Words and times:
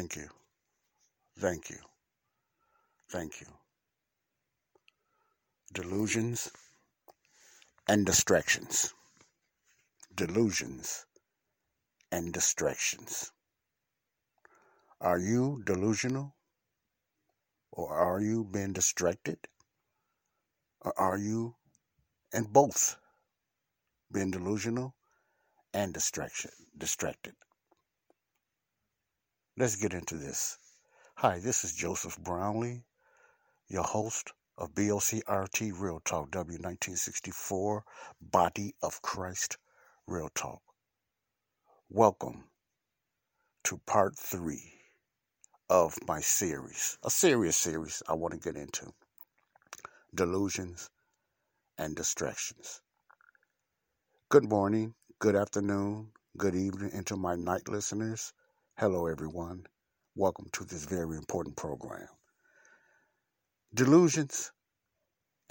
Thank 0.00 0.16
you. 0.16 0.30
Thank 1.38 1.68
you. 1.68 1.76
Thank 3.10 3.42
you. 3.42 3.46
Delusions 5.74 6.50
and 7.86 8.06
distractions. 8.06 8.94
Delusions 10.14 11.04
and 12.10 12.32
distractions. 12.32 13.30
Are 15.02 15.18
you 15.18 15.62
delusional? 15.66 16.34
Or 17.70 17.92
are 17.92 18.22
you 18.22 18.44
being 18.44 18.72
distracted? 18.72 19.36
Or 20.80 20.98
are 20.98 21.18
you 21.18 21.56
in 22.32 22.44
both 22.44 22.96
being 24.10 24.30
delusional 24.30 24.94
and 25.74 25.92
distraction 25.92 26.52
distracted? 26.78 27.34
Let's 29.60 29.76
get 29.76 29.92
into 29.92 30.14
this. 30.14 30.56
Hi, 31.16 31.38
this 31.38 31.64
is 31.64 31.74
Joseph 31.74 32.16
Brownlee, 32.16 32.82
your 33.68 33.82
host 33.82 34.32
of 34.56 34.74
BOCRT 34.74 35.78
Real 35.78 36.00
Talk 36.02 36.30
W1964 36.30 37.82
Body 38.22 38.74
of 38.82 39.02
Christ 39.02 39.58
Real 40.06 40.30
Talk. 40.34 40.62
Welcome 41.90 42.44
to 43.64 43.78
part 43.84 44.16
three 44.16 44.72
of 45.68 45.94
my 46.08 46.22
series, 46.22 46.96
a 47.04 47.10
serious 47.10 47.58
series 47.58 48.02
I 48.08 48.14
want 48.14 48.32
to 48.32 48.40
get 48.40 48.58
into 48.58 48.94
delusions 50.14 50.88
and 51.76 51.94
distractions. 51.94 52.80
Good 54.30 54.48
morning, 54.48 54.94
good 55.18 55.36
afternoon, 55.36 56.12
good 56.38 56.54
evening, 56.54 56.92
and 56.94 57.06
to 57.08 57.16
my 57.16 57.36
night 57.36 57.68
listeners. 57.68 58.32
Hello, 58.80 59.08
everyone. 59.08 59.66
Welcome 60.16 60.46
to 60.54 60.64
this 60.64 60.86
very 60.86 61.18
important 61.18 61.54
program. 61.54 62.08
Delusions 63.74 64.52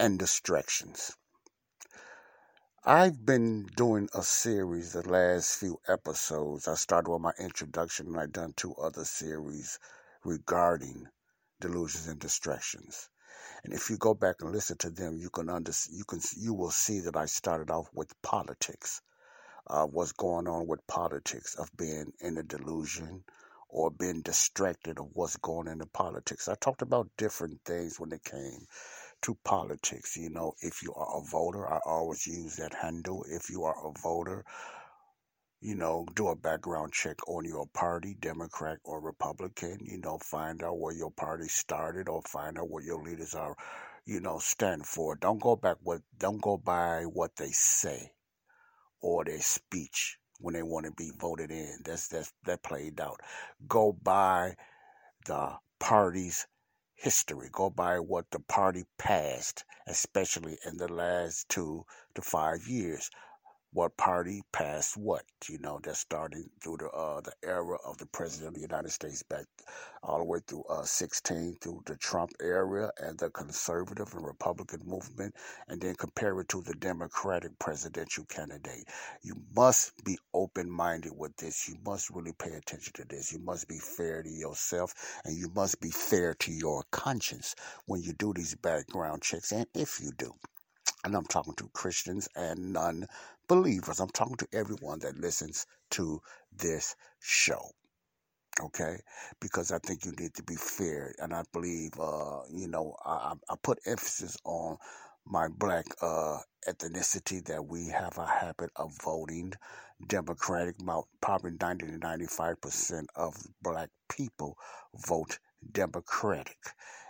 and 0.00 0.18
distractions. 0.18 1.16
I've 2.84 3.24
been 3.24 3.68
doing 3.76 4.08
a 4.14 4.24
series 4.24 4.94
the 4.94 5.08
last 5.08 5.60
few 5.60 5.78
episodes. 5.86 6.66
I 6.66 6.74
started 6.74 7.08
with 7.08 7.20
my 7.20 7.30
introduction 7.38 8.08
and 8.08 8.18
I've 8.18 8.32
done 8.32 8.52
two 8.56 8.74
other 8.74 9.04
series 9.04 9.78
regarding 10.24 11.06
delusions 11.60 12.08
and 12.08 12.18
distractions. 12.18 13.10
And 13.62 13.72
if 13.72 13.90
you 13.90 13.96
go 13.96 14.12
back 14.12 14.40
and 14.40 14.50
listen 14.50 14.76
to 14.78 14.90
them, 14.90 15.16
you 15.16 15.30
can 15.30 15.48
under, 15.48 15.70
you 15.88 16.02
can 16.02 16.18
you 16.36 16.52
will 16.52 16.72
see 16.72 16.98
that 16.98 17.16
I 17.16 17.26
started 17.26 17.70
off 17.70 17.90
with 17.94 18.10
politics. 18.22 19.00
Uh, 19.66 19.86
what's 19.86 20.12
going 20.12 20.48
on 20.48 20.66
with 20.66 20.86
politics 20.86 21.54
of 21.54 21.70
being 21.76 22.12
in 22.20 22.38
a 22.38 22.42
delusion 22.42 23.22
or 23.68 23.90
being 23.90 24.22
distracted 24.22 24.98
of 24.98 25.08
what's 25.12 25.36
going 25.36 25.68
on 25.68 25.80
in 25.80 25.88
politics. 25.88 26.48
I 26.48 26.54
talked 26.56 26.82
about 26.82 27.10
different 27.16 27.60
things 27.64 28.00
when 28.00 28.12
it 28.12 28.24
came 28.24 28.66
to 29.22 29.36
politics. 29.44 30.16
You 30.16 30.30
know, 30.30 30.54
if 30.60 30.82
you 30.82 30.92
are 30.94 31.18
a 31.18 31.24
voter, 31.24 31.68
I 31.68 31.78
always 31.84 32.26
use 32.26 32.56
that 32.56 32.74
handle. 32.74 33.24
If 33.28 33.50
you 33.50 33.64
are 33.64 33.76
a 33.88 33.92
voter, 34.00 34.44
you 35.60 35.74
know, 35.74 36.06
do 36.14 36.28
a 36.28 36.36
background 36.36 36.92
check 36.92 37.16
on 37.28 37.44
your 37.44 37.66
party, 37.66 38.16
Democrat 38.18 38.78
or 38.84 39.00
Republican. 39.00 39.78
You 39.82 39.98
know, 39.98 40.18
find 40.18 40.62
out 40.64 40.78
where 40.78 40.94
your 40.94 41.10
party 41.12 41.48
started 41.48 42.08
or 42.08 42.22
find 42.22 42.58
out 42.58 42.68
what 42.70 42.84
your 42.84 43.02
leaders 43.02 43.34
are, 43.34 43.54
you 44.06 44.20
know, 44.20 44.38
stand 44.38 44.86
for. 44.86 45.16
Don't 45.16 45.40
go 45.40 45.56
back 45.56 45.76
what 45.82 46.00
don't 46.18 46.40
go 46.42 46.56
by 46.56 47.04
what 47.04 47.36
they 47.36 47.50
say 47.50 48.10
or 49.00 49.24
their 49.24 49.40
speech 49.40 50.18
when 50.40 50.54
they 50.54 50.62
want 50.62 50.86
to 50.86 50.92
be 50.92 51.10
voted 51.18 51.50
in. 51.50 51.78
That's 51.84 52.08
that's 52.08 52.32
that 52.44 52.62
played 52.62 53.00
out. 53.00 53.20
Go 53.68 53.92
by 53.92 54.56
the 55.26 55.58
party's 55.78 56.46
history. 56.94 57.48
Go 57.52 57.70
by 57.70 57.98
what 57.98 58.30
the 58.30 58.40
party 58.40 58.84
passed, 58.98 59.64
especially 59.86 60.58
in 60.66 60.76
the 60.76 60.92
last 60.92 61.48
two 61.48 61.84
to 62.14 62.22
five 62.22 62.66
years 62.68 63.10
what 63.72 63.96
party 63.96 64.42
passed 64.52 64.96
what. 64.96 65.22
You 65.48 65.58
know, 65.58 65.80
that's 65.82 66.00
starting 66.00 66.50
through 66.62 66.78
the 66.78 66.88
uh, 66.90 67.20
the 67.20 67.32
era 67.44 67.78
of 67.84 67.98
the 67.98 68.06
president 68.06 68.48
of 68.48 68.54
the 68.54 68.60
United 68.60 68.90
States 68.90 69.22
back 69.22 69.46
all 70.02 70.18
the 70.18 70.24
way 70.24 70.40
through 70.46 70.64
uh, 70.68 70.82
16 70.82 71.56
through 71.60 71.82
the 71.86 71.96
Trump 71.96 72.32
era 72.40 72.90
and 73.00 73.18
the 73.18 73.30
conservative 73.30 74.12
and 74.14 74.24
Republican 74.26 74.80
movement, 74.84 75.34
and 75.68 75.80
then 75.80 75.94
compare 75.94 76.38
it 76.40 76.48
to 76.48 76.62
the 76.62 76.74
Democratic 76.74 77.58
presidential 77.58 78.24
candidate. 78.24 78.84
You 79.22 79.34
must 79.54 80.02
be 80.04 80.18
open 80.34 80.70
minded 80.70 81.12
with 81.16 81.36
this. 81.36 81.68
You 81.68 81.76
must 81.84 82.10
really 82.10 82.32
pay 82.32 82.52
attention 82.52 82.92
to 82.94 83.04
this. 83.04 83.32
You 83.32 83.38
must 83.40 83.68
be 83.68 83.78
fair 83.78 84.22
to 84.22 84.30
yourself, 84.30 84.94
and 85.24 85.36
you 85.36 85.50
must 85.54 85.80
be 85.80 85.90
fair 85.90 86.34
to 86.34 86.52
your 86.52 86.82
conscience 86.90 87.54
when 87.86 88.02
you 88.02 88.12
do 88.14 88.32
these 88.34 88.54
background 88.56 89.22
checks, 89.22 89.52
and 89.52 89.66
if 89.74 90.00
you 90.00 90.10
do 90.16 90.34
and 91.04 91.14
I'm 91.16 91.24
talking 91.24 91.54
to 91.54 91.70
Christians 91.72 92.28
and 92.36 92.72
non 92.72 93.06
believers. 93.50 93.98
I'm 93.98 94.10
talking 94.10 94.36
to 94.36 94.48
everyone 94.54 95.00
that 95.00 95.18
listens 95.18 95.66
to 95.90 96.22
this 96.56 96.94
show. 97.18 97.72
Okay, 98.60 98.98
because 99.40 99.72
I 99.72 99.78
think 99.78 100.04
you 100.04 100.12
need 100.12 100.34
to 100.34 100.42
be 100.44 100.54
fair, 100.56 101.14
and 101.18 101.34
I 101.34 101.42
believe, 101.52 101.92
uh, 101.98 102.42
you 102.50 102.68
know, 102.68 102.94
I, 103.04 103.34
I 103.50 103.54
put 103.62 103.80
emphasis 103.86 104.36
on 104.44 104.78
my 105.26 105.48
black 105.48 105.86
uh, 106.02 106.38
ethnicity 106.68 107.44
that 107.46 107.64
we 107.66 107.88
have 107.88 108.18
a 108.18 108.26
habit 108.26 108.70
of 108.76 108.92
voting 109.02 109.54
Democratic. 110.06 110.76
About 110.80 111.06
probably 111.20 111.52
90 111.60 111.86
to 111.86 111.98
95 111.98 112.60
percent 112.60 113.08
of 113.16 113.34
black 113.62 113.90
people 114.08 114.56
vote 115.08 115.38
Democratic. 115.72 116.58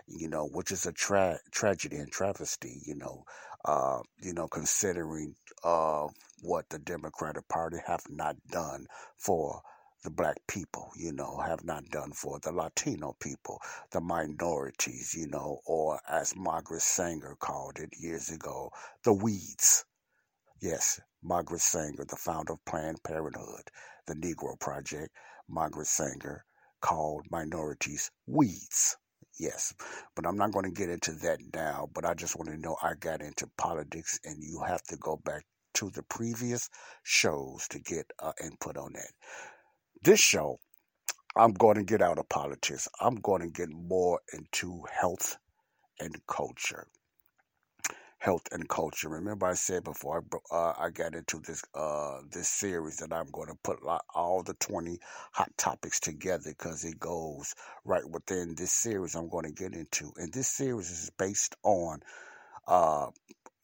You 0.08 0.28
know, 0.28 0.46
which 0.48 0.72
is 0.72 0.86
a 0.86 0.92
tra- 0.92 1.40
tragedy 1.52 1.96
and 1.96 2.10
travesty. 2.12 2.80
You 2.86 2.96
know, 2.96 3.24
uh, 3.64 4.00
you 4.22 4.32
know, 4.32 4.48
considering 4.48 5.34
uh, 5.64 6.08
what 6.42 6.68
the 6.70 6.78
Democratic 6.78 7.46
Party 7.48 7.78
have 7.86 8.02
not 8.08 8.36
done 8.50 8.86
for 9.18 9.60
the 10.02 10.10
black 10.10 10.36
people, 10.48 10.90
you 10.96 11.12
know, 11.12 11.38
have 11.38 11.62
not 11.64 11.84
done 11.90 12.12
for 12.12 12.38
the 12.40 12.52
Latino 12.52 13.14
people, 13.20 13.60
the 13.92 14.00
minorities, 14.00 15.14
you 15.14 15.26
know, 15.28 15.60
or 15.66 16.00
as 16.08 16.34
Margaret 16.36 16.82
Sanger 16.82 17.36
called 17.38 17.78
it 17.78 17.90
years 17.98 18.30
ago, 18.30 18.70
the 19.04 19.12
weeds. 19.12 19.84
Yes, 20.62 21.00
Margaret 21.22 21.60
Sanger, 21.60 22.04
the 22.08 22.16
founder 22.16 22.54
of 22.54 22.64
Planned 22.64 23.02
Parenthood, 23.02 23.70
the 24.06 24.14
Negro 24.14 24.58
Project, 24.58 25.10
Margaret 25.48 25.86
Sanger 25.86 26.44
called 26.80 27.26
minorities 27.30 28.10
weeds. 28.26 28.96
Yes, 29.40 29.72
but 30.14 30.26
I'm 30.26 30.36
not 30.36 30.52
going 30.52 30.66
to 30.66 30.70
get 30.70 30.90
into 30.90 31.12
that 31.12 31.38
now. 31.54 31.88
But 31.94 32.04
I 32.04 32.12
just 32.12 32.36
want 32.36 32.50
to 32.50 32.58
know 32.58 32.76
I 32.82 32.92
got 33.00 33.22
into 33.22 33.48
politics, 33.56 34.20
and 34.22 34.36
you 34.44 34.62
have 34.66 34.82
to 34.84 34.98
go 34.98 35.16
back 35.16 35.44
to 35.74 35.88
the 35.90 36.02
previous 36.02 36.68
shows 37.04 37.66
to 37.68 37.78
get 37.78 38.04
uh, 38.18 38.32
input 38.44 38.76
on 38.76 38.92
that. 38.92 39.12
This 40.02 40.20
show, 40.20 40.58
I'm 41.36 41.54
going 41.54 41.76
to 41.76 41.84
get 41.84 42.02
out 42.02 42.18
of 42.18 42.28
politics. 42.28 42.86
I'm 43.00 43.16
going 43.16 43.40
to 43.40 43.48
get 43.48 43.70
more 43.70 44.20
into 44.34 44.84
health 44.92 45.38
and 46.00 46.14
culture. 46.26 46.86
Health 48.20 48.46
and 48.52 48.68
culture. 48.68 49.08
Remember, 49.08 49.46
I 49.46 49.54
said 49.54 49.82
before 49.82 50.22
I, 50.52 50.54
uh, 50.54 50.74
I 50.78 50.90
got 50.90 51.14
into 51.14 51.40
this 51.40 51.64
uh, 51.74 52.20
this 52.30 52.48
series 52.48 52.98
that 52.98 53.12
I'm 53.12 53.30
going 53.32 53.48
to 53.48 53.56
put 53.64 53.80
all 54.14 54.42
the 54.42 54.54
20 54.54 55.00
hot 55.32 55.50
topics 55.56 55.98
together 55.98 56.50
because 56.50 56.84
it 56.84 57.00
goes 57.00 57.54
right 57.84 58.08
within 58.08 58.54
this 58.54 58.72
series 58.72 59.14
I'm 59.14 59.30
going 59.30 59.46
to 59.46 59.52
get 59.52 59.74
into. 59.74 60.12
And 60.16 60.32
this 60.32 60.48
series 60.48 60.90
is 60.90 61.10
based 61.18 61.56
on 61.64 62.00
uh, 62.68 63.06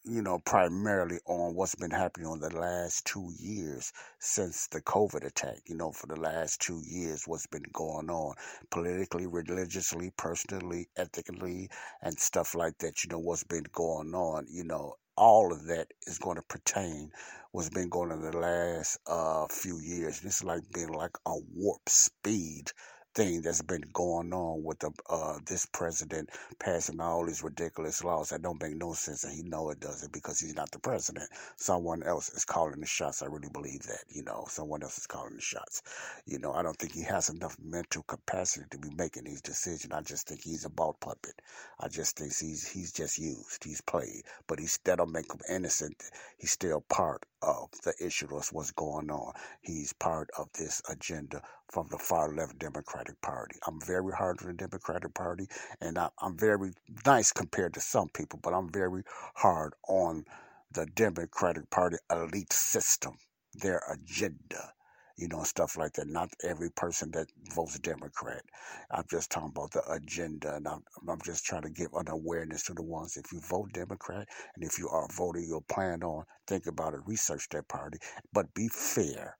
you 0.07 0.21
know, 0.21 0.39
primarily 0.39 1.19
on 1.25 1.53
what's 1.53 1.75
been 1.75 1.91
happening 1.91 2.27
on 2.27 2.39
the 2.39 2.55
last 2.55 3.05
two 3.05 3.31
years 3.37 3.91
since 4.19 4.67
the 4.67 4.81
COVID 4.81 5.25
attack. 5.25 5.57
You 5.65 5.75
know, 5.75 5.91
for 5.91 6.07
the 6.07 6.19
last 6.19 6.61
two 6.61 6.81
years, 6.85 7.23
what's 7.25 7.47
been 7.47 7.65
going 7.73 8.09
on 8.09 8.35
politically, 8.69 9.27
religiously, 9.27 10.11
personally, 10.17 10.87
ethically, 10.95 11.69
and 12.01 12.17
stuff 12.17 12.55
like 12.55 12.77
that. 12.79 13.03
You 13.03 13.09
know, 13.11 13.19
what's 13.19 13.43
been 13.43 13.65
going 13.73 14.13
on. 14.15 14.47
You 14.49 14.63
know, 14.63 14.95
all 15.17 15.51
of 15.51 15.65
that 15.67 15.87
is 16.05 16.19
going 16.19 16.37
to 16.37 16.43
pertain 16.43 17.11
what's 17.51 17.69
been 17.69 17.89
going 17.89 18.11
on 18.11 18.19
in 18.19 18.31
the 18.31 18.37
last 18.37 18.99
uh, 19.07 19.47
few 19.47 19.79
years. 19.79 20.19
And 20.19 20.27
it's 20.27 20.43
like 20.43 20.61
being 20.73 20.93
like 20.93 21.17
a 21.25 21.33
warp 21.53 21.89
speed 21.89 22.71
thing 23.17 23.41
that's 23.41 23.63
been 23.63 23.83
going 23.93 24.31
on 24.31 24.63
with 24.63 24.77
the 24.77 24.91
uh, 25.09 25.39
this 25.47 25.65
president 25.65 26.29
passing 26.59 27.01
all 27.01 27.25
these 27.25 27.41
ridiculous 27.41 28.03
laws 28.03 28.29
that 28.29 28.43
don't 28.43 28.61
make 28.61 28.75
no 28.75 28.93
sense, 28.93 29.23
and 29.23 29.33
he 29.33 29.41
know 29.41 29.71
it 29.71 29.79
doesn't 29.79 30.13
because 30.13 30.39
he's 30.39 30.55
not 30.55 30.69
the 30.69 30.77
president. 30.77 31.27
Someone 31.55 32.03
else 32.03 32.29
is 32.29 32.45
calling 32.45 32.79
the 32.79 32.85
shots. 32.85 33.23
I 33.23 33.25
really 33.25 33.49
believe 33.51 33.81
that. 33.83 34.03
You 34.07 34.21
know, 34.23 34.45
someone 34.47 34.83
else 34.83 34.99
is 34.99 35.07
calling 35.07 35.33
the 35.33 35.41
shots. 35.41 35.81
You 36.27 36.37
know, 36.37 36.53
I 36.53 36.61
don't 36.61 36.77
think 36.77 36.93
he 36.93 37.01
has 37.05 37.29
enough 37.29 37.57
mental 37.59 38.03
capacity 38.03 38.67
to 38.69 38.77
be 38.77 38.89
making 38.95 39.23
these 39.23 39.41
decisions. 39.41 39.91
I 39.93 40.01
just 40.01 40.27
think 40.27 40.43
he's 40.43 40.65
a 40.65 40.69
ball 40.69 40.95
puppet. 40.99 41.41
I 41.79 41.87
just 41.87 42.17
think 42.17 42.33
he's 42.37 42.67
he's 42.67 42.91
just 42.91 43.17
used. 43.17 43.63
He's 43.63 43.81
played, 43.81 44.25
but 44.45 44.59
he's 44.59 44.77
don't 44.83 45.11
make 45.11 45.33
him 45.33 45.41
innocent. 45.49 46.03
He's 46.37 46.51
still 46.51 46.81
part 46.81 47.25
of 47.41 47.69
the 47.83 47.93
issue 47.99 48.35
of 48.35 48.47
what's 48.51 48.71
going 48.71 49.09
on. 49.09 49.33
He's 49.61 49.93
part 49.93 50.29
of 50.37 50.49
this 50.53 50.83
agenda 50.87 51.41
from 51.69 51.87
the 51.89 51.97
far 51.97 52.33
left 52.33 52.59
Democratic 52.59 53.19
Party. 53.21 53.57
I'm 53.67 53.79
very 53.81 54.13
hard 54.13 54.41
on 54.41 54.47
the 54.47 54.53
Democratic 54.53 55.13
Party, 55.13 55.47
and 55.81 55.97
I, 55.97 56.09
am 56.21 56.37
very 56.37 56.71
nice 57.05 57.31
compared 57.31 57.73
to 57.73 57.81
some 57.81 58.09
people, 58.09 58.39
but 58.41 58.53
I'm 58.53 58.69
very 58.69 59.03
hard 59.35 59.73
on 59.87 60.25
the 60.71 60.85
Democratic 60.85 61.69
Party 61.69 61.97
elite 62.11 62.53
system, 62.53 63.17
their 63.53 63.81
agenda, 63.91 64.73
you 65.17 65.27
know, 65.27 65.43
stuff 65.43 65.77
like 65.77 65.93
that. 65.93 66.07
Not 66.07 66.29
every 66.43 66.69
person 66.71 67.11
that 67.11 67.27
votes 67.53 67.79
Democrat. 67.79 68.43
I'm 68.91 69.05
just 69.09 69.31
talking 69.31 69.49
about 69.49 69.71
the 69.71 69.83
agenda, 69.91 70.55
and 70.55 70.67
I'm, 70.67 70.83
I'm 71.07 71.21
just 71.21 71.45
trying 71.45 71.63
to 71.63 71.69
give 71.69 71.93
an 71.93 72.07
awareness 72.07 72.63
to 72.63 72.73
the 72.73 72.83
ones. 72.83 73.17
If 73.17 73.31
you 73.33 73.39
vote 73.41 73.73
Democrat, 73.73 74.27
and 74.55 74.63
if 74.63 74.77
you 74.79 74.87
are 74.89 75.07
voting, 75.15 75.45
you'll 75.47 75.61
plan 75.61 76.03
on 76.03 76.25
think 76.47 76.65
about 76.67 76.93
it, 76.93 77.01
research 77.05 77.49
that 77.49 77.67
party, 77.67 77.97
but 78.31 78.53
be 78.53 78.69
fair 78.69 79.35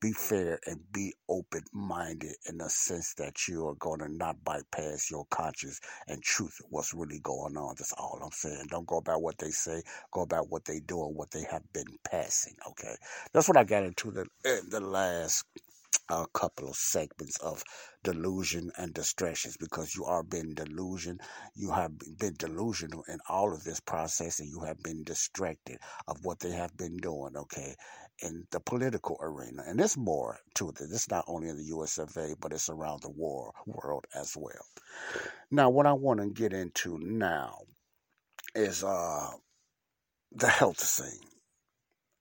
be 0.00 0.12
fair 0.12 0.58
and 0.66 0.80
be 0.92 1.14
open 1.28 1.62
minded 1.72 2.34
in 2.48 2.58
the 2.58 2.70
sense 2.70 3.14
that 3.14 3.48
you 3.48 3.66
are 3.66 3.74
going 3.76 4.00
to 4.00 4.08
not 4.08 4.42
bypass 4.44 5.10
your 5.10 5.26
conscience 5.30 5.80
and 6.06 6.22
truth 6.22 6.56
what's 6.70 6.94
really 6.94 7.20
going 7.20 7.56
on. 7.56 7.74
That's 7.78 7.92
all 7.92 8.20
I'm 8.22 8.30
saying. 8.32 8.66
Don't 8.70 8.86
go 8.86 8.98
about 8.98 9.22
what 9.22 9.38
they 9.38 9.50
say, 9.50 9.82
go 10.12 10.22
about 10.22 10.50
what 10.50 10.64
they 10.64 10.80
do 10.80 11.04
and 11.04 11.16
what 11.16 11.30
they 11.30 11.44
have 11.50 11.62
been 11.72 11.98
passing. 12.10 12.54
Okay. 12.68 12.94
That's 13.32 13.48
what 13.48 13.56
I 13.56 13.64
got 13.64 13.84
into 13.84 14.10
the, 14.10 14.26
in 14.44 14.70
the 14.70 14.80
last 14.80 15.44
a 16.10 16.26
couple 16.32 16.68
of 16.68 16.76
segments 16.76 17.38
of 17.38 17.62
delusion 18.02 18.70
and 18.78 18.94
distractions 18.94 19.56
because 19.58 19.94
you 19.94 20.04
are 20.04 20.22
being 20.22 20.54
delusion 20.54 21.18
you 21.54 21.70
have 21.70 21.92
been 22.18 22.34
delusional 22.38 23.04
in 23.08 23.18
all 23.28 23.52
of 23.52 23.64
this 23.64 23.80
process 23.80 24.40
and 24.40 24.48
you 24.48 24.60
have 24.60 24.82
been 24.82 25.02
distracted 25.04 25.78
of 26.06 26.16
what 26.24 26.38
they 26.40 26.50
have 26.50 26.74
been 26.76 26.96
doing 26.98 27.36
okay 27.36 27.74
in 28.22 28.46
the 28.50 28.60
political 28.60 29.16
arena 29.20 29.62
and 29.66 29.78
there's 29.80 29.96
more 29.96 30.38
to 30.54 30.70
it 30.70 30.76
it's 30.80 31.10
not 31.10 31.24
only 31.28 31.48
in 31.48 31.56
the 31.56 31.64
us 31.64 31.98
of 31.98 32.16
a 32.16 32.34
but 32.40 32.52
it's 32.52 32.68
around 32.70 33.02
the 33.02 33.10
war, 33.10 33.52
world 33.66 34.06
as 34.14 34.36
well 34.36 34.66
now 35.50 35.70
what 35.70 35.86
i 35.86 35.92
want 35.92 36.20
to 36.20 36.28
get 36.28 36.52
into 36.52 36.98
now 36.98 37.58
is 38.54 38.84
uh 38.84 39.30
the 40.32 40.48
health 40.48 40.80
scene 40.80 41.20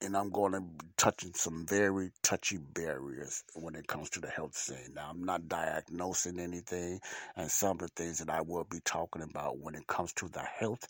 and 0.02 0.16
I'm 0.16 0.30
going 0.30 0.52
to 0.52 0.62
be 0.62 0.86
touching 0.98 1.34
some 1.34 1.66
very 1.66 2.12
touchy 2.22 2.58
barriers 2.58 3.44
when 3.56 3.76
it 3.76 3.88
comes 3.88 4.10
to 4.12 4.20
the 4.20 4.30
health 4.30 4.56
scene. 4.56 4.94
Now, 4.96 5.10
I'm 5.10 5.24
not 5.24 5.48
diagnosing 5.48 6.40
anything, 6.40 7.00
and 7.36 7.50
some 7.50 7.72
of 7.72 7.80
the 7.80 7.88
things 7.90 8.20
that 8.20 8.30
I 8.30 8.42
will 8.42 8.66
be 8.66 8.80
talking 8.86 9.24
about 9.24 9.60
when 9.60 9.76
it 9.76 9.88
comes 9.88 10.14
to 10.14 10.30
the 10.30 10.42
health 10.42 10.88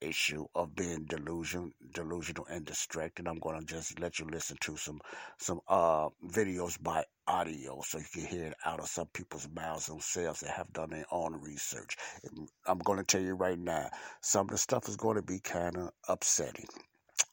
issue 0.00 0.46
of 0.54 0.74
being 0.74 1.04
delusion, 1.04 1.72
delusional 1.92 2.46
and 2.50 2.64
distracted. 2.64 3.28
I'm 3.28 3.38
going 3.38 3.60
to 3.60 3.66
just 3.66 4.00
let 4.00 4.18
you 4.18 4.26
listen 4.26 4.56
to 4.62 4.76
some 4.76 5.00
some 5.38 5.60
uh 5.68 6.08
videos 6.26 6.82
by 6.82 7.04
audio 7.26 7.80
so 7.82 7.98
you 7.98 8.04
can 8.12 8.26
hear 8.26 8.46
it 8.46 8.54
out 8.64 8.80
of 8.80 8.88
some 8.88 9.06
people's 9.08 9.48
mouths 9.54 9.86
themselves 9.86 10.40
that 10.40 10.50
have 10.50 10.72
done 10.72 10.90
their 10.90 11.06
own 11.10 11.34
research. 11.42 11.96
I'm 12.66 12.78
going 12.78 12.98
to 12.98 13.04
tell 13.04 13.20
you 13.22 13.34
right 13.34 13.58
now, 13.58 13.90
some 14.20 14.46
of 14.46 14.50
the 14.50 14.58
stuff 14.58 14.88
is 14.88 14.96
going 14.96 15.16
to 15.16 15.22
be 15.22 15.40
kind 15.40 15.76
of 15.76 15.90
upsetting 16.08 16.66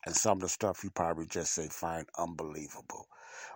and 0.06 0.16
some 0.16 0.38
of 0.38 0.42
the 0.42 0.50
stuff 0.50 0.84
you 0.84 0.90
probably 0.92 1.28
just 1.28 1.54
say 1.54 1.68
find 1.70 2.08
unbelievable. 2.18 3.08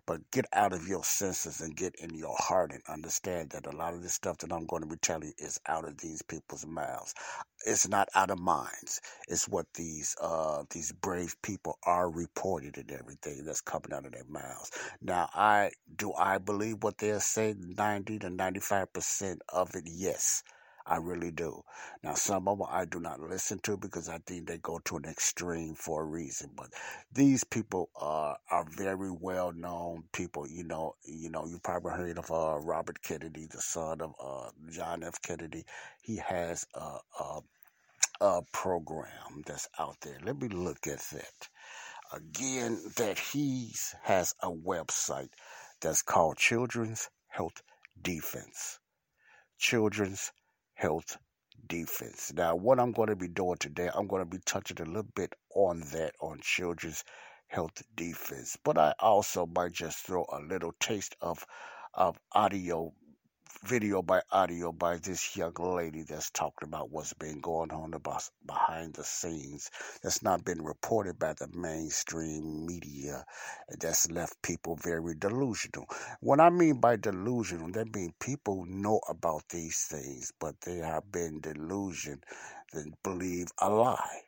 But 0.05 0.29
get 0.31 0.45
out 0.53 0.73
of 0.73 0.87
your 0.87 1.03
senses 1.03 1.61
and 1.61 1.75
get 1.75 1.95
in 1.95 2.15
your 2.15 2.35
heart 2.37 2.71
and 2.73 2.81
understand 2.89 3.51
that 3.51 3.67
a 3.67 3.75
lot 3.75 3.93
of 3.93 4.03
the 4.03 4.09
stuff 4.09 4.37
that 4.39 4.51
I'm 4.53 4.65
going 4.65 4.83
to 4.83 4.89
be 4.89 4.97
telling 4.97 5.27
you 5.29 5.33
is 5.45 5.59
out 5.67 5.87
of 5.87 5.97
these 5.99 6.21
people's 6.23 6.65
mouths. 6.65 7.13
It's 7.65 7.87
not 7.87 8.09
out 8.15 8.31
of 8.31 8.39
minds. 8.39 9.01
It's 9.27 9.47
what 9.47 9.67
these 9.75 10.15
uh 10.21 10.63
these 10.71 10.91
brave 10.93 11.35
people 11.41 11.77
are 11.85 12.09
reporting 12.09 12.73
and 12.77 12.91
everything 12.91 13.43
that's 13.45 13.61
coming 13.61 13.93
out 13.93 14.05
of 14.05 14.11
their 14.13 14.25
mouths. 14.29 14.71
Now, 15.01 15.29
I 15.33 15.71
do 15.95 16.13
I 16.13 16.37
believe 16.39 16.83
what 16.83 16.97
they're 16.97 17.19
saying. 17.21 17.75
Ninety 17.77 18.19
to 18.19 18.29
ninety 18.29 18.59
five 18.61 18.91
percent 18.93 19.41
of 19.49 19.75
it, 19.75 19.85
yes. 19.87 20.43
I 20.89 20.97
really 20.97 21.31
do. 21.31 21.61
Now, 22.03 22.15
some 22.15 22.47
of 22.47 22.57
them 22.57 22.67
I 22.69 22.85
do 22.85 22.99
not 22.99 23.19
listen 23.19 23.59
to 23.59 23.77
because 23.77 24.09
I 24.09 24.17
think 24.25 24.47
they 24.47 24.57
go 24.57 24.79
to 24.85 24.97
an 24.97 25.05
extreme 25.05 25.75
for 25.75 26.01
a 26.01 26.05
reason. 26.05 26.49
But 26.55 26.73
these 27.13 27.43
people 27.43 27.91
are 27.95 28.37
are 28.49 28.65
very 28.75 29.11
well 29.11 29.51
known 29.51 30.05
people. 30.11 30.47
You 30.47 30.63
know, 30.63 30.95
you 31.05 31.29
know, 31.29 31.45
you 31.45 31.59
probably 31.59 31.91
heard 31.93 32.17
of 32.17 32.31
uh, 32.31 32.57
Robert 32.59 33.01
Kennedy, 33.03 33.45
the 33.45 33.61
son 33.61 34.01
of 34.01 34.13
uh, 34.19 34.49
John 34.71 35.03
F. 35.03 35.21
Kennedy. 35.21 35.65
He 36.01 36.17
has 36.17 36.65
a, 36.73 36.97
a 37.19 37.41
a 38.21 38.41
program 38.51 39.43
that's 39.45 39.69
out 39.77 39.97
there. 40.01 40.17
Let 40.25 40.41
me 40.41 40.47
look 40.49 40.87
at 40.87 40.99
that 41.13 41.49
again. 42.11 42.81
That 42.97 43.19
he 43.19 43.73
has 44.03 44.33
a 44.41 44.49
website 44.51 45.29
that's 45.81 46.01
called 46.01 46.37
Children's 46.37 47.09
Health 47.27 47.61
Defense. 48.01 48.79
Children's 49.57 50.31
health 50.79 51.17
defense. 51.67 52.31
Now, 52.33 52.55
what 52.55 52.79
I'm 52.79 52.93
going 52.93 53.09
to 53.09 53.15
be 53.15 53.27
doing 53.27 53.57
today, 53.57 53.89
I'm 53.93 54.07
going 54.07 54.23
to 54.23 54.29
be 54.37 54.41
touching 54.45 54.79
a 54.81 54.85
little 54.85 55.11
bit 55.15 55.35
on 55.53 55.81
that, 55.91 56.13
on 56.21 56.39
children's 56.41 57.03
health 57.47 57.83
defense. 57.95 58.57
But 58.63 58.77
I 58.77 58.93
also 58.99 59.45
might 59.45 59.73
just 59.73 59.99
throw 59.99 60.25
a 60.31 60.39
little 60.41 60.73
taste 60.79 61.15
of 61.21 61.45
of 61.95 62.17
audio 62.33 62.93
video 63.65 64.01
by 64.01 64.21
audio 64.31 64.71
by 64.71 64.97
this 64.97 65.35
young 65.35 65.53
lady 65.59 66.03
that's 66.03 66.29
talking 66.31 66.67
about 66.67 66.91
what's 66.91 67.13
been 67.13 67.41
going 67.41 67.71
on 67.71 67.93
about 67.93 68.29
behind 68.45 68.93
the 68.93 69.03
scenes 69.03 69.69
that's 70.01 70.23
not 70.23 70.45
been 70.45 70.63
reported 70.63 71.19
by 71.19 71.33
the 71.33 71.47
mainstream 71.53 72.65
media 72.65 73.25
that's 73.79 74.09
left 74.11 74.41
people 74.41 74.75
very 74.77 75.15
delusional. 75.15 75.85
What 76.21 76.39
I 76.39 76.49
mean 76.49 76.79
by 76.79 76.95
delusional, 76.95 77.71
that 77.73 77.93
means 77.95 78.13
people 78.19 78.65
know 78.67 79.01
about 79.09 79.43
these 79.49 79.85
things, 79.89 80.31
but 80.39 80.61
they 80.61 80.77
have 80.77 81.11
been 81.11 81.41
delusioned 81.41 82.23
and 82.73 82.95
believe 83.03 83.47
a 83.59 83.69
lie. 83.69 84.21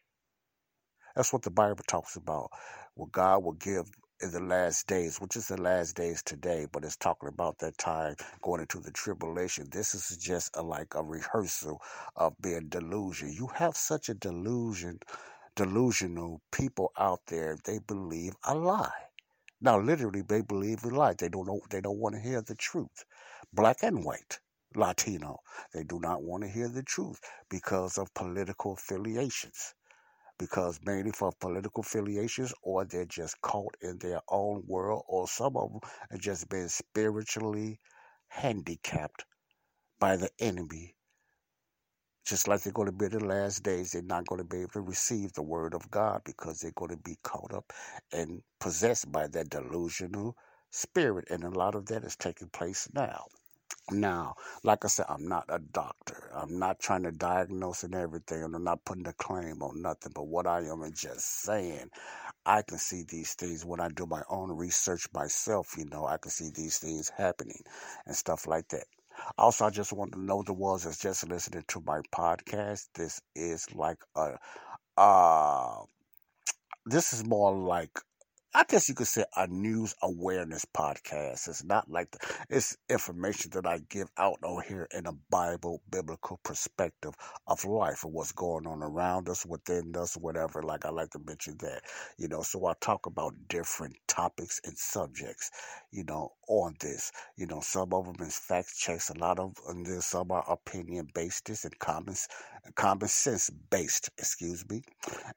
That's 1.15 1.33
what 1.33 1.43
the 1.43 1.51
Bible 1.51 1.83
talks 1.87 2.15
about. 2.15 2.49
What 2.95 3.11
God 3.11 3.43
will 3.43 3.53
give 3.53 3.89
in 4.23 4.31
the 4.31 4.41
last 4.41 4.87
days, 4.87 5.19
which 5.21 5.35
is 5.35 5.47
the 5.49 5.61
last 5.61 5.95
days 5.95 6.23
today, 6.23 6.67
but 6.71 6.85
it's 6.85 6.97
talking 6.97 7.29
about 7.29 7.59
that 7.59 7.77
time 7.77 8.15
going 8.41 8.61
into 8.61 8.79
the 8.79 8.91
tribulation. 8.91 9.67
This 9.71 9.95
is 9.95 10.17
just 10.17 10.55
a, 10.57 10.63
like 10.63 10.95
a 10.95 11.03
rehearsal 11.03 11.81
of 12.15 12.35
being 12.41 12.69
delusion. 12.69 13.33
You 13.33 13.47
have 13.55 13.75
such 13.77 14.09
a 14.09 14.13
delusion, 14.15 14.99
delusional 15.55 16.41
people 16.51 16.91
out 16.97 17.21
there. 17.27 17.57
They 17.65 17.79
believe 17.79 18.35
a 18.45 18.55
lie. 18.55 18.91
Now, 19.61 19.79
literally, 19.79 20.21
they 20.21 20.41
believe 20.41 20.85
a 20.85 20.89
lie. 20.89 21.15
They 21.17 21.29
don't 21.29 21.47
know. 21.47 21.61
They 21.69 21.81
don't 21.81 21.99
want 21.99 22.15
to 22.15 22.21
hear 22.21 22.41
the 22.41 22.55
truth. 22.55 23.05
Black 23.53 23.83
and 23.83 24.03
white. 24.05 24.39
Latino. 24.75 25.39
They 25.73 25.83
do 25.83 25.99
not 25.99 26.23
want 26.23 26.43
to 26.43 26.49
hear 26.49 26.69
the 26.69 26.83
truth 26.83 27.19
because 27.49 27.97
of 27.97 28.13
political 28.13 28.73
affiliations 28.73 29.73
because 30.41 30.81
mainly 30.85 31.11
for 31.13 31.31
political 31.39 31.83
affiliations 31.83 32.53
or 32.63 32.85
they're 32.85 33.05
just 33.05 33.41
caught 33.41 33.77
in 33.81 33.97
their 33.99 34.21
own 34.29 34.63
world 34.67 35.05
or 35.07 35.29
some 35.29 35.57
of 35.57 35.71
them 35.71 35.81
have 36.11 36.21
just 36.21 36.49
been 36.49 36.69
spiritually 36.69 37.79
handicapped 38.29 39.25
by 39.99 40.17
the 40.17 40.29
enemy 40.39 40.95
just 42.25 42.47
like 42.47 42.61
they're 42.63 42.73
going 42.73 42.87
to 42.87 42.93
be 42.93 43.05
in 43.05 43.11
the 43.11 43.25
last 43.25 43.63
days, 43.63 43.91
they're 43.91 44.03
not 44.03 44.27
going 44.27 44.39
to 44.39 44.47
be 44.47 44.59
able 44.61 44.71
to 44.71 44.81
receive 44.81 45.33
the 45.33 45.43
word 45.43 45.73
of 45.73 45.89
God 45.91 46.21
because 46.25 46.59
they're 46.59 46.71
going 46.75 46.91
to 46.91 46.97
be 46.97 47.17
caught 47.23 47.53
up 47.53 47.73
and 48.13 48.41
possessed 48.59 49.11
by 49.11 49.27
that 49.27 49.49
delusional 49.49 50.37
spirit. 50.71 51.27
And 51.31 51.43
a 51.43 51.49
lot 51.49 51.75
of 51.75 51.87
that 51.87 52.03
is 52.05 52.15
taking 52.15 52.49
place 52.49 52.87
now. 52.93 53.25
Now, 53.89 54.35
like 54.63 54.85
I 54.85 54.87
said, 54.89 55.07
I'm 55.09 55.27
not 55.27 55.45
a 55.49 55.59
doctor. 55.59 56.31
I'm 56.35 56.59
not 56.59 56.79
trying 56.79 57.03
to 57.03 57.11
diagnose 57.11 57.83
and 57.83 57.95
everything, 57.95 58.43
and 58.43 58.55
I'm 58.55 58.63
not 58.63 58.85
putting 58.85 59.07
a 59.07 59.13
claim 59.13 59.61
on 59.63 59.81
nothing. 59.81 60.11
But 60.13 60.27
what 60.27 60.45
I 60.45 60.59
am 60.59 60.83
is 60.83 60.99
just 60.99 61.41
saying, 61.43 61.89
I 62.45 62.61
can 62.61 62.77
see 62.77 63.03
these 63.07 63.33
things 63.33 63.65
when 63.65 63.79
I 63.79 63.89
do 63.89 64.05
my 64.05 64.23
own 64.29 64.51
research 64.51 65.07
myself. 65.13 65.75
You 65.77 65.85
know, 65.85 66.05
I 66.05 66.17
can 66.17 66.31
see 66.31 66.51
these 66.53 66.77
things 66.79 67.09
happening 67.09 67.61
and 68.05 68.15
stuff 68.15 68.47
like 68.47 68.67
that. 68.69 68.85
Also, 69.37 69.65
I 69.65 69.69
just 69.69 69.93
want 69.93 70.13
to 70.13 70.19
know 70.19 70.43
the 70.43 70.53
ones 70.53 70.83
that's 70.83 70.99
just 70.99 71.27
listening 71.27 71.63
to 71.69 71.81
my 71.85 72.01
podcast. 72.13 72.87
This 72.95 73.21
is 73.35 73.73
like 73.73 73.99
a, 74.15 74.37
uh, 74.97 75.83
this 76.85 77.13
is 77.13 77.25
more 77.25 77.53
like 77.53 77.99
I 78.53 78.65
guess 78.67 78.89
you 78.89 78.95
could 78.95 79.07
say 79.07 79.23
a 79.37 79.47
news 79.47 79.95
awareness 80.01 80.65
podcast. 80.65 81.47
It's 81.47 81.63
not 81.63 81.89
like 81.89 82.11
the, 82.11 82.19
it's 82.49 82.75
information 82.89 83.51
that 83.53 83.65
I 83.65 83.79
give 83.89 84.09
out 84.17 84.39
on 84.43 84.61
here 84.67 84.89
in 84.93 85.05
a 85.05 85.13
Bible 85.29 85.81
biblical 85.89 86.37
perspective 86.43 87.13
of 87.47 87.63
life 87.63 88.03
and 88.03 88.11
what's 88.11 88.33
going 88.33 88.67
on 88.67 88.83
around 88.83 89.29
us, 89.29 89.45
within 89.45 89.95
us, 89.95 90.17
whatever. 90.17 90.63
Like 90.63 90.85
I 90.85 90.89
like 90.89 91.11
to 91.11 91.19
mention 91.19 91.55
that, 91.59 91.83
you 92.17 92.27
know. 92.27 92.41
So 92.41 92.65
I 92.65 92.73
talk 92.81 93.05
about 93.05 93.35
different 93.47 93.95
topics 94.09 94.59
and 94.65 94.77
subjects, 94.77 95.49
you 95.91 96.03
know, 96.03 96.33
on 96.49 96.75
this. 96.81 97.13
You 97.37 97.45
know, 97.47 97.61
some 97.61 97.93
of 97.93 98.05
them 98.05 98.27
is 98.27 98.37
fact 98.37 98.77
checks. 98.77 99.09
A 99.09 99.17
lot 99.17 99.39
of 99.39 99.55
and 99.69 99.85
then 99.85 100.01
some 100.01 100.29
are 100.31 100.43
opinion 100.51 101.07
based 101.13 101.49
and 101.49 101.79
common 101.79 102.15
common 102.75 103.07
sense 103.07 103.49
based. 103.69 104.09
Excuse 104.17 104.65
me. 104.69 104.81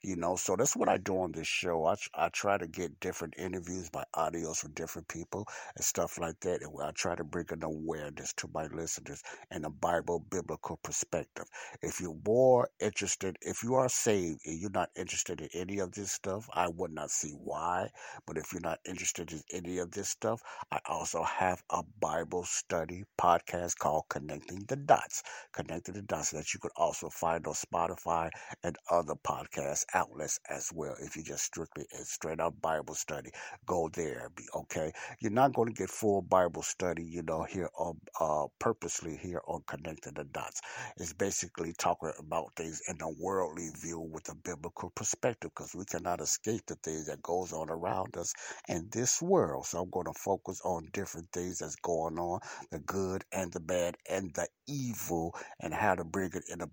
You 0.03 0.17
know, 0.17 0.37
so 0.37 0.57
that's 0.57 0.77
what 0.77 0.89
I 0.89 0.99
do 0.99 1.19
on 1.19 1.33
this 1.33 1.47
show. 1.47 1.87
I 1.87 1.95
I 2.15 2.29
try 2.29 2.59
to 2.59 2.67
get 2.67 3.01
different 3.05 3.35
interviews 3.37 3.91
by 3.91 4.03
audios 4.17 4.57
from 4.57 4.73
different 4.73 5.07
people 5.09 5.47
and 5.77 5.85
stuff 5.85 6.19
like 6.19 6.41
that. 6.41 6.63
And 6.63 6.73
I 6.83 6.91
try 6.93 7.15
to 7.15 7.23
bring 7.23 7.45
an 7.51 7.63
awareness 7.63 8.33
to 8.39 8.49
my 8.55 8.67
listeners 8.69 9.23
and 9.51 9.67
a 9.67 9.69
Bible 9.69 10.25
biblical 10.31 10.79
perspective. 10.83 11.45
If 11.83 12.01
you're 12.01 12.17
more 12.27 12.71
interested, 12.81 13.37
if 13.43 13.63
you 13.63 13.75
are 13.75 13.91
saved 13.91 14.41
and 14.47 14.59
you're 14.59 14.71
not 14.71 14.89
interested 14.97 15.43
in 15.43 15.49
any 15.53 15.81
of 15.81 15.93
this 15.93 16.13
stuff, 16.13 16.49
I 16.55 16.69
would 16.69 16.93
not 16.93 17.11
see 17.11 17.33
why. 17.33 17.91
But 18.27 18.39
if 18.39 18.55
you're 18.55 18.63
not 18.63 18.79
interested 18.89 19.31
in 19.33 19.43
any 19.53 19.77
of 19.79 19.91
this 19.91 20.09
stuff, 20.09 20.41
I 20.73 20.79
also 20.87 21.23
have 21.25 21.63
a 21.69 21.83
Bible 22.01 22.45
study 22.45 23.05
podcast 23.21 23.77
called 23.77 24.05
Connecting 24.09 24.65
the 24.67 24.77
Dots. 24.77 25.23
Connecting 25.53 25.93
the 25.93 26.03
Dots 26.03 26.31
that 26.31 26.55
you 26.55 26.61
could 26.61 26.73
also 26.75 27.11
find 27.11 27.47
on 27.47 27.53
Spotify 27.53 28.31
and 28.63 28.79
other 28.91 29.15
podcast 29.15 29.85
outlets 29.93 30.41
as 30.49 30.71
well. 30.73 30.97
If 30.99 31.17
you 31.17 31.23
just 31.23 31.45
strictly 31.45 31.85
and 31.93 32.07
straight 32.07 32.41
up 32.41 32.55
Bible 32.63 32.94
Bible 32.95 33.01
study, 33.01 33.31
go 33.67 33.91
there. 33.93 34.31
Okay. 34.55 34.93
You're 35.21 35.33
not 35.33 35.53
going 35.55 35.69
to 35.69 35.75
get 35.75 35.91
full 35.91 36.23
Bible 36.23 36.63
study, 36.63 37.03
you 37.05 37.23
know, 37.23 37.43
here 37.43 37.69
on 37.77 37.99
uh, 38.21 38.47
purposely 38.61 39.17
here 39.17 39.41
on 39.47 39.63
connecting 39.67 40.15
the 40.15 40.25
dots. 40.25 40.61
It's 40.97 41.13
basically 41.13 41.75
talking 41.79 42.13
about 42.19 42.55
things 42.57 42.83
in 42.89 43.01
a 43.03 43.11
worldly 43.11 43.71
view 43.83 44.01
with 44.01 44.29
a 44.31 44.35
biblical 44.35 44.91
perspective, 44.95 45.51
because 45.57 45.75
we 45.75 45.85
cannot 45.85 46.21
escape 46.21 46.63
the 46.67 46.77
things 46.77 47.07
that 47.07 47.23
goes 47.23 47.53
on 47.53 47.71
around 47.71 48.17
us 48.17 48.33
in 48.69 48.89
this 48.93 49.21
world. 49.21 49.67
So 49.67 49.83
I'm 49.83 49.91
going 49.91 50.07
to 50.07 50.19
focus 50.19 50.61
on 50.65 50.89
different 50.93 51.29
things 51.33 51.59
that's 51.59 51.77
going 51.77 52.19
on, 52.19 52.41
the 52.71 52.79
good 52.81 53.25
and 53.33 53.53
the 53.53 53.61
bad 53.61 53.97
and 54.09 54.33
the 54.35 54.47
evil, 54.69 55.35
and 55.61 55.75
how 55.75 55.95
to 55.95 56.05
bring 56.05 56.31
it 56.35 56.45
in 56.53 56.61
a 56.61 56.69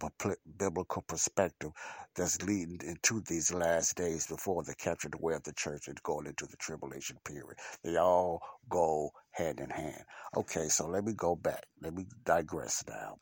biblical 0.57 1.01
perspective 1.07 1.71
that's 2.15 2.41
leading 2.43 2.79
into 2.85 3.21
these 3.27 3.53
last 3.53 3.95
days 3.95 4.27
before 4.27 4.63
the 4.63 4.75
rapture 5.01 5.09
the 5.09 5.17
way 5.17 5.33
of 5.33 5.43
the 5.43 5.53
church 5.53 5.87
and 5.87 6.01
going 6.11 6.27
into 6.27 6.45
the 6.45 6.57
tribulation 6.57 7.17
period. 7.23 7.57
They 7.83 7.95
all 7.95 8.41
go 8.69 9.11
hand 9.31 9.59
in 9.61 9.69
hand. 9.69 10.03
Okay, 10.35 10.67
so 10.67 10.87
let 10.87 11.05
me 11.05 11.13
go 11.13 11.35
back. 11.35 11.63
Let 11.81 11.93
me 11.93 12.05
digress 12.25 12.83
now. 12.87 13.15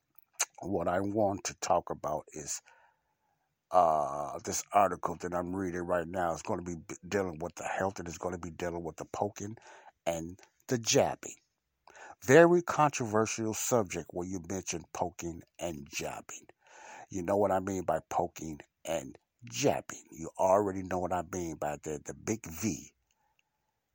What 0.62 0.88
I 0.88 1.00
want 1.00 1.43
to 1.46 1.55
talk 1.62 1.91
about 1.91 2.25
is 2.34 2.62
uh, 3.72 4.39
this 4.43 4.63
article 4.74 5.15
that 5.22 5.36
I'm 5.36 5.55
reading 5.55 5.81
right 5.81 6.08
now 6.08 6.34
is 6.34 6.41
going 6.41 6.60
to 6.60 6.65
be 6.65 6.81
dealing 7.08 7.38
with 7.39 7.53
the 7.55 7.65
health 7.65 8.00
and 8.00 8.08
it's 8.08 8.17
going 8.17 8.34
to 8.34 8.41
be 8.41 8.50
dealing 8.50 8.84
with 8.84 8.98
the 8.98 9.05
poking 9.05 9.55
and 10.08 10.39
the 10.67 10.79
jabbing. 10.79 11.36
Very 12.25 12.63
controversial 12.63 13.53
subject 13.53 14.08
when 14.12 14.27
you 14.27 14.41
mention 14.50 14.84
poking 14.93 15.41
and 15.60 15.88
jabbing. 15.93 16.48
You 17.12 17.22
know 17.22 17.38
what 17.38 17.51
I 17.51 17.60
mean 17.60 17.84
by 17.84 18.00
poking 18.10 18.60
and 18.84 19.15
jabbing. 19.46 20.03
You 20.12 20.29
already 20.38 20.84
know 20.84 21.00
what 21.00 21.13
I 21.13 21.24
mean 21.31 21.55
by 21.55 21.77
the, 21.84 22.01
the 22.05 22.13
big 22.13 22.46
V. 22.46 22.91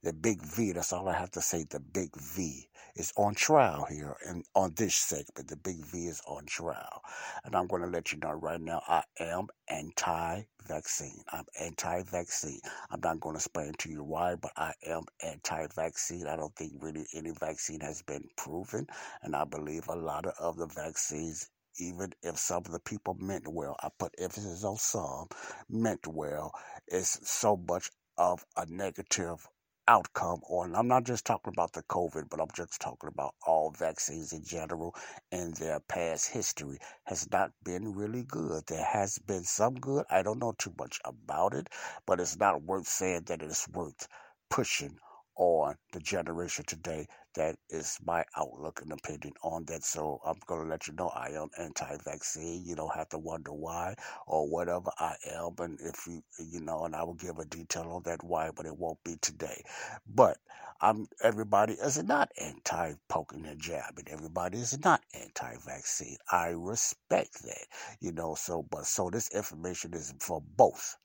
The 0.02 0.12
big 0.12 0.42
V, 0.42 0.72
that's 0.72 0.92
all 0.92 1.08
I 1.08 1.14
have 1.14 1.30
to 1.30 1.40
say. 1.40 1.64
The 1.64 1.80
big 1.80 2.14
V 2.14 2.68
is 2.94 3.10
on 3.16 3.34
trial 3.34 3.86
here 3.88 4.14
and 4.26 4.44
on 4.54 4.74
this 4.76 4.94
segment. 4.94 5.48
The 5.48 5.56
big 5.56 5.78
V 5.78 6.06
is 6.08 6.20
on 6.26 6.44
trial. 6.44 7.00
And 7.42 7.56
I'm 7.56 7.66
going 7.66 7.80
to 7.80 7.88
let 7.88 8.12
you 8.12 8.18
know 8.18 8.32
right 8.32 8.60
now 8.60 8.82
I 8.86 9.04
am 9.18 9.46
anti 9.66 10.42
vaccine. 10.68 11.24
I'm 11.32 11.46
anti 11.58 12.02
vaccine. 12.02 12.60
I'm 12.90 13.00
not 13.02 13.18
going 13.20 13.34
to 13.34 13.38
explain 13.38 13.72
to 13.78 13.88
you 13.88 14.04
why, 14.04 14.34
but 14.34 14.52
I 14.58 14.74
am 14.86 15.04
anti 15.22 15.68
vaccine. 15.68 16.26
I 16.26 16.36
don't 16.36 16.54
think 16.54 16.74
really 16.82 17.06
any 17.14 17.30
vaccine 17.30 17.80
has 17.80 18.02
been 18.02 18.28
proven. 18.36 18.86
And 19.22 19.34
I 19.34 19.44
believe 19.44 19.88
a 19.88 19.96
lot 19.96 20.26
of 20.26 20.58
the 20.58 20.66
vaccines 20.66 21.48
even 21.78 22.12
if 22.22 22.38
some 22.38 22.62
of 22.66 22.72
the 22.72 22.80
people 22.80 23.14
meant 23.14 23.48
well, 23.48 23.76
I 23.82 23.88
put 23.98 24.14
emphasis 24.18 24.64
on 24.64 24.76
some, 24.76 25.28
meant 25.68 26.06
well, 26.06 26.52
it's 26.86 27.28
so 27.30 27.56
much 27.56 27.90
of 28.18 28.44
a 28.56 28.66
negative 28.66 29.46
outcome 29.86 30.40
on 30.48 30.74
I'm 30.74 30.88
not 30.88 31.04
just 31.04 31.26
talking 31.26 31.52
about 31.54 31.72
the 31.72 31.82
COVID, 31.82 32.30
but 32.30 32.40
I'm 32.40 32.48
just 32.56 32.80
talking 32.80 33.08
about 33.12 33.34
all 33.46 33.70
vaccines 33.78 34.32
in 34.32 34.42
general 34.44 34.94
and 35.30 35.54
their 35.56 35.80
past 35.80 36.30
history 36.30 36.78
has 37.04 37.28
not 37.30 37.50
been 37.64 37.92
really 37.94 38.22
good. 38.22 38.64
There 38.66 38.84
has 38.84 39.18
been 39.18 39.44
some 39.44 39.74
good. 39.74 40.04
I 40.10 40.22
don't 40.22 40.38
know 40.38 40.54
too 40.56 40.72
much 40.78 41.00
about 41.04 41.54
it, 41.54 41.68
but 42.06 42.20
it's 42.20 42.38
not 42.38 42.62
worth 42.62 42.86
saying 42.86 43.24
that 43.26 43.42
it's 43.42 43.68
worth 43.68 44.08
pushing 44.48 44.96
on 45.36 45.74
the 45.92 46.00
generation 46.00 46.64
today. 46.66 47.06
That 47.34 47.56
is 47.70 47.98
my 48.04 48.24
outlook 48.36 48.80
and 48.82 48.92
opinion 48.92 49.34
on 49.42 49.64
that. 49.66 49.84
So 49.84 50.20
I'm 50.24 50.38
going 50.46 50.62
to 50.62 50.68
let 50.68 50.86
you 50.88 50.94
know 50.94 51.08
I 51.08 51.30
am 51.30 51.48
anti 51.58 51.96
vaccine. 52.04 52.64
You 52.64 52.76
don't 52.76 52.94
have 52.94 53.08
to 53.10 53.18
wonder 53.18 53.52
why 53.52 53.94
or 54.26 54.48
whatever 54.48 54.90
I 54.98 55.14
am. 55.32 55.54
And 55.58 55.80
if 55.80 56.06
you, 56.06 56.22
you 56.38 56.60
know, 56.60 56.84
and 56.84 56.94
I 56.96 57.02
will 57.04 57.14
give 57.14 57.38
a 57.38 57.44
detail 57.44 57.90
on 57.92 58.02
that 58.04 58.22
why, 58.24 58.50
but 58.54 58.66
it 58.66 58.76
won't 58.76 59.02
be 59.04 59.16
today. 59.20 59.62
But 60.06 60.38
I'm 60.80 61.08
everybody 61.22 61.74
is 61.74 62.02
not 62.02 62.30
anti 62.40 62.94
poking 63.08 63.46
and 63.46 63.60
jabbing. 63.60 64.06
Everybody 64.08 64.58
is 64.58 64.78
not 64.84 65.02
anti 65.14 65.56
vaccine. 65.64 66.16
I 66.30 66.48
respect 66.48 67.42
that, 67.44 67.66
you 68.00 68.12
know. 68.12 68.34
So, 68.34 68.62
but 68.62 68.86
so 68.86 69.10
this 69.10 69.28
information 69.34 69.94
is 69.94 70.14
for 70.20 70.42
both 70.56 70.96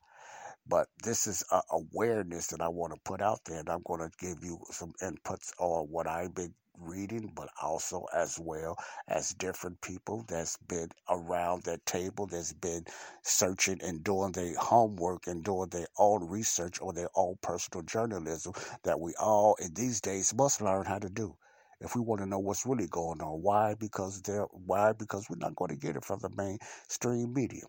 but 0.69 0.87
this 1.03 1.27
is 1.27 1.43
a 1.51 1.61
awareness 1.71 2.47
that 2.47 2.61
I 2.61 2.69
want 2.69 2.93
to 2.93 2.99
put 3.03 3.21
out 3.21 3.39
there, 3.45 3.59
and 3.59 3.69
I'm 3.69 3.81
going 3.83 4.01
to 4.01 4.11
give 4.19 4.43
you 4.43 4.59
some 4.69 4.93
inputs 5.01 5.51
on 5.59 5.87
what 5.89 6.07
I've 6.07 6.35
been 6.35 6.53
reading, 6.77 7.31
but 7.35 7.49
also 7.61 8.05
as 8.15 8.39
well 8.39 8.77
as 9.07 9.31
different 9.31 9.81
people 9.81 10.23
that's 10.27 10.57
been 10.67 10.89
around 11.09 11.63
that 11.63 11.85
table, 11.85 12.27
that's 12.27 12.53
been 12.53 12.85
searching 13.23 13.81
and 13.81 14.03
doing 14.03 14.31
their 14.31 14.55
homework 14.57 15.27
and 15.27 15.43
doing 15.43 15.69
their 15.69 15.87
own 15.97 16.27
research 16.29 16.79
or 16.81 16.93
their 16.93 17.09
own 17.15 17.35
personal 17.41 17.83
journalism 17.83 18.53
that 18.83 18.99
we 18.99 19.13
all 19.19 19.55
in 19.59 19.73
these 19.73 19.99
days 20.01 20.33
must 20.35 20.61
learn 20.61 20.85
how 20.85 20.99
to 20.99 21.09
do 21.09 21.35
if 21.81 21.95
we 21.95 22.01
want 22.01 22.21
to 22.21 22.27
know 22.27 22.39
what's 22.39 22.65
really 22.65 22.87
going 22.87 23.21
on. 23.21 23.41
Why? 23.41 23.75
Because 23.75 24.21
they're 24.21 24.47
why? 24.51 24.93
Because 24.93 25.27
we're 25.29 25.37
not 25.37 25.55
going 25.55 25.69
to 25.69 25.77
get 25.77 25.95
it 25.95 26.05
from 26.05 26.19
the 26.19 26.29
mainstream 26.29 27.33
media. 27.33 27.63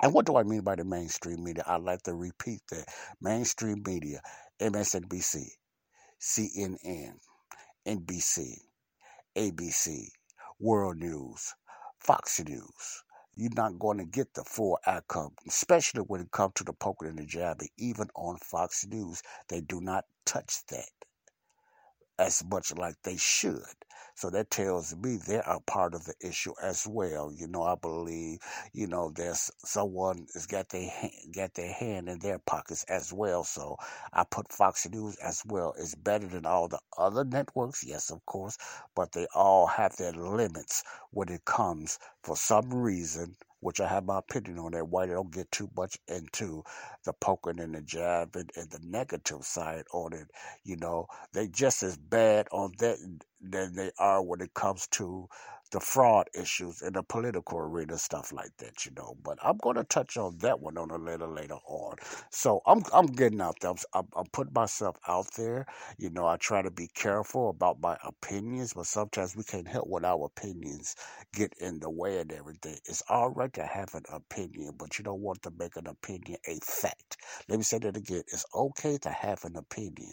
And 0.00 0.14
what 0.14 0.26
do 0.26 0.36
I 0.36 0.44
mean 0.44 0.62
by 0.62 0.76
the 0.76 0.84
mainstream 0.84 1.42
media? 1.42 1.64
I'd 1.66 1.82
like 1.82 2.02
to 2.04 2.14
repeat 2.14 2.60
that. 2.70 2.86
Mainstream 3.20 3.82
media, 3.84 4.20
MSNBC, 4.60 5.44
CNN, 6.20 7.14
NBC, 7.86 8.54
ABC, 9.36 10.06
World 10.60 10.98
News, 10.98 11.54
Fox 11.98 12.40
News. 12.40 13.04
You're 13.34 13.50
not 13.56 13.78
going 13.78 13.98
to 13.98 14.04
get 14.04 14.34
the 14.34 14.44
full 14.44 14.78
outcome, 14.86 15.34
especially 15.46 16.02
when 16.02 16.20
it 16.20 16.30
comes 16.32 16.54
to 16.56 16.64
the 16.64 16.72
poker 16.72 17.06
and 17.06 17.18
the 17.18 17.24
jabbing. 17.26 17.68
Even 17.78 18.08
on 18.16 18.36
Fox 18.38 18.84
News, 18.86 19.22
they 19.48 19.60
do 19.60 19.80
not 19.80 20.04
touch 20.26 20.64
that 20.70 20.90
as 22.18 22.42
much 22.50 22.72
like 22.76 22.96
they 23.04 23.16
should. 23.16 23.77
So 24.18 24.30
that 24.30 24.50
tells 24.50 24.96
me 24.96 25.16
they 25.16 25.40
are 25.40 25.60
part 25.60 25.94
of 25.94 26.04
the 26.04 26.14
issue 26.20 26.52
as 26.60 26.88
well. 26.88 27.32
You 27.32 27.46
know, 27.46 27.62
I 27.62 27.76
believe, 27.76 28.40
you 28.72 28.88
know, 28.88 29.12
there's 29.14 29.48
someone 29.64 30.26
has 30.34 30.44
got 30.46 30.70
their 30.70 30.90
got 31.32 31.54
their 31.54 31.72
hand 31.72 32.08
in 32.08 32.18
their 32.18 32.40
pockets 32.40 32.82
as 32.88 33.12
well. 33.12 33.44
So 33.44 33.76
I 34.12 34.24
put 34.24 34.52
Fox 34.52 34.88
News 34.90 35.14
as 35.18 35.44
well. 35.46 35.72
It's 35.78 35.94
better 35.94 36.26
than 36.26 36.46
all 36.46 36.66
the 36.66 36.80
other 36.98 37.24
networks, 37.24 37.84
yes, 37.84 38.10
of 38.10 38.26
course, 38.26 38.58
but 38.96 39.12
they 39.12 39.28
all 39.36 39.68
have 39.68 39.96
their 39.96 40.12
limits 40.12 40.82
when 41.12 41.28
it 41.28 41.44
comes 41.44 42.00
for 42.24 42.36
some 42.36 42.74
reason 42.74 43.36
which 43.60 43.80
I 43.80 43.88
have 43.88 44.04
my 44.04 44.18
opinion 44.18 44.58
on 44.58 44.72
that. 44.72 44.88
Why 44.88 45.06
they 45.06 45.12
don't 45.12 45.32
get 45.32 45.50
too 45.50 45.70
much 45.76 45.98
into 46.08 46.62
the 47.04 47.12
poking 47.14 47.60
and 47.60 47.74
the 47.74 47.82
jabbing 47.82 48.48
and 48.56 48.70
the 48.70 48.80
negative 48.82 49.44
side 49.44 49.84
on 49.92 50.12
it. 50.12 50.28
You 50.64 50.76
know, 50.76 51.06
they 51.32 51.48
just 51.48 51.82
as 51.82 51.96
bad 51.96 52.48
on 52.52 52.72
that 52.78 52.98
than 53.40 53.74
they 53.74 53.90
are 53.98 54.22
when 54.22 54.40
it 54.40 54.54
comes 54.54 54.86
to 54.92 55.28
the 55.70 55.80
fraud 55.80 56.28
issues 56.34 56.82
in 56.82 56.94
the 56.94 57.02
political 57.02 57.58
arena, 57.58 57.98
stuff 57.98 58.32
like 58.32 58.56
that, 58.58 58.86
you 58.86 58.92
know. 58.96 59.16
But 59.22 59.38
I'm 59.42 59.58
going 59.58 59.76
to 59.76 59.84
touch 59.84 60.16
on 60.16 60.38
that 60.38 60.60
one 60.60 60.78
on 60.78 60.90
a 60.90 60.98
little 60.98 61.32
later 61.32 61.58
on. 61.66 61.96
So 62.30 62.60
I'm 62.66 62.82
I'm 62.92 63.06
getting 63.06 63.40
out 63.40 63.56
there. 63.60 63.72
I'm, 63.94 64.08
I'm 64.16 64.26
putting 64.32 64.54
myself 64.54 64.96
out 65.08 65.28
there. 65.36 65.66
You 65.98 66.10
know, 66.10 66.26
I 66.26 66.36
try 66.36 66.62
to 66.62 66.70
be 66.70 66.88
careful 66.88 67.50
about 67.50 67.80
my 67.80 67.96
opinions, 68.04 68.74
but 68.74 68.86
sometimes 68.86 69.36
we 69.36 69.44
can't 69.44 69.68
help 69.68 69.88
what 69.88 70.04
our 70.04 70.24
opinions 70.26 70.96
get 71.34 71.52
in 71.60 71.80
the 71.80 71.90
way 71.90 72.18
and 72.18 72.32
everything. 72.32 72.78
It's 72.86 73.02
all 73.08 73.30
right 73.30 73.52
to 73.54 73.64
have 73.64 73.94
an 73.94 74.04
opinion, 74.12 74.72
but 74.78 74.98
you 74.98 75.04
don't 75.04 75.20
want 75.20 75.42
to 75.42 75.52
make 75.58 75.76
an 75.76 75.86
opinion 75.86 76.38
a 76.46 76.58
fact. 76.62 77.18
Let 77.48 77.58
me 77.58 77.64
say 77.64 77.78
that 77.80 77.96
again. 77.96 78.22
It's 78.28 78.46
okay 78.54 78.98
to 78.98 79.10
have 79.10 79.44
an 79.44 79.56
opinion, 79.56 80.12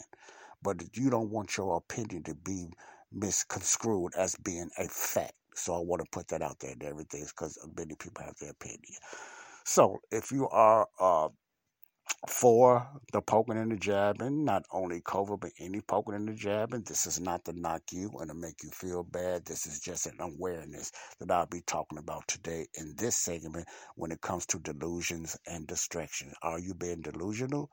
but 0.62 0.82
you 0.98 1.10
don't 1.10 1.32
want 1.32 1.58
your 1.58 1.78
opinion 1.78 2.24
to 2.24 2.36
be 2.36 2.70
misconstrued 3.12 4.14
as 4.18 4.36
being 4.36 4.70
a 4.78 4.88
fact. 4.88 5.34
So 5.56 5.76
I 5.76 5.80
want 5.80 6.02
to 6.04 6.10
put 6.12 6.28
that 6.30 6.42
out 6.42 6.60
there 6.60 6.72
and 6.72 6.84
everything 6.84 7.26
because 7.26 7.58
many 7.78 7.96
people 7.96 8.24
have 8.24 8.36
their 8.40 8.52
opinion. 8.52 9.00
So 9.64 10.00
if 10.12 10.32
you 10.32 10.48
are 10.50 10.88
uh, 11.00 11.30
for 12.30 12.88
the 13.12 13.22
poking 13.22 13.58
and 13.58 13.72
the 13.72 13.78
jabbing, 13.78 14.46
not 14.46 14.64
only 14.72 15.02
COVID, 15.02 15.40
but 15.40 15.52
any 15.60 15.82
poking 15.82 16.14
and 16.14 16.28
the 16.28 16.34
jabbing, 16.34 16.84
this 16.84 17.08
is 17.08 17.20
not 17.20 17.46
to 17.46 17.54
knock 17.54 17.82
you 17.92 18.12
and 18.20 18.30
to 18.30 18.36
make 18.36 18.64
you 18.64 18.70
feel 18.70 19.04
bad. 19.04 19.46
This 19.46 19.66
is 19.66 19.80
just 19.80 20.06
an 20.06 20.20
awareness 20.20 20.92
that 21.20 21.32
I'll 21.32 21.46
be 21.46 21.62
talking 21.62 21.98
about 21.98 22.28
today 22.28 22.68
in 22.76 22.96
this 22.96 23.18
segment 23.18 23.68
when 23.96 24.12
it 24.12 24.22
comes 24.22 24.46
to 24.48 24.60
delusions 24.60 25.38
and 25.48 25.68
distractions. 25.68 26.34
Are 26.42 26.60
you 26.60 26.74
being 26.74 27.02
delusional? 27.02 27.70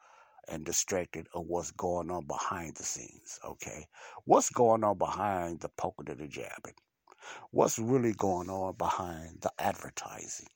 and 0.48 0.64
distracted 0.64 1.26
of 1.34 1.46
what's 1.46 1.70
going 1.70 2.10
on 2.10 2.26
behind 2.26 2.74
the 2.74 2.82
scenes. 2.82 3.38
Okay, 3.44 3.86
what's 4.24 4.50
going 4.50 4.84
on 4.84 4.98
behind 4.98 5.60
the 5.60 5.68
poking 5.68 6.08
and 6.10 6.18
the 6.18 6.26
jabbing? 6.26 6.74
What's 7.50 7.78
really 7.78 8.12
going 8.12 8.48
on 8.50 8.74
behind 8.76 9.40
the 9.40 9.52
advertising? 9.58 10.48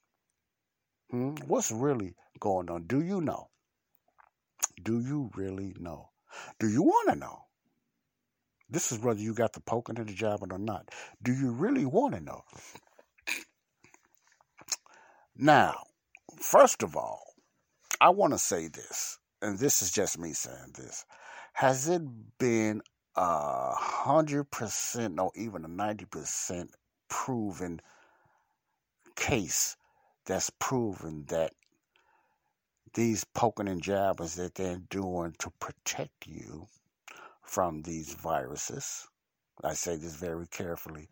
Hmm? 1.10 1.34
What's 1.46 1.70
really 1.70 2.14
going 2.40 2.70
on? 2.70 2.86
Do 2.86 3.02
you 3.02 3.20
know? 3.20 3.48
Do 4.82 5.00
you 5.00 5.30
really 5.34 5.74
know? 5.78 6.10
Do 6.58 6.68
you 6.68 6.82
want 6.82 7.10
to 7.10 7.16
know? 7.16 7.42
This 8.68 8.90
is 8.90 8.98
whether 8.98 9.20
you 9.20 9.32
got 9.32 9.52
the 9.52 9.60
poking 9.60 9.98
and 9.98 10.08
the 10.08 10.12
jabbing 10.12 10.52
or 10.52 10.58
not. 10.58 10.90
Do 11.22 11.32
you 11.32 11.52
really 11.52 11.86
want 11.86 12.14
to 12.14 12.20
know? 12.20 12.42
Now, 15.36 15.84
first 16.40 16.82
of 16.82 16.96
all, 16.96 17.22
I 18.00 18.10
want 18.10 18.32
to 18.32 18.38
say 18.38 18.68
this 18.68 19.18
and 19.42 19.58
this 19.58 19.82
is 19.82 19.90
just 19.90 20.18
me 20.18 20.32
saying 20.32 20.72
this, 20.74 21.04
has 21.52 21.88
it 21.88 22.02
been 22.38 22.82
a 23.16 23.74
hundred 23.74 24.44
percent 24.50 25.18
or 25.18 25.32
even 25.34 25.64
a 25.64 25.68
ninety 25.68 26.04
percent 26.04 26.70
proven 27.08 27.80
case 29.14 29.76
that's 30.26 30.50
proven 30.58 31.24
that 31.28 31.52
these 32.94 33.24
poking 33.24 33.68
and 33.68 33.82
jabbers 33.82 34.34
that 34.36 34.54
they're 34.54 34.80
doing 34.90 35.34
to 35.38 35.50
protect 35.60 36.26
you 36.26 36.66
from 37.42 37.82
these 37.82 38.14
viruses, 38.14 39.06
I 39.62 39.74
say 39.74 39.96
this 39.96 40.16
very 40.16 40.46
carefully, 40.46 41.08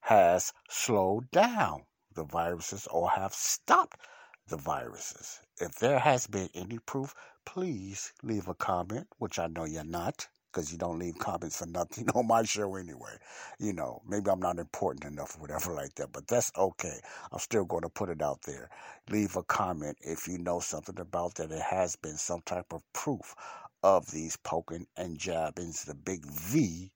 has 0.00 0.52
slowed 0.68 1.30
down 1.30 1.82
the 2.14 2.24
viruses 2.24 2.86
or 2.88 3.10
have 3.10 3.32
stopped 3.32 4.00
the 4.48 4.56
viruses. 4.56 5.40
If 5.60 5.76
there 5.76 5.98
has 5.98 6.26
been 6.26 6.48
any 6.54 6.78
proof, 6.78 7.14
please 7.44 8.12
leave 8.22 8.48
a 8.48 8.54
comment, 8.54 9.06
which 9.18 9.38
I 9.38 9.46
know 9.46 9.64
you're 9.64 9.84
not, 9.84 10.28
because 10.52 10.72
you 10.72 10.78
don't 10.78 10.98
leave 10.98 11.18
comments 11.18 11.58
for 11.58 11.66
nothing 11.66 12.08
on 12.14 12.26
my 12.26 12.42
show 12.42 12.74
anyway. 12.76 13.16
You 13.58 13.72
know, 13.72 14.02
maybe 14.06 14.30
I'm 14.30 14.40
not 14.40 14.58
important 14.58 15.04
enough 15.04 15.36
or 15.36 15.42
whatever 15.42 15.72
like 15.74 15.94
that, 15.96 16.12
but 16.12 16.26
that's 16.26 16.52
okay. 16.56 17.00
I'm 17.32 17.38
still 17.38 17.64
going 17.64 17.82
to 17.82 17.88
put 17.88 18.08
it 18.10 18.22
out 18.22 18.42
there. 18.42 18.70
Leave 19.10 19.36
a 19.36 19.42
comment 19.42 19.98
if 20.02 20.28
you 20.28 20.38
know 20.38 20.60
something 20.60 20.98
about 21.00 21.36
that. 21.36 21.52
It 21.52 21.62
has 21.62 21.96
been 21.96 22.16
some 22.16 22.42
type 22.42 22.72
of 22.72 22.82
proof 22.92 23.34
of 23.82 24.10
these 24.10 24.36
poking 24.36 24.86
and 24.96 25.18
jabbings, 25.18 25.84
the 25.84 25.94
big 25.94 26.24
V, 26.26 26.92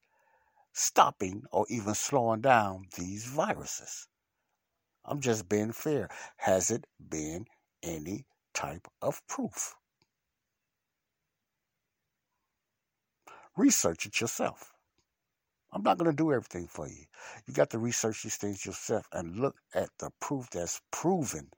stopping 0.72 1.44
or 1.52 1.66
even 1.70 1.94
slowing 1.94 2.40
down 2.42 2.86
these 2.96 3.24
viruses. 3.26 4.08
I'm 5.04 5.20
just 5.20 5.48
being 5.48 5.72
fair. 5.72 6.08
Has 6.36 6.70
it 6.70 6.86
been 7.08 7.46
any 7.82 8.26
type 8.54 8.88
of 9.02 9.26
proof? 9.26 9.74
Research 13.56 14.06
it 14.06 14.20
yourself. 14.20 14.72
I'm 15.72 15.82
not 15.82 15.98
going 15.98 16.10
to 16.10 16.16
do 16.16 16.32
everything 16.32 16.68
for 16.68 16.88
you. 16.88 17.04
You 17.46 17.54
got 17.54 17.70
to 17.70 17.78
research 17.78 18.22
these 18.22 18.36
things 18.36 18.64
yourself 18.64 19.08
and 19.12 19.36
look 19.36 19.56
at 19.74 19.90
the 19.98 20.10
proof 20.20 20.48
that's 20.50 20.80
proven 20.92 21.50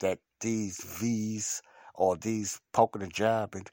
that 0.00 0.18
these 0.40 0.82
V's 0.82 1.62
or 1.94 2.16
these 2.16 2.60
poking 2.72 3.02
and 3.02 3.12
jabbing, 3.12 3.66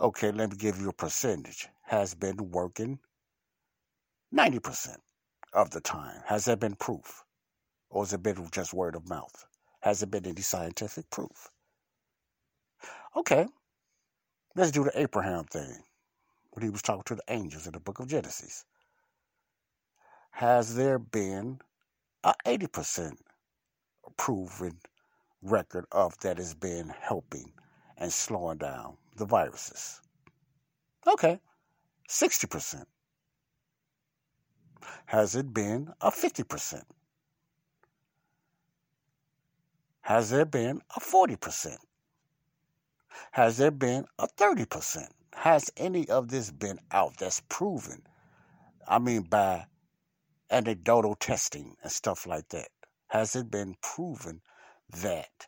okay, 0.00 0.32
let 0.32 0.50
me 0.50 0.56
give 0.56 0.80
you 0.80 0.88
a 0.88 0.92
percentage, 0.92 1.68
has 1.82 2.14
been 2.14 2.50
working 2.50 2.98
90% 4.34 4.96
of 5.52 5.70
the 5.70 5.80
time. 5.80 6.22
Has 6.26 6.44
there 6.46 6.56
been 6.56 6.74
proof? 6.74 7.24
Or 7.90 8.02
has 8.02 8.12
it 8.12 8.22
been 8.22 8.48
just 8.50 8.72
word 8.72 8.96
of 8.96 9.08
mouth? 9.08 9.46
Has 9.82 10.02
it 10.02 10.10
been 10.10 10.26
any 10.26 10.42
scientific 10.42 11.10
proof? 11.10 11.50
Okay, 13.16 13.46
let's 14.56 14.70
do 14.70 14.84
the 14.84 15.00
Abraham 15.00 15.44
thing 15.44 15.76
when 16.52 16.64
he 16.64 16.70
was 16.70 16.82
talking 16.82 17.02
to 17.04 17.14
the 17.14 17.32
angels 17.32 17.66
in 17.66 17.72
the 17.72 17.80
book 17.80 17.98
of 17.98 18.08
Genesis. 18.08 18.64
Has 20.32 20.74
there 20.74 20.98
been 20.98 21.60
a 22.24 22.34
80% 22.46 23.16
proven 24.16 24.78
record 25.42 25.86
of 25.92 26.18
that 26.20 26.38
has 26.38 26.54
been 26.54 26.92
helping 27.00 27.52
and 27.96 28.12
slowing 28.12 28.58
down 28.58 28.96
the 29.16 29.24
viruses? 29.24 30.00
Okay, 31.06 31.40
60%. 32.08 32.84
Has 35.06 35.36
it 35.36 35.52
been 35.52 35.92
a 36.00 36.10
50%? 36.10 36.82
Has 40.02 40.30
there 40.30 40.44
been 40.44 40.80
a 40.96 41.00
40%? 41.00 41.76
Has 43.32 43.58
there 43.58 43.70
been 43.70 44.06
a 44.18 44.26
30%? 44.26 45.06
Has 45.34 45.70
any 45.76 46.08
of 46.08 46.28
this 46.28 46.50
been 46.50 46.80
out 46.90 47.16
that's 47.18 47.42
proven? 47.48 48.02
I 48.86 48.98
mean, 48.98 49.22
by 49.22 49.66
anecdotal 50.50 51.14
testing 51.14 51.76
and 51.82 51.92
stuff 51.92 52.26
like 52.26 52.48
that. 52.48 52.68
Has 53.08 53.36
it 53.36 53.50
been 53.50 53.76
proven 53.82 54.42
that 55.02 55.46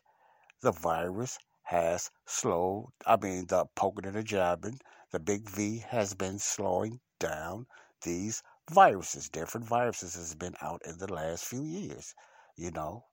the 0.61 0.71
virus 0.71 1.37
has 1.63 2.09
slowed? 2.25 2.91
I 3.05 3.17
mean, 3.17 3.47
the 3.47 3.65
poking 3.75 4.05
and 4.05 4.15
the 4.15 4.23
jabbing, 4.23 4.79
the 5.11 5.19
big 5.19 5.49
V 5.49 5.83
has 5.89 6.13
been 6.13 6.39
slowing 6.39 6.99
down 7.19 7.67
these 8.01 8.41
viruses. 8.71 9.29
Different 9.29 9.67
viruses 9.67 10.15
has 10.15 10.35
been 10.35 10.55
out 10.61 10.81
in 10.85 10.97
the 10.97 11.13
last 11.13 11.45
few 11.45 11.63
years. 11.63 12.15
You 12.55 12.71
know, 12.71 13.05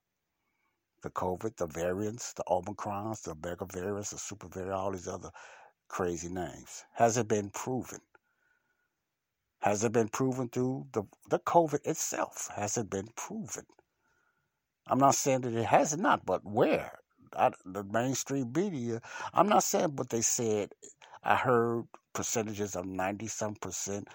the 1.03 1.09
COVID, 1.09 1.57
the 1.57 1.67
variants, 1.67 2.33
the 2.33 2.43
Omicrons, 2.47 3.23
the 3.23 3.35
mega 3.35 3.65
variants, 3.65 4.11
the 4.11 4.17
super 4.17 4.47
variants, 4.47 4.75
all 4.75 4.91
these 4.91 5.07
other 5.07 5.31
crazy 5.91 6.29
names. 6.29 6.85
Has 6.93 7.17
it 7.17 7.27
been 7.27 7.49
proven? 7.49 7.99
Has 9.59 9.83
it 9.83 9.91
been 9.91 10.07
proven 10.07 10.47
through 10.47 10.87
the, 10.93 11.03
the 11.29 11.39
COVID 11.39 11.85
itself? 11.85 12.49
Has 12.55 12.77
it 12.77 12.89
been 12.89 13.09
proven? 13.17 13.65
I'm 14.87 14.99
not 14.99 15.15
saying 15.15 15.41
that 15.41 15.53
it 15.53 15.65
has 15.65 15.95
not, 15.97 16.25
but 16.25 16.45
where? 16.45 16.97
I, 17.35 17.51
the 17.65 17.83
mainstream 17.83 18.53
media, 18.55 19.01
I'm 19.33 19.49
not 19.49 19.63
saying 19.63 19.97
what 19.97 20.09
they 20.09 20.21
said. 20.21 20.73
I 21.23 21.35
heard 21.35 21.83
percentages 22.13 22.77
of 22.77 22.85
90 22.85 23.27
some 23.27 23.55
percent 23.55 24.07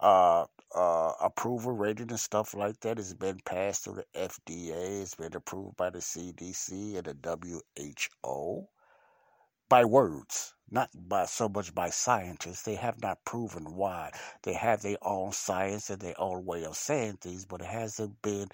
uh, 0.00 0.46
uh, 0.72 1.12
approval 1.20 1.72
rating 1.72 2.10
and 2.10 2.20
stuff 2.20 2.54
like 2.54 2.78
that 2.80 2.96
has 2.98 3.12
been 3.12 3.40
passed 3.44 3.84
through 3.84 3.96
the 3.96 4.06
FDA. 4.16 5.02
It's 5.02 5.16
been 5.16 5.34
approved 5.34 5.76
by 5.76 5.90
the 5.90 5.98
CDC 5.98 6.96
and 6.96 7.06
the 7.06 7.58
WHO 8.22 8.68
by 9.68 9.84
words, 9.84 10.53
not 10.70 10.90
by 10.94 11.26
so 11.26 11.48
much 11.48 11.74
by 11.74 11.90
scientists. 11.90 12.62
They 12.62 12.74
have 12.76 13.00
not 13.02 13.24
proven 13.24 13.74
why. 13.76 14.12
They 14.42 14.54
have 14.54 14.82
their 14.82 14.98
own 15.02 15.32
science 15.32 15.90
and 15.90 16.00
their 16.00 16.20
own 16.20 16.44
way 16.44 16.64
of 16.64 16.76
saying 16.76 17.18
things, 17.18 17.44
but 17.44 17.60
it 17.60 17.66
hasn't 17.66 18.20
been 18.22 18.48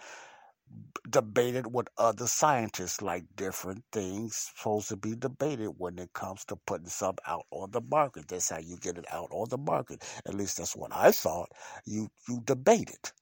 debated 1.08 1.72
with 1.72 1.88
other 1.98 2.26
scientists 2.26 3.02
like 3.02 3.24
different 3.36 3.84
things 3.92 4.50
supposed 4.56 4.88
to 4.88 4.96
be 4.96 5.16
debated 5.16 5.70
when 5.78 5.98
it 5.98 6.12
comes 6.12 6.44
to 6.46 6.56
putting 6.56 6.88
something 6.88 7.24
out 7.26 7.46
on 7.50 7.70
the 7.70 7.80
market. 7.80 8.28
That's 8.28 8.50
how 8.50 8.58
you 8.58 8.76
get 8.76 8.98
it 8.98 9.06
out 9.12 9.28
on 9.30 9.48
the 9.48 9.58
market. 9.58 10.04
At 10.26 10.34
least 10.34 10.58
that's 10.58 10.76
what 10.76 10.94
I 10.94 11.12
thought. 11.12 11.50
You 11.84 12.10
you 12.28 12.40
debate 12.44 12.90
it 12.90 13.12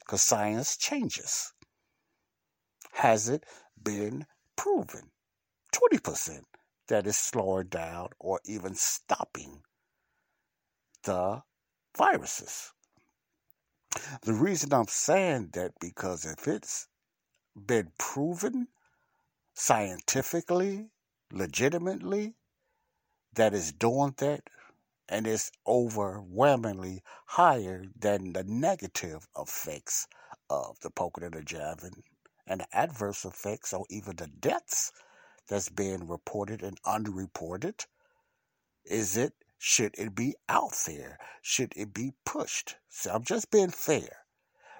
because 0.00 0.22
science 0.22 0.76
changes. 0.76 1.52
Has 2.92 3.28
it 3.28 3.44
been 3.82 4.26
proven. 4.56 5.10
20% 5.72 6.40
that 6.88 7.06
is 7.06 7.16
slowing 7.16 7.68
down 7.68 8.10
or 8.18 8.40
even 8.44 8.74
stopping 8.74 9.62
the 11.04 11.42
viruses. 11.96 12.72
The 14.22 14.34
reason 14.34 14.72
I'm 14.72 14.88
saying 14.88 15.50
that 15.54 15.72
because 15.80 16.24
if 16.24 16.46
it's 16.46 16.88
been 17.56 17.92
proven 17.98 18.68
scientifically, 19.54 20.90
legitimately, 21.32 22.34
that 23.34 23.54
is 23.54 23.72
doing 23.72 24.14
that 24.18 24.42
and 25.08 25.26
it's 25.26 25.52
overwhelmingly 25.66 27.02
higher 27.26 27.84
than 27.98 28.32
the 28.32 28.44
negative 28.44 29.26
effects 29.38 30.08
of 30.50 30.78
the 30.80 30.90
poking 30.90 31.24
and 31.24 31.34
the 31.34 31.42
jabbing 31.42 32.02
and 32.46 32.60
the 32.60 32.76
adverse 32.76 33.24
effects 33.24 33.72
or 33.72 33.86
even 33.88 34.16
the 34.16 34.26
deaths 34.26 34.92
that's 35.48 35.68
being 35.68 36.06
reported 36.06 36.62
and 36.62 36.80
underreported? 36.82 37.86
Is 38.84 39.16
it, 39.16 39.32
should 39.58 39.94
it 39.98 40.14
be 40.14 40.34
out 40.48 40.74
there? 40.86 41.18
Should 41.42 41.72
it 41.76 41.92
be 41.92 42.12
pushed? 42.24 42.76
So 42.88 43.12
I'm 43.12 43.24
just 43.24 43.50
being 43.50 43.70
fair. 43.70 44.24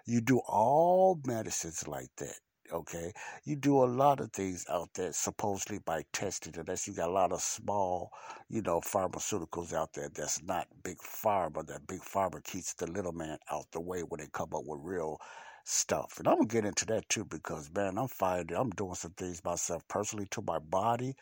You 0.05 0.21
do 0.21 0.39
all 0.47 1.21
medicines 1.25 1.89
like 1.89 2.11
that 2.19 2.39
okay? 2.73 3.13
You 3.45 3.57
do 3.57 3.83
a 3.83 3.87
lot 3.87 4.21
of 4.21 4.33
things 4.33 4.65
out 4.71 4.91
there 4.95 5.13
supposedly 5.13 5.79
by 5.79 6.05
testing, 6.13 6.55
unless 6.57 6.87
you 6.87 6.95
got 6.95 7.09
a 7.09 7.13
lot 7.13 7.33
of 7.33 7.41
small, 7.41 8.11
you 8.49 8.63
know, 8.63 8.81
pharmaceuticals 8.81 9.73
out 9.73 9.93
there 9.93 10.09
that's 10.09 10.43
not 10.43 10.69
big 10.83 10.99
pharma, 10.99 11.67
that 11.67 11.87
big 11.87 12.01
pharma 12.01 12.43
keeps 12.45 12.75
the 12.75 12.91
little 12.91 13.13
man 13.13 13.39
out 13.51 13.67
the 13.73 13.81
way 13.81 14.01
when 14.01 14.21
they 14.21 14.29
come 14.33 14.51
up 14.55 14.65
with 14.65 14.81
real 14.83 15.19
stuff. 15.67 16.19
And 16.19 16.29
I'm 16.29 16.37
gonna 16.37 16.49
get 16.49 16.65
into 16.65 16.87
that 16.87 17.09
too 17.09 17.25
because 17.25 17.71
man, 17.75 17.99
I'm 17.99 18.09
finding 18.09 18.57
I'm 18.57 18.71
doing 18.71 18.95
some 18.95 19.13
things 19.13 19.45
myself 19.45 19.87
personally 19.89 20.27
to 20.33 20.43
my 20.43 20.61
body 20.61 21.17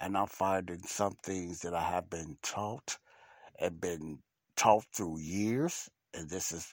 and 0.00 0.16
I'm 0.16 0.28
finding 0.28 0.82
some 0.84 1.16
things 1.24 1.60
that 1.62 1.74
I 1.74 1.82
have 1.82 2.10
been 2.10 2.38
taught 2.42 2.98
and 3.60 3.80
been 3.80 4.20
taught 4.56 4.86
through 4.94 5.20
years 5.20 5.90
and 6.14 6.30
this 6.30 6.52
is 6.52 6.72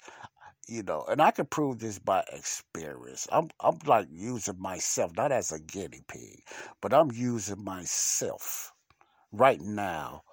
you 0.67 0.83
know, 0.83 1.05
and 1.09 1.21
I 1.21 1.31
can 1.31 1.45
prove 1.47 1.79
this 1.79 1.99
by 1.99 2.23
experience. 2.33 3.27
I'm 3.31 3.49
I'm 3.61 3.79
like 3.85 4.07
using 4.11 4.59
myself, 4.61 5.13
not 5.17 5.31
as 5.31 5.51
a 5.51 5.59
guinea 5.59 6.03
pig, 6.07 6.43
but 6.81 6.93
I'm 6.93 7.11
using 7.11 7.63
myself 7.63 8.73
right 9.31 9.61
now, 9.61 10.23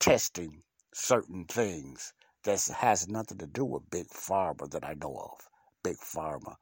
testing 0.00 0.62
certain 0.94 1.46
things 1.46 2.14
that 2.44 2.62
has 2.78 3.08
nothing 3.08 3.38
to 3.38 3.48
do 3.48 3.66
with 3.66 3.90
big 3.90 4.08
pharma 4.08 4.70
that 4.72 4.84
I 4.84 4.94
know 4.94 5.16
of. 5.16 5.49
Big 5.82 5.96
pharma. 5.96 6.56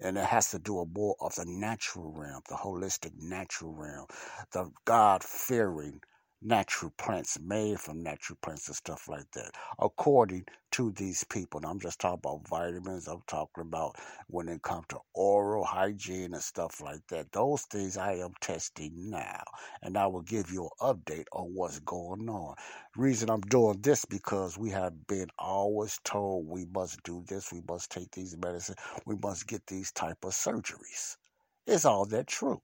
And 0.00 0.18
it 0.18 0.24
has 0.24 0.50
to 0.50 0.58
do 0.58 0.74
with 0.74 0.88
more 0.94 1.16
of 1.20 1.34
the 1.36 1.44
natural 1.46 2.12
realm, 2.12 2.42
the 2.48 2.56
holistic 2.56 3.12
natural 3.20 3.72
realm, 3.72 4.06
the 4.52 4.70
God 4.84 5.22
fearing 5.22 6.00
natural 6.44 6.92
plants 6.98 7.38
made 7.40 7.80
from 7.80 8.02
natural 8.02 8.38
plants 8.42 8.68
and 8.68 8.76
stuff 8.76 9.08
like 9.08 9.30
that, 9.32 9.52
according 9.78 10.44
to 10.72 10.90
these 10.92 11.24
people. 11.24 11.58
And 11.58 11.66
I'm 11.66 11.80
just 11.80 12.00
talking 12.00 12.20
about 12.24 12.48
vitamins. 12.48 13.08
I'm 13.08 13.22
talking 13.26 13.62
about 13.62 13.96
when 14.28 14.48
it 14.48 14.62
comes 14.62 14.86
to 14.88 14.98
oral 15.14 15.64
hygiene 15.64 16.34
and 16.34 16.42
stuff 16.42 16.80
like 16.80 17.06
that. 17.08 17.32
Those 17.32 17.62
things 17.62 17.96
I 17.96 18.14
am 18.14 18.32
testing 18.40 19.10
now, 19.10 19.42
and 19.82 19.96
I 19.96 20.06
will 20.06 20.22
give 20.22 20.50
you 20.50 20.68
an 20.80 20.94
update 20.94 21.26
on 21.32 21.54
what's 21.54 21.78
going 21.80 22.28
on. 22.28 22.54
Reason 22.96 23.30
I'm 23.30 23.40
doing 23.42 23.80
this 23.80 24.04
because 24.04 24.58
we 24.58 24.70
have 24.70 25.06
been 25.06 25.28
always 25.38 25.98
told 26.04 26.48
we 26.48 26.66
must 26.74 27.02
do 27.02 27.24
this, 27.28 27.52
we 27.52 27.62
must 27.68 27.90
take 27.90 28.10
these 28.10 28.36
medicines, 28.36 28.78
we 29.06 29.16
must 29.16 29.46
get 29.46 29.66
these 29.66 29.92
type 29.92 30.24
of 30.24 30.32
surgeries. 30.32 31.16
Is 31.66 31.84
all 31.84 32.06
that 32.06 32.26
true? 32.26 32.60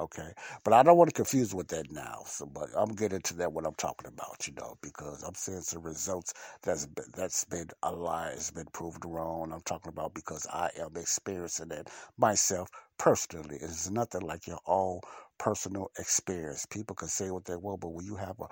Okay, 0.00 0.32
but 0.64 0.72
I 0.72 0.82
don't 0.82 0.96
want 0.96 1.10
to 1.10 1.14
confuse 1.14 1.54
with 1.54 1.68
that 1.68 1.90
now. 1.92 2.22
So, 2.26 2.46
but 2.46 2.68
I'm 2.76 2.94
getting 2.94 3.20
to 3.22 3.34
that 3.36 3.52
what 3.52 3.64
I'm 3.66 3.74
talking 3.74 4.08
about, 4.08 4.46
you 4.46 4.54
know, 4.54 4.76
because 4.82 5.22
I'm 5.22 5.34
seeing 5.34 5.60
some 5.60 5.82
results 5.82 6.34
that's 6.62 6.86
been, 6.86 7.04
that's 7.16 7.44
been 7.44 7.68
a 7.82 7.92
lie, 7.92 8.30
it's 8.30 8.50
been 8.50 8.66
proved 8.72 9.04
wrong. 9.04 9.52
I'm 9.52 9.60
talking 9.62 9.90
about 9.90 10.12
because 10.14 10.46
I 10.52 10.70
am 10.78 10.96
experiencing 10.96 11.70
it 11.70 11.88
myself 12.18 12.68
personally. 12.98 13.56
It's 13.60 13.88
nothing 13.90 14.22
like 14.22 14.46
your 14.48 14.60
own 14.66 15.00
personal 15.38 15.90
experience. 15.98 16.66
People 16.66 16.96
can 16.96 17.08
say 17.08 17.30
what 17.30 17.44
they 17.44 17.56
will, 17.56 17.76
but 17.76 17.90
when 17.92 18.04
you 18.04 18.16
have 18.16 18.40
a, 18.40 18.46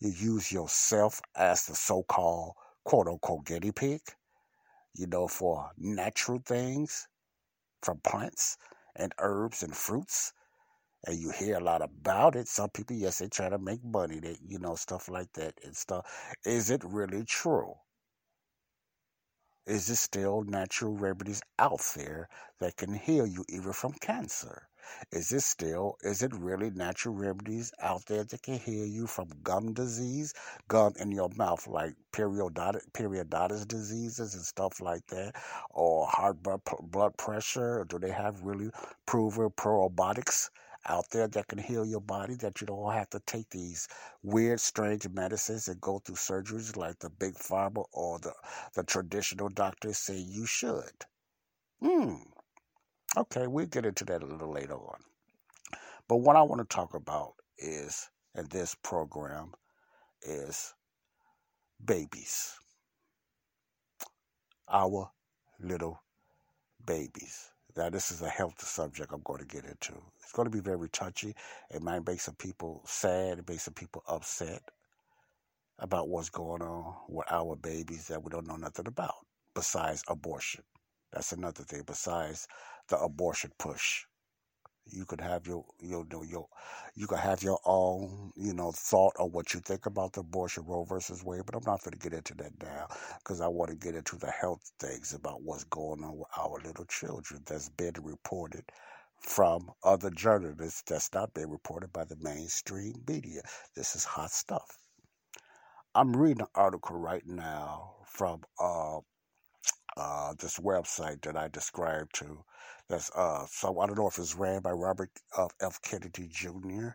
you 0.00 0.10
use 0.10 0.50
yourself 0.50 1.20
as 1.36 1.66
the 1.66 1.74
so-called 1.74 2.54
quote 2.84 3.06
unquote 3.08 3.44
guinea 3.46 3.72
pig, 3.72 4.00
you 4.94 5.06
know, 5.06 5.28
for 5.28 5.70
natural 5.78 6.40
things 6.46 7.08
from 7.82 7.98
plants 8.00 8.56
and 8.96 9.14
herbs 9.18 9.62
and 9.62 9.76
fruits 9.76 10.32
and 11.06 11.18
you 11.18 11.30
hear 11.30 11.56
a 11.56 11.64
lot 11.64 11.82
about 11.82 12.36
it. 12.36 12.48
Some 12.48 12.70
people, 12.70 12.96
yes, 12.96 13.18
they 13.18 13.28
try 13.28 13.48
to 13.48 13.58
make 13.58 13.84
money, 13.84 14.20
that 14.20 14.38
you 14.46 14.58
know, 14.58 14.74
stuff 14.74 15.08
like 15.08 15.32
that 15.34 15.54
and 15.64 15.76
stuff. 15.76 16.06
Is 16.44 16.70
it 16.70 16.82
really 16.84 17.24
true? 17.24 17.74
Is 19.66 19.86
there 19.86 19.96
still 19.96 20.42
natural 20.42 20.96
remedies 20.96 21.42
out 21.58 21.80
there 21.94 22.28
that 22.58 22.76
can 22.76 22.94
heal 22.94 23.26
you 23.26 23.44
even 23.48 23.72
from 23.72 23.92
cancer? 23.92 24.68
Is 25.12 25.30
it 25.32 25.42
still, 25.42 25.96
is 26.02 26.22
it 26.22 26.34
really 26.34 26.70
natural 26.70 27.14
remedies 27.14 27.70
out 27.80 28.06
there 28.06 28.24
that 28.24 28.42
can 28.42 28.58
heal 28.58 28.86
you 28.86 29.06
from 29.06 29.28
gum 29.42 29.72
disease, 29.72 30.34
gum 30.66 30.94
in 30.98 31.12
your 31.12 31.28
mouth, 31.36 31.66
like 31.68 31.94
perioditis, 32.12 32.82
perioditis 32.92 33.66
diseases 33.68 34.34
and 34.34 34.44
stuff 34.44 34.80
like 34.80 35.06
that, 35.08 35.36
or 35.70 36.06
high 36.08 36.32
blood 36.32 37.16
pressure? 37.16 37.84
Do 37.88 37.98
they 37.98 38.10
have 38.10 38.42
really 38.42 38.70
proven 39.06 39.50
probiotics 39.50 40.50
out 40.86 41.04
there 41.10 41.28
that 41.28 41.48
can 41.48 41.58
heal 41.58 41.84
your 41.84 42.00
body, 42.00 42.34
that 42.36 42.60
you 42.60 42.66
don't 42.66 42.92
have 42.92 43.10
to 43.10 43.20
take 43.26 43.50
these 43.50 43.86
weird, 44.22 44.60
strange 44.60 45.08
medicines 45.08 45.68
and 45.68 45.80
go 45.80 45.98
through 45.98 46.16
surgeries 46.16 46.76
like 46.76 46.98
the 46.98 47.10
big 47.10 47.34
pharma 47.34 47.84
or 47.92 48.18
the, 48.18 48.32
the 48.74 48.82
traditional 48.84 49.48
doctors 49.48 49.98
say 49.98 50.16
you 50.16 50.46
should. 50.46 51.04
Hmm. 51.82 52.16
Okay, 53.16 53.46
we'll 53.46 53.66
get 53.66 53.86
into 53.86 54.04
that 54.04 54.22
a 54.22 54.26
little 54.26 54.52
later 54.52 54.74
on. 54.74 55.00
But 56.08 56.16
what 56.16 56.36
I 56.36 56.42
want 56.42 56.60
to 56.60 56.74
talk 56.74 56.94
about 56.94 57.34
is, 57.58 58.08
in 58.34 58.46
this 58.48 58.74
program, 58.82 59.52
is 60.22 60.74
babies. 61.84 62.54
Our 64.68 65.10
little 65.58 66.02
babies. 66.86 67.49
Now, 67.76 67.88
this 67.90 68.10
is 68.10 68.22
a 68.22 68.28
health 68.28 68.60
subject 68.66 69.12
I'm 69.12 69.22
going 69.22 69.40
to 69.40 69.46
get 69.46 69.64
into. 69.64 69.94
It's 70.22 70.32
going 70.32 70.50
to 70.50 70.56
be 70.56 70.60
very 70.60 70.88
touchy. 70.88 71.34
It 71.70 71.82
might 71.82 72.06
make 72.06 72.20
some 72.20 72.34
people 72.34 72.82
sad. 72.84 73.38
It 73.38 73.48
makes 73.48 73.64
some 73.64 73.74
people 73.74 74.02
upset 74.08 74.62
about 75.78 76.08
what's 76.08 76.30
going 76.30 76.62
on 76.62 76.94
with 77.08 77.26
our 77.30 77.56
babies 77.56 78.08
that 78.08 78.22
we 78.22 78.30
don't 78.30 78.46
know 78.46 78.56
nothing 78.56 78.86
about 78.88 79.14
besides 79.54 80.02
abortion. 80.08 80.62
That's 81.12 81.32
another 81.32 81.64
thing 81.64 81.82
besides 81.86 82.48
the 82.88 82.98
abortion 82.98 83.52
push. 83.58 84.04
You 84.92 85.04
could 85.06 85.20
have 85.20 85.46
your, 85.46 85.64
your, 85.80 86.06
your, 86.24 86.48
you 86.94 87.06
could 87.06 87.18
have 87.18 87.42
your 87.42 87.60
own, 87.64 88.32
you 88.36 88.54
know, 88.54 88.72
thought 88.72 89.14
of 89.18 89.32
what 89.32 89.54
you 89.54 89.60
think 89.60 89.86
about 89.86 90.12
the 90.14 90.20
abortion 90.20 90.64
Roe 90.66 90.84
versus 90.84 91.24
Wade, 91.24 91.42
but 91.46 91.56
I'm 91.56 91.64
not 91.66 91.82
going 91.82 91.92
to 91.92 91.98
get 91.98 92.12
into 92.14 92.34
that 92.36 92.52
now 92.62 92.88
because 93.18 93.40
I 93.40 93.48
want 93.48 93.70
to 93.70 93.76
get 93.76 93.94
into 93.94 94.16
the 94.16 94.30
health 94.30 94.72
things 94.80 95.14
about 95.14 95.42
what's 95.42 95.64
going 95.64 96.04
on 96.04 96.18
with 96.18 96.28
our 96.38 96.60
little 96.64 96.86
children 96.86 97.42
that's 97.46 97.68
been 97.70 97.94
reported 98.02 98.64
from 99.20 99.70
other 99.84 100.10
journalists 100.10 100.82
that's 100.86 101.12
not 101.14 101.34
being 101.34 101.50
reported 101.50 101.92
by 101.92 102.04
the 102.04 102.16
mainstream 102.20 102.94
media. 103.08 103.42
This 103.76 103.94
is 103.96 104.04
hot 104.04 104.30
stuff. 104.30 104.78
I'm 105.94 106.16
reading 106.16 106.42
an 106.42 106.48
article 106.54 106.96
right 106.96 107.26
now 107.26 107.96
from 108.06 108.42
uh, 108.60 108.98
uh, 109.96 110.34
this 110.38 110.58
website 110.58 111.22
that 111.22 111.36
I 111.36 111.48
described 111.48 112.14
to. 112.16 112.44
That's 112.88 113.10
uh, 113.14 113.46
so 113.50 113.80
I 113.80 113.86
don't 113.86 113.98
know 113.98 114.08
if 114.08 114.18
it's 114.18 114.34
ran 114.36 114.62
by 114.62 114.72
Robert 114.72 115.10
uh, 115.36 115.48
F. 115.62 115.80
Kennedy 115.82 116.28
Jr. 116.30 116.90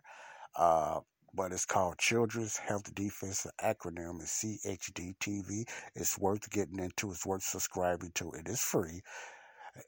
Uh, 0.57 0.99
but 1.33 1.51
it's 1.51 1.65
called 1.65 1.97
Children's 1.99 2.57
Health 2.57 2.93
Defense. 2.95 3.43
The 3.43 3.51
acronym 3.63 4.21
is 4.21 4.29
CHDTV. 4.29 5.67
It's 5.95 6.17
worth 6.17 6.49
getting 6.49 6.79
into. 6.79 7.11
It's 7.11 7.25
worth 7.25 7.43
subscribing 7.43 8.11
to. 8.15 8.31
It 8.31 8.47
is 8.47 8.61
free 8.61 9.01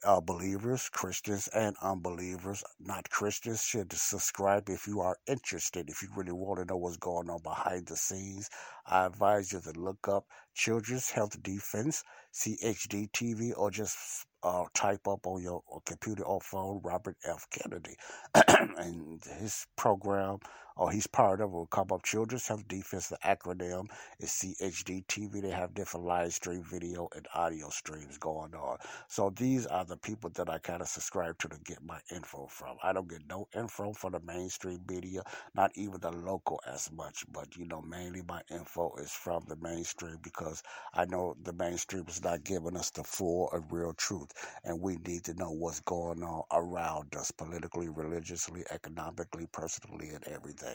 uh, 0.04 0.20
believers, 0.20 0.88
Christians, 0.90 1.48
and 1.48 1.76
unbelievers. 1.82 2.62
Not 2.80 3.08
Christians 3.10 3.62
should 3.62 3.92
subscribe 3.92 4.68
if 4.68 4.86
you 4.86 5.00
are 5.00 5.16
interested. 5.26 5.88
If 5.88 6.02
you 6.02 6.08
really 6.16 6.32
want 6.32 6.60
to 6.60 6.66
know 6.66 6.76
what's 6.76 6.96
going 6.96 7.30
on 7.30 7.42
behind 7.42 7.86
the 7.86 7.96
scenes, 7.96 8.48
I 8.86 9.06
advise 9.06 9.52
you 9.52 9.60
to 9.60 9.72
look 9.72 10.08
up 10.08 10.24
Children's 10.54 11.10
Health 11.10 11.42
Defense, 11.42 12.02
CHD 12.34 13.10
TV, 13.10 13.52
or 13.56 13.70
just 13.70 13.96
uh, 14.42 14.64
type 14.74 15.06
up 15.08 15.26
on 15.26 15.42
your 15.42 15.62
computer 15.84 16.24
or 16.24 16.40
phone 16.40 16.80
Robert 16.84 17.16
F. 17.24 17.46
Kennedy. 17.50 17.96
and 18.78 19.22
his 19.40 19.66
program 19.76 20.38
or 20.78 20.90
he's 20.92 21.06
part 21.08 21.40
of 21.42 21.52
will 21.52 21.66
come 21.66 21.88
up 21.92 22.02
Children's 22.04 22.48
Health 22.48 22.68
Defense. 22.68 23.08
The 23.08 23.18
acronym 23.24 23.88
is 24.20 24.30
CHD 24.30 25.04
TV. 25.06 25.42
They 25.42 25.50
have 25.50 25.74
different 25.74 26.06
live 26.06 26.32
stream 26.34 26.62
video 26.64 27.08
and 27.16 27.26
audio 27.34 27.70
streams 27.70 28.18
going 28.18 28.54
on. 28.54 28.78
So 29.08 29.30
these 29.36 29.66
are 29.66 29.84
the 29.84 29.96
people 29.98 30.30
that 30.36 30.48
I 30.50 30.58
kind 30.58 30.82
of 30.82 30.88
subscribe 30.88 31.38
to 31.40 31.48
to 31.48 31.58
get 31.64 31.84
my 31.84 32.00
info 32.14 32.46
from. 32.48 32.76
I 32.82 32.92
don't 32.92 33.08
get 33.08 33.22
no 33.28 33.48
info 33.56 33.92
from 33.92 34.12
the 34.12 34.20
mainstream 34.20 34.80
media, 34.88 35.22
not 35.54 35.72
even 35.76 36.00
the 36.00 36.12
local 36.12 36.60
as 36.66 36.90
much, 36.92 37.24
but 37.32 37.56
you 37.56 37.66
know, 37.66 37.82
mainly 37.82 38.22
my 38.28 38.42
info 38.50 38.94
is 38.96 39.10
from 39.12 39.44
the 39.48 39.56
mainstream 39.56 40.18
because 40.22 40.62
I 40.94 41.04
know 41.06 41.36
the 41.42 41.52
mainstream 41.52 42.04
is 42.08 42.22
not 42.22 42.44
giving 42.44 42.76
us 42.76 42.90
the 42.90 43.04
full 43.04 43.50
and 43.52 43.64
real 43.70 43.94
truth, 43.94 44.30
and 44.64 44.80
we 44.80 44.96
need 44.96 45.24
to 45.24 45.34
know 45.34 45.50
what's 45.50 45.80
going 45.80 46.22
on 46.22 46.42
around 46.52 47.14
us 47.16 47.30
politically, 47.30 47.88
religiously, 47.88 48.64
economically, 48.70 49.46
personally, 49.52 50.10
and 50.10 50.24
everything. 50.28 50.67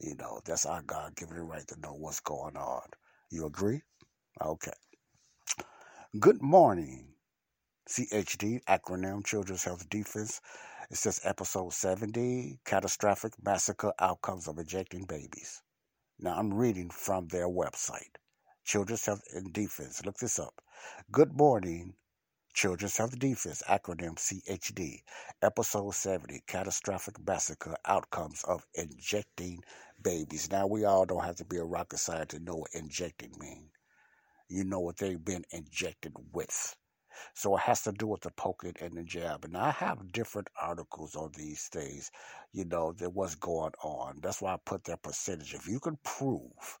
You 0.00 0.14
know, 0.16 0.40
that's 0.44 0.66
our 0.66 0.82
God 0.82 1.16
given 1.16 1.36
the 1.36 1.42
right 1.42 1.66
to 1.68 1.80
know 1.80 1.94
what's 1.94 2.20
going 2.20 2.56
on. 2.56 2.82
You 3.30 3.46
agree? 3.46 3.82
Okay. 4.42 4.72
Good 6.18 6.42
morning. 6.42 7.08
CHD, 7.88 8.62
acronym 8.64 9.24
Children's 9.24 9.64
Health 9.64 9.88
Defense. 9.88 10.40
It 10.90 10.96
says 10.96 11.20
episode 11.24 11.72
70 11.72 12.60
Catastrophic 12.64 13.32
Massacre 13.42 13.92
Outcomes 13.98 14.48
of 14.48 14.58
Ejecting 14.58 15.04
Babies. 15.04 15.62
Now 16.18 16.36
I'm 16.38 16.52
reading 16.52 16.90
from 16.90 17.28
their 17.28 17.48
website, 17.48 18.16
Children's 18.64 19.06
Health 19.06 19.22
and 19.34 19.52
Defense. 19.52 20.04
Look 20.04 20.18
this 20.18 20.38
up. 20.38 20.54
Good 21.12 21.36
morning. 21.36 21.94
Children's 22.58 22.96
Health 22.96 23.16
Defense, 23.16 23.62
acronym 23.68 24.16
CHD, 24.16 25.02
Episode 25.42 25.94
70 25.94 26.42
Catastrophic 26.48 27.24
Massacre 27.24 27.76
Outcomes 27.86 28.42
of 28.48 28.66
Injecting 28.74 29.62
Babies. 30.02 30.50
Now, 30.50 30.66
we 30.66 30.84
all 30.84 31.06
don't 31.06 31.22
have 31.22 31.36
to 31.36 31.44
be 31.44 31.58
a 31.58 31.62
rocket 31.62 31.98
scientist 31.98 32.30
to 32.30 32.44
know 32.44 32.56
what 32.56 32.70
injecting 32.74 33.30
means. 33.38 33.70
You 34.48 34.64
know 34.64 34.80
what 34.80 34.96
they've 34.96 35.24
been 35.24 35.44
injected 35.52 36.14
with. 36.32 36.74
So 37.32 37.54
it 37.54 37.60
has 37.60 37.82
to 37.82 37.92
do 37.92 38.08
with 38.08 38.22
the 38.22 38.32
poking 38.32 38.74
and 38.80 38.94
the 38.94 39.04
jab. 39.04 39.44
And 39.44 39.56
I 39.56 39.70
have 39.70 40.10
different 40.10 40.48
articles 40.60 41.14
on 41.14 41.30
these 41.36 41.68
things, 41.68 42.10
you 42.52 42.64
know, 42.64 42.90
that 42.94 43.10
what's 43.10 43.36
going 43.36 43.74
on. 43.84 44.18
That's 44.20 44.42
why 44.42 44.54
I 44.54 44.58
put 44.64 44.82
that 44.86 45.04
percentage. 45.04 45.54
If 45.54 45.68
you 45.68 45.78
can 45.78 45.96
prove 46.02 46.80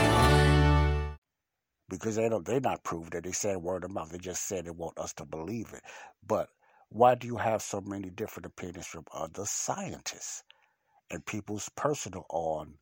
because 1.91 2.15
they 2.15 2.29
don't 2.29 2.45
they 2.45 2.61
not 2.61 2.85
prove 2.85 3.11
that 3.11 3.25
they 3.25 3.33
said 3.33 3.57
word 3.57 3.83
of 3.83 3.91
mouth. 3.91 4.11
They 4.11 4.19
just 4.19 4.47
said 4.47 4.65
they 4.65 4.71
want 4.71 4.97
us 4.97 5.13
to 5.15 5.25
believe 5.25 5.73
it. 5.73 5.83
But 6.27 6.49
why 6.89 7.15
do 7.15 7.27
you 7.27 7.37
have 7.37 7.61
so 7.61 7.81
many 7.81 8.09
different 8.09 8.47
opinions 8.47 8.87
from 8.87 9.05
other 9.13 9.45
scientists 9.45 10.43
and 11.11 11.25
people's 11.25 11.69
personal 11.75 12.25
on 12.29 12.75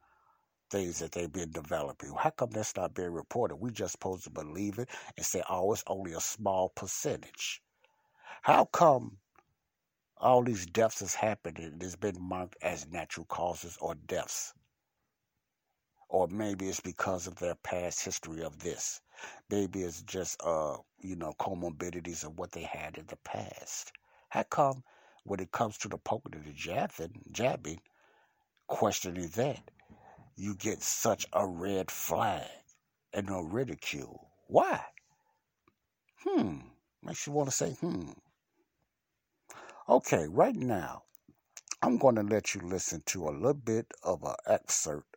things 0.72 1.00
that 1.00 1.14
they've 1.14 1.32
been 1.32 1.52
developing? 1.52 2.14
How 2.18 2.32
come 2.32 2.52
that's 2.52 2.78
not 2.78 2.96
being 2.96 3.12
reported? 3.12 3.58
We 3.58 3.72
just 3.72 3.94
supposed 3.94 4.26
to 4.26 4.32
believe 4.32 4.80
it 4.80 4.90
and 5.18 5.26
say, 5.26 5.44
oh, 5.50 5.74
it's 5.74 5.84
only 5.88 6.14
a 6.14 6.22
small 6.22 6.70
percentage. 6.70 7.62
How 8.44 8.66
come 8.66 9.18
all 10.18 10.44
these 10.44 10.68
deaths 10.68 11.02
has 11.02 11.16
happened 11.16 11.60
and 11.60 11.82
it's 11.84 11.96
been 11.96 12.18
marked 12.22 12.58
as 12.62 12.88
natural 12.88 13.26
causes 13.26 13.78
or 13.82 13.96
deaths? 13.96 14.54
Or 16.10 16.28
maybe 16.28 16.68
it's 16.68 16.80
because 16.80 17.28
of 17.28 17.36
their 17.36 17.56
past 17.56 18.04
history 18.04 18.44
of 18.44 18.60
this. 18.60 19.00
Maybe 19.50 19.84
it's 19.84 20.02
just 20.02 20.42
uh, 20.44 20.78
you 21.00 21.16
know, 21.16 21.34
comorbidities 21.40 22.24
of 22.24 22.38
what 22.38 22.52
they 22.52 22.64
had 22.64 22.98
in 22.98 23.06
the 23.08 23.18
past. 23.18 23.92
How 24.30 24.44
come 24.44 24.84
when 25.24 25.40
it 25.40 25.52
comes 25.52 25.78
to 25.80 25.88
the 25.88 25.98
poking 25.98 26.36
and 26.36 26.46
the 26.46 26.54
jabbing, 26.54 27.22
jabbing, 27.32 27.80
questioning 28.68 29.30
that, 29.36 29.72
you 30.36 30.56
get 30.56 30.82
such 30.82 31.28
a 31.34 31.46
red 31.46 31.92
flag 31.92 32.48
and 33.14 33.28
no 33.28 33.42
ridicule? 33.42 34.30
Why? 34.48 34.82
Hmm. 36.26 36.58
Makes 37.04 37.28
you 37.28 37.34
want 37.34 37.50
to 37.50 37.56
say, 37.56 37.72
hmm. 37.72 38.12
Okay, 39.88 40.28
right 40.28 40.56
now, 40.56 41.04
I'm 41.82 41.98
going 41.98 42.16
to 42.16 42.24
let 42.24 42.54
you 42.54 42.62
listen 42.62 43.02
to 43.08 43.30
a 43.30 43.32
little 43.32 43.54
bit 43.54 43.88
of 44.04 44.24
an 44.24 44.36
excerpt 44.46 45.16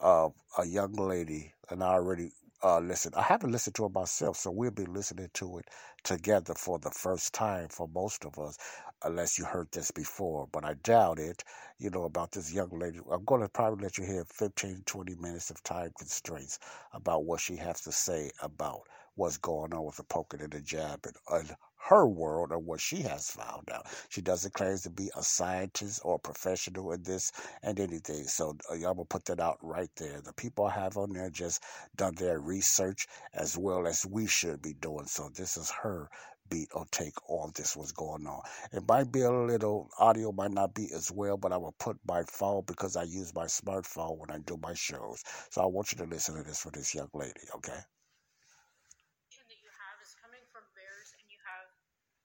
of 0.00 0.34
a 0.58 0.66
young 0.66 0.92
lady, 0.94 1.54
and 1.70 1.82
I 1.82 1.94
already 1.94 2.32
uh, 2.64 2.80
listened. 2.80 3.14
I 3.16 3.22
haven't 3.22 3.52
listened 3.52 3.76
to 3.76 3.86
it 3.86 3.92
myself, 3.92 4.36
so 4.36 4.50
we'll 4.50 4.70
be 4.70 4.86
listening 4.86 5.30
to 5.34 5.58
it 5.58 5.66
together 6.04 6.54
for 6.54 6.78
the 6.78 6.90
first 6.90 7.34
time 7.34 7.68
for 7.68 7.88
most 7.88 8.24
of 8.24 8.38
us, 8.38 8.58
unless 9.04 9.38
you 9.38 9.44
heard 9.44 9.68
this 9.72 9.90
before. 9.90 10.48
But 10.52 10.64
I 10.64 10.74
doubt 10.74 11.18
it, 11.18 11.44
you 11.78 11.90
know, 11.90 12.04
about 12.04 12.32
this 12.32 12.52
young 12.52 12.70
lady. 12.78 13.00
I'm 13.10 13.24
going 13.24 13.42
to 13.42 13.48
probably 13.48 13.84
let 13.84 13.98
you 13.98 14.04
hear 14.04 14.24
15, 14.24 14.82
20 14.86 15.14
minutes 15.16 15.50
of 15.50 15.62
time 15.62 15.92
constraints 15.98 16.58
about 16.92 17.24
what 17.24 17.40
she 17.40 17.56
has 17.56 17.80
to 17.82 17.92
say 17.92 18.30
about 18.42 18.82
what's 19.16 19.38
going 19.38 19.74
on 19.74 19.84
with 19.84 19.96
the 19.96 20.04
poking 20.04 20.40
and 20.42 20.52
the 20.52 20.60
jab 20.60 21.06
and, 21.32 21.56
her 21.88 22.06
world 22.06 22.52
or 22.52 22.58
what 22.58 22.80
she 22.80 23.00
has 23.00 23.30
found 23.30 23.70
out. 23.70 23.86
She 24.10 24.20
doesn't 24.20 24.52
claim 24.52 24.76
to 24.78 24.90
be 24.90 25.10
a 25.16 25.22
scientist 25.22 26.02
or 26.04 26.16
a 26.16 26.18
professional 26.18 26.92
in 26.92 27.02
this 27.02 27.32
and 27.62 27.80
anything. 27.80 28.24
So 28.24 28.56
uh, 28.70 28.74
I'm 28.74 28.82
gonna 28.82 29.04
put 29.06 29.24
that 29.26 29.40
out 29.40 29.58
right 29.62 29.90
there. 29.96 30.20
The 30.20 30.34
people 30.34 30.66
I 30.66 30.72
have 30.72 30.98
on 30.98 31.14
there 31.14 31.30
just 31.30 31.62
done 31.96 32.14
their 32.16 32.40
research 32.40 33.06
as 33.32 33.56
well 33.56 33.86
as 33.86 34.04
we 34.04 34.26
should 34.26 34.60
be 34.60 34.74
doing. 34.74 35.06
So 35.06 35.30
this 35.34 35.56
is 35.56 35.70
her 35.70 36.10
beat 36.50 36.68
or 36.74 36.84
take 36.90 37.14
on 37.30 37.52
this 37.54 37.74
what's 37.74 37.92
going 37.92 38.26
on. 38.26 38.42
It 38.72 38.86
might 38.86 39.10
be 39.10 39.22
a 39.22 39.30
little 39.30 39.88
audio 39.98 40.32
might 40.32 40.50
not 40.50 40.74
be 40.74 40.90
as 40.94 41.10
well, 41.10 41.38
but 41.38 41.52
I 41.52 41.56
will 41.56 41.74
put 41.78 41.96
my 42.06 42.22
phone 42.24 42.64
because 42.66 42.96
I 42.96 43.04
use 43.04 43.34
my 43.34 43.46
smartphone 43.46 44.18
when 44.18 44.30
I 44.30 44.38
do 44.38 44.58
my 44.62 44.74
shows. 44.74 45.22
So 45.50 45.62
I 45.62 45.66
want 45.66 45.92
you 45.92 45.98
to 45.98 46.04
listen 46.04 46.36
to 46.36 46.42
this 46.42 46.60
for 46.60 46.70
this 46.70 46.94
young 46.94 47.08
lady, 47.14 47.40
okay? 47.56 47.80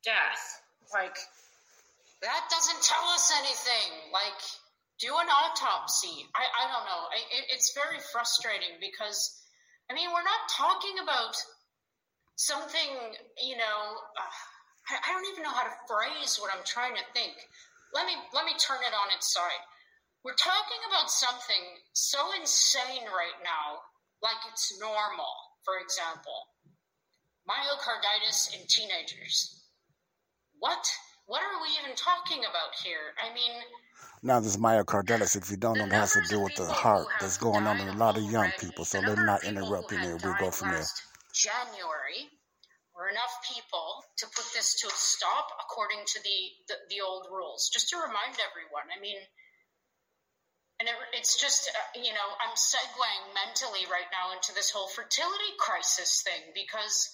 Death. 0.03 0.43
Like, 0.93 1.17
that 2.21 2.43
doesn't 2.51 2.81
tell 2.83 3.03
us 3.11 3.31
anything. 3.39 4.11
Like, 4.13 4.39
do 4.99 5.11
an 5.11 5.27
autopsy. 5.27 6.27
I, 6.35 6.43
I 6.43 6.63
don't 6.71 6.85
know. 6.85 7.03
It, 7.11 7.45
it's 7.51 7.73
very 7.73 7.99
frustrating 8.11 8.79
because, 8.79 9.41
I 9.89 9.93
mean, 9.93 10.07
we're 10.13 10.23
not 10.23 10.47
talking 10.51 11.01
about 11.01 11.35
something, 12.35 12.89
you 13.41 13.57
know, 13.57 13.79
uh, 14.15 14.35
I, 14.89 14.99
I 15.03 15.09
don't 15.11 15.27
even 15.31 15.43
know 15.43 15.55
how 15.55 15.63
to 15.63 15.75
phrase 15.87 16.37
what 16.39 16.51
I'm 16.55 16.63
trying 16.63 16.95
to 16.95 17.05
think. 17.13 17.33
Let 17.93 18.07
me 18.07 18.17
let 18.33 18.45
me 18.45 18.57
turn 18.57 18.81
it 18.81 18.93
on 18.93 19.13
its 19.13 19.31
side. 19.31 19.63
We're 20.25 20.39
talking 20.39 20.81
about 20.87 21.11
something 21.11 21.63
so 21.93 22.17
insane 22.39 23.05
right 23.05 23.37
now, 23.43 23.85
like 24.23 24.39
it's 24.51 24.73
normal. 24.79 25.29
For 25.63 25.77
example, 25.79 26.49
myocarditis 27.47 28.55
in 28.55 28.65
teenagers 28.67 29.62
what? 30.63 30.87
What 31.27 31.43
are 31.43 31.59
we 31.59 31.67
even 31.83 31.91
talking 31.95 32.39
about 32.47 32.71
here? 32.79 33.11
I 33.19 33.33
mean, 33.35 33.51
now 34.23 34.39
this 34.39 34.55
myocarditis, 34.55 35.35
if 35.35 35.51
you 35.51 35.57
don't 35.57 35.77
know, 35.77 35.91
it 35.91 35.91
has 35.91 36.13
to 36.13 36.23
do 36.31 36.39
with 36.39 36.55
the 36.55 36.63
heart 36.63 37.07
that's 37.19 37.35
going 37.35 37.67
on 37.67 37.83
in 37.83 37.89
a 37.89 37.97
lot 37.99 38.15
of 38.15 38.23
young 38.23 38.47
people. 38.59 38.85
So 38.85 38.99
let 38.99 39.17
me 39.17 39.25
not 39.27 39.43
interrupt 39.43 39.91
you 39.91 39.99
there. 39.99 40.15
We'll 40.23 40.39
go 40.39 40.51
from 40.51 40.71
there. 40.71 40.87
January 41.35 42.31
were 42.95 43.11
enough 43.11 43.35
people 43.43 44.07
to 44.23 44.25
put 44.31 44.47
this 44.55 44.79
to 44.79 44.87
a 44.87 44.95
stop 44.95 45.51
according 45.67 45.99
to 45.99 46.17
the, 46.23 46.39
the, 46.71 46.75
the 46.95 46.99
old 47.03 47.27
rules. 47.27 47.67
Just 47.67 47.89
to 47.91 47.99
remind 47.99 48.39
everyone, 48.39 48.87
I 48.87 49.01
mean, 49.03 49.19
and 50.79 50.87
it, 50.87 50.95
it's 51.11 51.35
just 51.39 51.67
uh, 51.67 51.99
you 51.99 52.15
know 52.15 52.27
I'm 52.39 52.55
segueing 52.55 53.35
mentally 53.35 53.83
right 53.91 54.07
now 54.15 54.31
into 54.31 54.55
this 54.55 54.71
whole 54.71 54.87
fertility 54.87 55.51
crisis 55.59 56.23
thing 56.23 56.55
because 56.55 57.11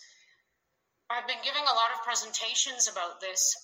I've 1.11 1.25
been 1.25 1.37
giving 1.43 1.63
a 1.63 1.73
lot 1.73 1.89
of 1.95 2.03
presentations 2.03 2.87
about 2.87 3.19
this. 3.19 3.55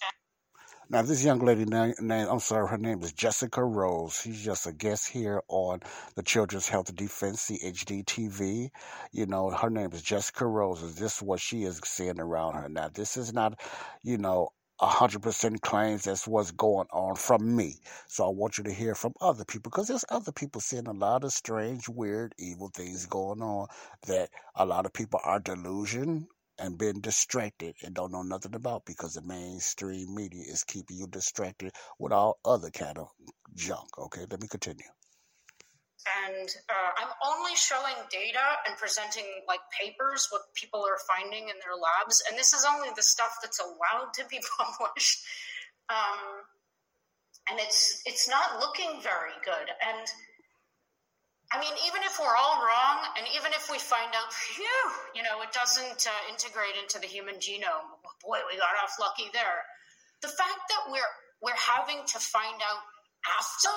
Now, 0.90 1.04
this 1.04 1.24
young 1.24 1.40
lady 1.40 1.66
name, 1.66 1.94
I'm 2.00 2.40
sorry, 2.40 2.68
her 2.68 2.78
name 2.78 3.04
is 3.04 3.14
Jessica 3.14 3.64
Rose. 3.64 4.20
She's 4.24 4.44
just 4.44 4.66
a 4.66 4.74
guest 4.74 5.08
here 5.08 5.44
on 5.48 5.82
the 6.16 6.24
Children's 6.24 6.68
Health 6.68 6.96
Defense, 6.96 7.48
CHD 7.48 8.04
TV. 8.04 8.70
You 9.12 9.28
know, 9.28 9.52
her 9.52 9.70
name 9.70 9.92
is 9.94 10.02
Jessica 10.02 10.48
Rose. 10.48 10.82
Is 10.82 10.96
this 10.96 11.22
what 11.22 11.40
she 11.40 11.64
is 11.64 11.80
seeing 11.84 12.20
around 12.20 12.56
her? 12.56 12.68
Now, 12.68 12.90
this 12.90 13.16
is 13.16 13.32
not, 13.32 13.60
you 14.02 14.18
know, 14.18 14.50
100% 14.82 15.62
claims 15.62 16.04
that's 16.04 16.28
what's 16.28 16.52
going 16.52 16.88
on 16.92 17.16
from 17.16 17.56
me. 17.56 17.76
So 18.08 18.26
I 18.26 18.30
want 18.30 18.58
you 18.58 18.64
to 18.64 18.74
hear 18.74 18.96
from 18.96 19.14
other 19.22 19.46
people 19.46 19.70
because 19.70 19.88
there's 19.88 20.06
other 20.10 20.32
people 20.32 20.62
seeing 20.62 20.88
a 20.88 20.94
lot 20.94 21.24
of 21.24 21.32
strange, 21.32 21.88
weird, 21.88 22.34
evil 22.40 22.72
things 22.74 23.06
going 23.06 23.44
on 23.44 23.68
that 24.08 24.30
a 24.56 24.66
lot 24.66 24.88
of 24.88 24.94
people 24.94 25.20
are 25.24 25.40
delusion 25.40 26.28
and 26.58 26.78
been 26.78 27.02
distracted 27.02 27.76
and 27.84 27.96
don't 27.96 28.12
know 28.12 28.22
nothing 28.22 28.56
about 28.56 28.86
because 28.86 29.14
the 29.14 29.22
mainstream 29.22 30.14
media 30.16 30.44
is 30.48 30.64
keeping 30.64 30.98
you 30.98 31.08
distracted 31.08 31.72
with 32.00 32.12
all 32.12 32.40
other 32.46 32.70
kind 32.70 32.98
of 32.98 33.10
junk. 33.56 33.98
Okay, 33.98 34.26
let 34.30 34.42
me 34.42 34.48
continue. 34.48 34.86
And 36.28 36.50
uh, 36.70 36.92
I'm 37.02 37.14
only 37.26 37.56
showing 37.56 37.96
data 38.12 38.46
and 38.68 38.78
presenting 38.78 39.26
like 39.48 39.62
papers, 39.74 40.28
what 40.30 40.42
people 40.54 40.82
are 40.82 41.00
finding 41.10 41.50
in 41.50 41.56
their 41.66 41.74
labs, 41.74 42.22
and 42.30 42.38
this 42.38 42.54
is 42.54 42.64
only 42.64 42.90
the 42.96 43.02
stuff 43.02 43.32
that's 43.42 43.60
allowed 43.60 44.14
to 44.14 44.26
be 44.30 44.40
published. 44.58 45.26
Um, 45.90 46.46
and 47.50 47.60
it's 47.60 48.02
it's 48.06 48.30
not 48.30 48.60
looking 48.60 49.02
very 49.02 49.34
good. 49.44 49.68
And 49.82 50.08
I 51.54 51.60
mean, 51.60 51.74
even 51.86 52.02
if 52.04 52.18
we're 52.18 52.36
all 52.36 52.58
wrong, 52.66 53.06
and 53.18 53.26
even 53.36 53.54
if 53.54 53.70
we 53.70 53.78
find 53.78 54.10
out, 54.16 54.34
phew, 54.34 54.66
you 55.14 55.22
know, 55.22 55.42
it 55.42 55.54
doesn't 55.54 56.08
uh, 56.08 56.32
integrate 56.32 56.74
into 56.82 56.98
the 57.00 57.08
human 57.08 57.36
genome, 57.36 57.86
boy, 58.24 58.40
we 58.50 58.58
got 58.58 58.74
off 58.82 58.98
lucky 59.00 59.30
there. 59.32 59.62
The 60.22 60.28
fact 60.28 60.62
that 60.70 60.92
we're 60.92 61.14
we're 61.42 61.56
having 61.56 62.02
to 62.08 62.20
find 62.20 62.58
out 62.62 62.82
after 63.38 63.70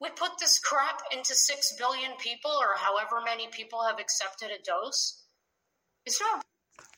we 0.00 0.10
put 0.10 0.38
this 0.40 0.58
crap 0.58 1.00
into 1.12 1.34
six 1.34 1.74
billion 1.78 2.12
people, 2.18 2.50
or 2.50 2.74
however 2.76 3.22
many 3.24 3.46
people 3.48 3.84
have 3.86 4.00
accepted 4.00 4.50
a 4.50 4.62
dose, 4.64 5.22
it's 6.04 6.20
not. 6.20 6.42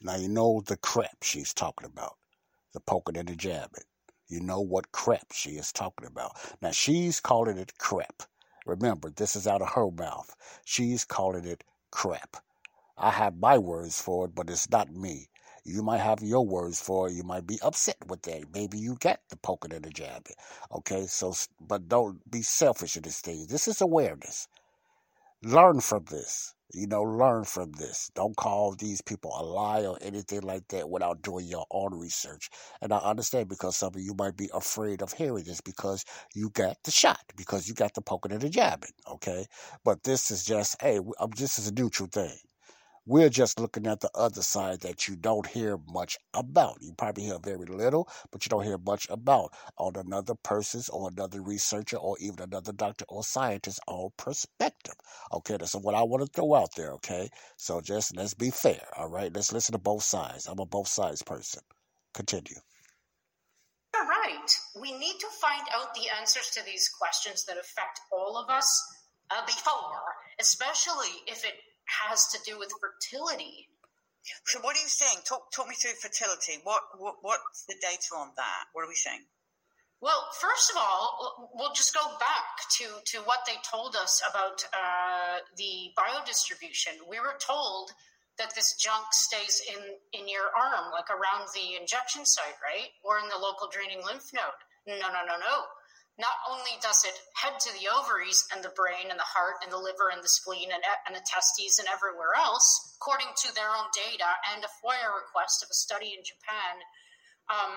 Now 0.01 0.17
you 0.17 0.29
know 0.29 0.63
the 0.65 0.77
crap 0.79 1.23
she's 1.23 1.53
talking 1.53 1.87
about, 1.87 2.17
the 2.73 2.81
poking 2.81 3.19
and 3.19 3.29
the 3.29 3.37
jabbing. 3.37 3.85
You 4.29 4.41
know 4.41 4.61
what 4.61 4.93
crap 4.93 5.33
she 5.33 5.51
is 5.51 5.73
talking 5.73 6.07
about. 6.07 6.33
Now 6.63 6.71
she's 6.71 7.21
calling 7.21 7.59
it 7.59 7.77
crap. 7.79 8.23
Remember, 8.67 9.11
this 9.11 9.37
is 9.37 9.47
out 9.47 9.63
of 9.63 9.71
her 9.71 9.91
mouth. 9.93 10.37
She's 10.65 11.05
calling 11.05 11.47
it 11.47 11.65
crap. 11.93 12.37
I 12.99 13.11
have 13.13 13.39
my 13.39 13.59
words 13.59 14.03
for 14.03 14.27
it, 14.27 14.35
but 14.35 14.51
it's 14.51 14.69
not 14.71 14.93
me. 14.93 15.29
You 15.65 15.83
might 15.83 16.01
have 16.01 16.23
your 16.23 16.45
words 16.45 16.81
for 16.81 17.09
it. 17.09 17.15
You 17.15 17.23
might 17.23 17.47
be 17.47 17.61
upset 17.63 17.97
with 18.09 18.23
that. 18.23 18.53
Maybe 18.53 18.79
you 18.79 18.97
get 19.01 19.21
the 19.31 19.37
poking 19.37 19.73
and 19.73 19.85
the 19.85 19.91
jabbing. 19.91 20.35
Okay, 20.73 21.07
so, 21.07 21.35
but 21.61 21.89
don't 21.89 22.29
be 22.31 22.43
selfish 22.43 22.97
in 22.97 23.05
this 23.05 23.21
thing. 23.21 23.47
This 23.49 23.69
is 23.69 23.81
awareness. 23.81 24.49
Learn 25.45 25.81
from 25.81 26.07
this. 26.11 26.56
You 26.73 26.87
know, 26.87 27.03
learn 27.03 27.45
from 27.45 27.73
this. 27.73 28.11
Don't 28.15 28.37
call 28.37 28.75
these 28.75 29.01
people 29.01 29.33
a 29.39 29.43
lie 29.43 29.85
or 29.87 29.99
anything 30.01 30.43
like 30.43 30.69
that 30.69 30.89
without 30.89 31.23
doing 31.23 31.47
your 31.47 31.67
own 31.71 31.95
research. 31.99 32.51
And 32.81 32.93
I 32.93 32.99
understand 32.99 33.49
because 33.49 33.77
some 33.77 33.95
of 33.95 34.01
you 34.01 34.15
might 34.15 34.37
be 34.37 34.51
afraid 34.53 35.03
of 35.03 35.13
hearing 35.13 35.45
this 35.45 35.61
because 35.61 36.05
you 36.35 36.51
got 36.51 36.77
the 36.85 36.91
shot, 36.91 37.23
because 37.37 37.69
you 37.69 37.75
got 37.75 37.95
the 37.95 38.03
poking 38.03 38.33
and 38.33 38.41
the 38.41 38.49
jabbing, 38.51 38.93
okay? 39.11 39.47
But 39.85 40.03
this 40.05 40.31
is 40.31 40.45
just, 40.45 40.81
hey, 40.81 40.99
um, 41.21 41.31
this 41.37 41.59
is 41.59 41.69
a 41.69 41.73
neutral 41.75 42.09
thing. 42.09 42.37
We're 43.09 43.29
just 43.29 43.61
looking 43.61 43.87
at 43.87 44.01
the 44.01 44.11
other 44.17 44.43
side 44.43 44.81
that 44.81 45.07
you 45.07 45.15
don't 45.15 45.47
hear 45.47 45.79
much 45.93 46.19
about. 46.35 46.79
You 46.81 46.93
probably 46.99 47.23
hear 47.23 47.39
very 47.39 47.65
little, 47.65 48.09
but 48.33 48.45
you 48.45 48.51
don't 48.51 48.65
hear 48.65 48.79
much 48.79 49.07
about 49.09 49.53
on 49.79 49.95
another 49.95 50.35
person's 50.35 50.89
or 50.89 51.09
another 51.09 51.41
researcher 51.41 51.99
or 51.99 52.17
even 52.19 52.41
another 52.41 52.73
doctor 52.73 53.05
or 53.09 53.23
scientist's 53.23 53.79
own 53.87 54.11
perspective. 54.17 54.97
Okay, 55.33 55.57
that's 55.57 55.77
what 55.77 55.95
I 55.95 56.03
want 56.03 56.27
to 56.27 56.33
throw 56.35 56.57
out 56.57 56.75
there. 56.75 56.95
Okay, 56.95 57.31
so 57.57 57.81
just 57.81 58.17
let's 58.17 58.35
be 58.35 58.51
fair. 58.51 58.83
All 58.97 59.09
right, 59.09 59.33
let's 59.33 59.53
listen 59.53 59.75
to 59.75 59.79
both 59.79 60.03
sides. 60.03 60.49
I'm 60.49 60.59
a 60.59 60.67
both 60.67 60.89
sides 60.89 61.23
person. 61.23 61.63
Continue. 62.13 62.59
You're 63.95 64.09
right. 64.09 64.51
We 64.81 64.91
need 64.99 65.19
to 65.21 65.29
find 65.41 65.63
out 65.73 65.95
the 65.95 66.09
answers 66.19 66.51
to 66.55 66.65
these 66.65 66.89
questions 66.89 67.45
that 67.45 67.57
affect 67.57 68.01
all 68.13 68.37
of 68.37 68.51
us 68.51 68.67
uh, 69.31 69.47
before, 69.47 70.03
especially 70.41 71.23
if 71.29 71.45
it 71.45 71.55
has 71.87 72.27
to 72.29 72.39
do 72.45 72.59
with 72.59 72.71
fertility. 72.81 73.69
So, 74.45 74.59
what 74.61 74.77
are 74.77 74.83
you 74.83 74.89
saying? 74.89 75.19
Talk 75.25 75.53
talk 75.53 75.69
me 75.69 75.75
through 75.75 75.95
fertility. 76.03 76.59
What, 76.65 76.83
what 76.99 77.17
what's 77.23 77.65
the 77.67 77.77
data 77.81 78.15
on 78.17 78.31
that? 78.37 78.65
What 78.73 78.83
are 78.83 78.89
we 78.89 78.99
saying? 78.99 79.23
Well, 80.01 80.29
first 80.41 80.71
of 80.71 80.77
all, 80.77 81.51
we'll 81.55 81.73
just 81.73 81.95
go 81.95 82.05
back 82.21 82.69
to, 82.79 82.85
to 83.17 83.25
what 83.25 83.41
they 83.47 83.57
told 83.65 83.97
us 83.97 84.21
about 84.29 84.63
uh, 84.77 85.41
the 85.57 85.89
biodistribution. 85.97 87.01
We 87.09 87.19
were 87.19 87.41
told 87.41 87.93
that 88.37 88.55
this 88.55 88.77
junk 88.77 89.07
stays 89.13 89.63
in, 89.65 89.81
in 90.13 90.29
your 90.29 90.53
arm, 90.53 90.93
like 90.93 91.09
around 91.09 91.49
the 91.55 91.81
injection 91.81 92.27
site, 92.27 92.61
right? 92.61 92.93
Or 93.03 93.19
in 93.19 93.29
the 93.33 93.41
local 93.41 93.73
draining 93.73 94.05
lymph 94.05 94.29
node. 94.35 94.61
No, 94.87 95.01
no, 95.01 95.25
no, 95.25 95.41
no 95.41 95.65
not 96.17 96.41
only 96.49 96.81
does 96.81 97.05
it 97.05 97.13
head 97.37 97.61
to 97.61 97.73
the 97.77 97.93
ovaries 97.93 98.41
and 98.49 98.65
the 98.65 98.73
brain 98.73 99.13
and 99.13 99.21
the 99.21 99.33
heart 99.37 99.61
and 99.61 99.69
the 99.69 99.81
liver 99.81 100.09
and 100.09 100.25
the 100.25 100.33
spleen 100.33 100.73
and, 100.73 100.81
and 101.05 101.13
the 101.13 101.25
testes 101.29 101.77
and 101.79 101.89
everywhere 101.93 102.33
else, 102.33 102.97
according 102.97 103.29
to 103.45 103.53
their 103.53 103.69
own 103.69 103.85
data 103.93 104.29
and 104.53 104.65
a 104.65 104.73
FOIA 104.81 105.13
request 105.13 105.61
of 105.61 105.69
a 105.69 105.77
study 105.77 106.17
in 106.17 106.25
Japan, 106.25 106.75
um, 107.53 107.75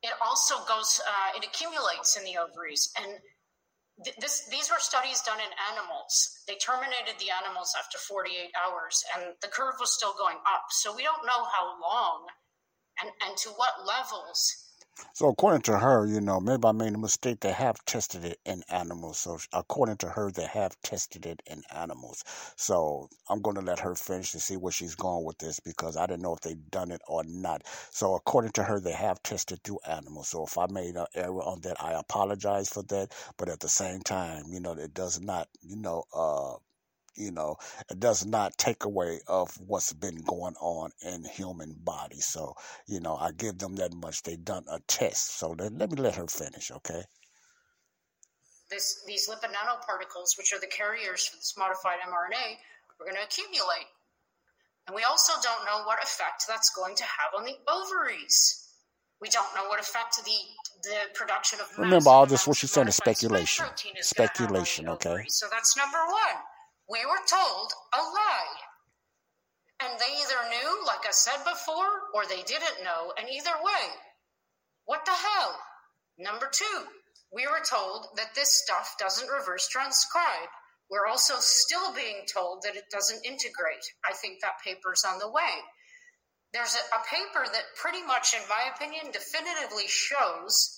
it 0.00 0.16
also 0.24 0.64
goes, 0.64 1.00
uh, 1.04 1.36
it 1.36 1.44
accumulates 1.44 2.16
in 2.16 2.24
the 2.24 2.40
ovaries. 2.40 2.88
And 2.96 3.20
th- 4.08 4.16
this, 4.24 4.48
these 4.48 4.72
were 4.72 4.80
studies 4.80 5.20
done 5.20 5.40
in 5.40 5.52
animals. 5.72 6.16
They 6.48 6.56
terminated 6.56 7.20
the 7.20 7.28
animals 7.28 7.76
after 7.76 8.00
48 8.00 8.56
hours, 8.56 9.04
and 9.12 9.36
the 9.44 9.52
curve 9.52 9.76
was 9.80 9.92
still 9.92 10.16
going 10.16 10.40
up. 10.48 10.72
So 10.72 10.96
we 10.96 11.04
don't 11.04 11.28
know 11.28 11.44
how 11.44 11.76
long 11.76 12.24
and, 13.04 13.10
and 13.28 13.36
to 13.44 13.50
what 13.60 13.84
levels 13.84 14.65
so 15.12 15.28
according 15.28 15.62
to 15.62 15.78
her, 15.78 16.06
you 16.06 16.20
know, 16.20 16.40
maybe 16.40 16.66
I 16.66 16.72
made 16.72 16.94
a 16.94 16.98
mistake. 16.98 17.40
They 17.40 17.52
have 17.52 17.84
tested 17.86 18.24
it 18.24 18.40
in 18.46 18.62
animals. 18.70 19.18
So 19.18 19.38
according 19.52 19.98
to 19.98 20.08
her, 20.10 20.30
they 20.30 20.46
have 20.46 20.80
tested 20.82 21.26
it 21.26 21.42
in 21.46 21.62
animals. 21.74 22.24
So 22.56 23.08
I'm 23.28 23.42
going 23.42 23.56
to 23.56 23.62
let 23.62 23.80
her 23.80 23.94
finish 23.94 24.32
to 24.32 24.40
see 24.40 24.56
where 24.56 24.72
she's 24.72 24.94
going 24.94 25.24
with 25.24 25.38
this 25.38 25.60
because 25.60 25.96
I 25.96 26.06
didn't 26.06 26.22
know 26.22 26.34
if 26.34 26.40
they'd 26.40 26.70
done 26.70 26.90
it 26.92 27.02
or 27.08 27.24
not. 27.24 27.62
So 27.90 28.14
according 28.14 28.52
to 28.52 28.64
her, 28.64 28.80
they 28.80 28.92
have 28.92 29.22
tested 29.22 29.60
through 29.64 29.80
animals. 29.86 30.28
So 30.28 30.44
if 30.44 30.58
I 30.58 30.66
made 30.70 30.96
an 30.96 31.06
error 31.14 31.42
on 31.42 31.60
that, 31.62 31.82
I 31.82 31.92
apologize 31.94 32.68
for 32.68 32.82
that. 32.84 33.12
But 33.38 33.48
at 33.48 33.60
the 33.60 33.68
same 33.68 34.02
time, 34.02 34.44
you 34.50 34.60
know, 34.60 34.72
it 34.72 34.94
does 34.94 35.20
not, 35.20 35.48
you 35.62 35.76
know, 35.76 36.04
uh, 36.14 36.54
you 37.16 37.32
know, 37.32 37.56
it 37.90 38.00
does 38.00 38.24
not 38.26 38.56
take 38.58 38.84
away 38.84 39.20
of 39.26 39.50
what's 39.66 39.92
been 39.92 40.16
going 40.16 40.54
on 40.60 40.90
in 41.02 41.24
human 41.24 41.74
body. 41.78 42.20
So, 42.20 42.54
you 42.86 43.00
know, 43.00 43.16
I 43.16 43.32
give 43.32 43.58
them 43.58 43.76
that 43.76 43.92
much. 43.94 44.22
They 44.22 44.36
done 44.36 44.64
a 44.70 44.80
test. 44.86 45.38
So 45.38 45.54
let, 45.58 45.72
let 45.72 45.90
me 45.90 46.00
let 46.00 46.16
her 46.16 46.26
finish, 46.26 46.70
okay? 46.70 47.02
This, 48.70 49.02
these 49.06 49.28
lipid 49.28 49.52
nanoparticles, 49.54 50.36
which 50.38 50.52
are 50.52 50.60
the 50.60 50.66
carriers 50.66 51.26
for 51.26 51.36
this 51.36 51.54
modified 51.56 51.98
mRNA, 52.06 52.56
are 53.00 53.04
going 53.04 53.16
to 53.16 53.22
accumulate. 53.22 53.88
And 54.86 54.94
we 54.94 55.02
also 55.02 55.32
don't 55.42 55.64
know 55.64 55.84
what 55.84 56.02
effect 56.02 56.44
that's 56.48 56.70
going 56.70 56.94
to 56.96 57.04
have 57.04 57.34
on 57.38 57.44
the 57.44 57.56
ovaries. 57.68 58.62
We 59.20 59.28
don't 59.30 59.48
know 59.54 59.68
what 59.68 59.80
effect 59.80 60.16
the 60.24 60.38
the 60.82 60.98
production 61.14 61.58
of 61.60 61.66
remember 61.78 62.10
all 62.10 62.26
this 62.26 62.46
what 62.46 62.56
she's 62.56 62.70
saying 62.70 62.88
is 62.88 62.96
speculation 62.96 63.66
speculation 64.00 64.88
okay 64.88 65.24
so 65.28 65.46
that's 65.50 65.76
number 65.76 65.98
one 66.06 66.36
we 66.88 67.04
were 67.04 67.22
told 67.28 67.72
a 67.94 68.02
lie. 68.02 68.56
And 69.82 69.92
they 69.98 70.12
either 70.22 70.48
knew, 70.48 70.86
like 70.86 71.04
I 71.06 71.12
said 71.12 71.44
before, 71.44 72.08
or 72.14 72.24
they 72.24 72.42
didn't 72.42 72.84
know. 72.84 73.12
And 73.18 73.28
either 73.28 73.52
way, 73.62 73.84
what 74.86 75.04
the 75.04 75.12
hell? 75.12 75.58
Number 76.18 76.48
two, 76.50 76.84
we 77.32 77.46
were 77.46 77.60
told 77.68 78.06
that 78.16 78.34
this 78.34 78.56
stuff 78.62 78.96
doesn't 78.98 79.28
reverse 79.28 79.68
transcribe. 79.68 80.48
We're 80.90 81.06
also 81.06 81.34
still 81.38 81.92
being 81.92 82.24
told 82.32 82.62
that 82.62 82.76
it 82.76 82.88
doesn't 82.90 83.26
integrate. 83.26 83.84
I 84.08 84.14
think 84.14 84.40
that 84.40 84.62
paper's 84.64 85.04
on 85.04 85.18
the 85.18 85.30
way. 85.30 85.60
There's 86.54 86.74
a, 86.74 86.84
a 86.96 87.04
paper 87.10 87.44
that 87.52 87.74
pretty 87.76 88.02
much, 88.06 88.32
in 88.32 88.48
my 88.48 88.70
opinion, 88.74 89.12
definitively 89.12 89.88
shows 89.88 90.75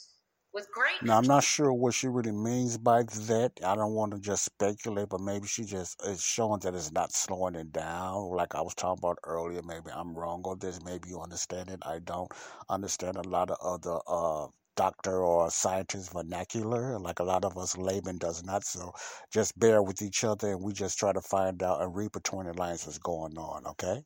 with 0.52 0.66
great. 0.72 1.02
Now 1.02 1.18
I'm 1.18 1.26
not 1.26 1.44
sure 1.44 1.72
what 1.72 1.94
she 1.94 2.08
really 2.08 2.32
means 2.32 2.78
by 2.78 3.02
that. 3.02 3.52
I 3.64 3.74
don't 3.74 3.94
want 3.94 4.12
to 4.12 4.18
just 4.18 4.44
speculate, 4.44 5.08
but 5.08 5.20
maybe 5.20 5.46
she 5.46 5.64
just 5.64 6.00
is 6.06 6.22
showing 6.22 6.60
that 6.60 6.74
it's 6.74 6.92
not 6.92 7.12
slowing 7.12 7.54
it 7.54 7.72
down. 7.72 8.30
Like 8.30 8.54
I 8.54 8.60
was 8.60 8.74
talking 8.74 9.00
about 9.02 9.18
earlier, 9.24 9.62
maybe 9.62 9.90
I'm 9.94 10.14
wrong 10.14 10.42
on 10.44 10.58
this. 10.58 10.82
Maybe 10.84 11.08
you 11.08 11.20
understand 11.20 11.70
it. 11.70 11.80
I 11.82 12.00
don't 12.00 12.30
understand 12.68 13.16
a 13.16 13.28
lot 13.28 13.50
of 13.50 13.58
other 13.62 13.98
uh 14.06 14.48
doctor 14.78 15.24
or 15.24 15.50
scientist 15.50 16.12
vernacular, 16.12 17.00
like 17.00 17.18
a 17.18 17.24
lot 17.24 17.44
of 17.44 17.58
us 17.58 17.76
laymen 17.76 18.16
does 18.16 18.44
not. 18.44 18.64
So 18.64 18.92
just 19.32 19.58
bear 19.58 19.82
with 19.82 20.00
each 20.00 20.22
other, 20.22 20.52
and 20.52 20.62
we 20.62 20.72
just 20.72 20.98
try 20.98 21.12
to 21.12 21.20
find 21.20 21.62
out 21.62 21.82
and 21.82 21.94
read 21.94 22.12
between 22.12 22.46
the 22.46 22.52
lines 22.52 22.86
what's 22.86 22.98
going 22.98 23.36
on. 23.36 23.66
Okay, 23.66 24.04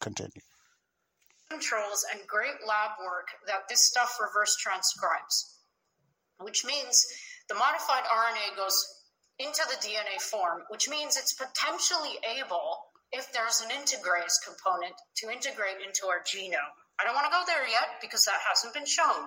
continue. 0.00 0.42
Controls 1.48 2.04
and 2.12 2.20
great 2.26 2.60
lab 2.66 2.90
work 3.04 3.28
that 3.46 3.68
this 3.70 3.86
stuff 3.86 4.18
reverse 4.20 4.54
transcribes, 4.56 5.51
which 6.44 6.64
means 6.64 7.04
the 7.48 7.54
modified 7.54 8.04
RNA 8.04 8.56
goes 8.56 8.76
into 9.38 9.62
the 9.68 9.76
DNA 9.80 10.20
form, 10.20 10.62
which 10.68 10.88
means 10.88 11.16
it's 11.16 11.34
potentially 11.34 12.18
able, 12.38 12.78
if 13.12 13.32
there's 13.32 13.60
an 13.60 13.70
integrase 13.70 14.36
component, 14.46 14.94
to 15.16 15.30
integrate 15.30 15.80
into 15.84 16.06
our 16.06 16.20
genome. 16.22 16.74
I 17.00 17.04
don't 17.04 17.14
want 17.14 17.26
to 17.26 17.34
go 17.34 17.42
there 17.46 17.66
yet 17.66 17.98
because 18.00 18.24
that 18.24 18.38
hasn't 18.48 18.74
been 18.74 18.86
shown. 18.86 19.26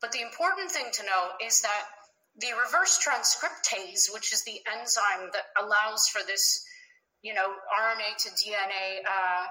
But 0.00 0.12
the 0.12 0.22
important 0.22 0.70
thing 0.70 0.86
to 0.92 1.02
know 1.02 1.34
is 1.44 1.60
that 1.62 1.84
the 2.38 2.54
reverse 2.54 3.00
transcriptase, 3.02 4.12
which 4.12 4.32
is 4.32 4.44
the 4.44 4.60
enzyme 4.70 5.30
that 5.32 5.50
allows 5.58 6.06
for 6.12 6.22
this, 6.26 6.62
you 7.22 7.34
know, 7.34 7.46
RNA 7.74 8.16
to 8.22 8.28
DNA, 8.30 9.02
uh, 9.02 9.46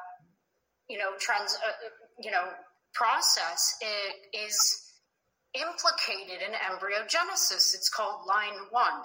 you 0.88 0.98
know, 0.98 1.12
trans, 1.20 1.56
uh, 1.56 1.72
you 2.20 2.32
know, 2.32 2.48
process, 2.94 3.76
it 3.82 4.38
is 4.48 4.87
implicated 5.58 6.42
in 6.46 6.54
embryogenesis. 6.54 7.74
It's 7.74 7.90
called 7.90 8.26
LINE-1. 8.28 9.04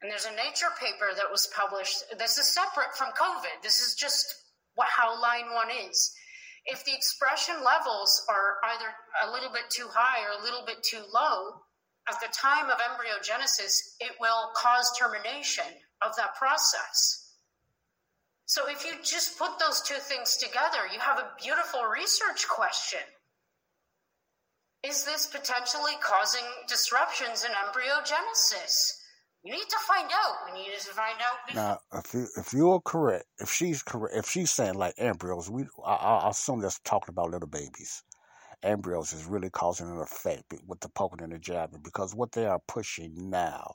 And 0.00 0.10
there's 0.10 0.26
a 0.26 0.36
Nature 0.36 0.70
paper 0.78 1.10
that 1.16 1.30
was 1.30 1.50
published. 1.54 2.04
This 2.18 2.38
is 2.38 2.54
separate 2.54 2.94
from 2.96 3.10
COVID. 3.18 3.62
This 3.62 3.80
is 3.80 3.94
just 3.94 4.26
what, 4.74 4.88
how 4.88 5.20
LINE-1 5.20 5.90
is. 5.90 6.14
If 6.66 6.84
the 6.84 6.94
expression 6.94 7.56
levels 7.64 8.22
are 8.28 8.58
either 8.74 8.86
a 9.26 9.32
little 9.32 9.50
bit 9.50 9.70
too 9.70 9.88
high 9.90 10.22
or 10.24 10.38
a 10.38 10.44
little 10.44 10.64
bit 10.66 10.82
too 10.82 11.02
low, 11.12 11.62
at 12.08 12.20
the 12.20 12.32
time 12.32 12.70
of 12.70 12.78
embryogenesis, 12.78 13.96
it 14.00 14.12
will 14.20 14.50
cause 14.56 14.90
termination 14.98 15.64
of 16.02 16.16
that 16.16 16.34
process. 16.36 17.34
So 18.46 18.68
if 18.68 18.84
you 18.84 18.92
just 19.02 19.38
put 19.38 19.58
those 19.58 19.82
two 19.82 19.98
things 20.00 20.36
together, 20.36 20.88
you 20.92 21.00
have 21.00 21.18
a 21.18 21.32
beautiful 21.42 21.84
research 21.84 22.48
question. 22.48 23.00
Is 24.84 25.04
this 25.04 25.26
potentially 25.26 25.94
causing 26.00 26.44
disruptions 26.68 27.44
in 27.44 27.50
embryogenesis? 27.50 28.98
You 29.42 29.52
need 29.52 29.68
to 29.68 29.78
find 29.86 30.08
out. 30.12 30.34
We 30.46 30.60
need 30.60 30.78
to 30.78 30.94
find 30.94 31.16
out. 31.20 31.54
Now, 31.54 31.78
if 31.98 32.14
you 32.14 32.26
if 32.36 32.52
you're 32.52 32.80
correct, 32.80 33.24
if 33.38 33.50
she's 33.52 33.82
correct, 33.82 34.16
if 34.16 34.28
she's 34.28 34.50
saying 34.50 34.74
like 34.74 34.94
embryos, 34.98 35.50
we 35.50 35.64
I, 35.84 35.94
I 35.94 36.30
assume 36.30 36.60
that's 36.60 36.78
talking 36.80 37.12
about 37.12 37.30
little 37.30 37.48
babies. 37.48 38.02
Embryos 38.62 39.12
is 39.12 39.24
really 39.24 39.50
causing 39.50 39.88
an 39.88 40.00
effect 40.00 40.52
with 40.66 40.80
the 40.80 40.88
poking 40.88 41.22
and 41.22 41.32
the 41.32 41.38
jabbing 41.38 41.80
because 41.82 42.14
what 42.14 42.32
they 42.32 42.46
are 42.46 42.60
pushing 42.66 43.30
now 43.30 43.72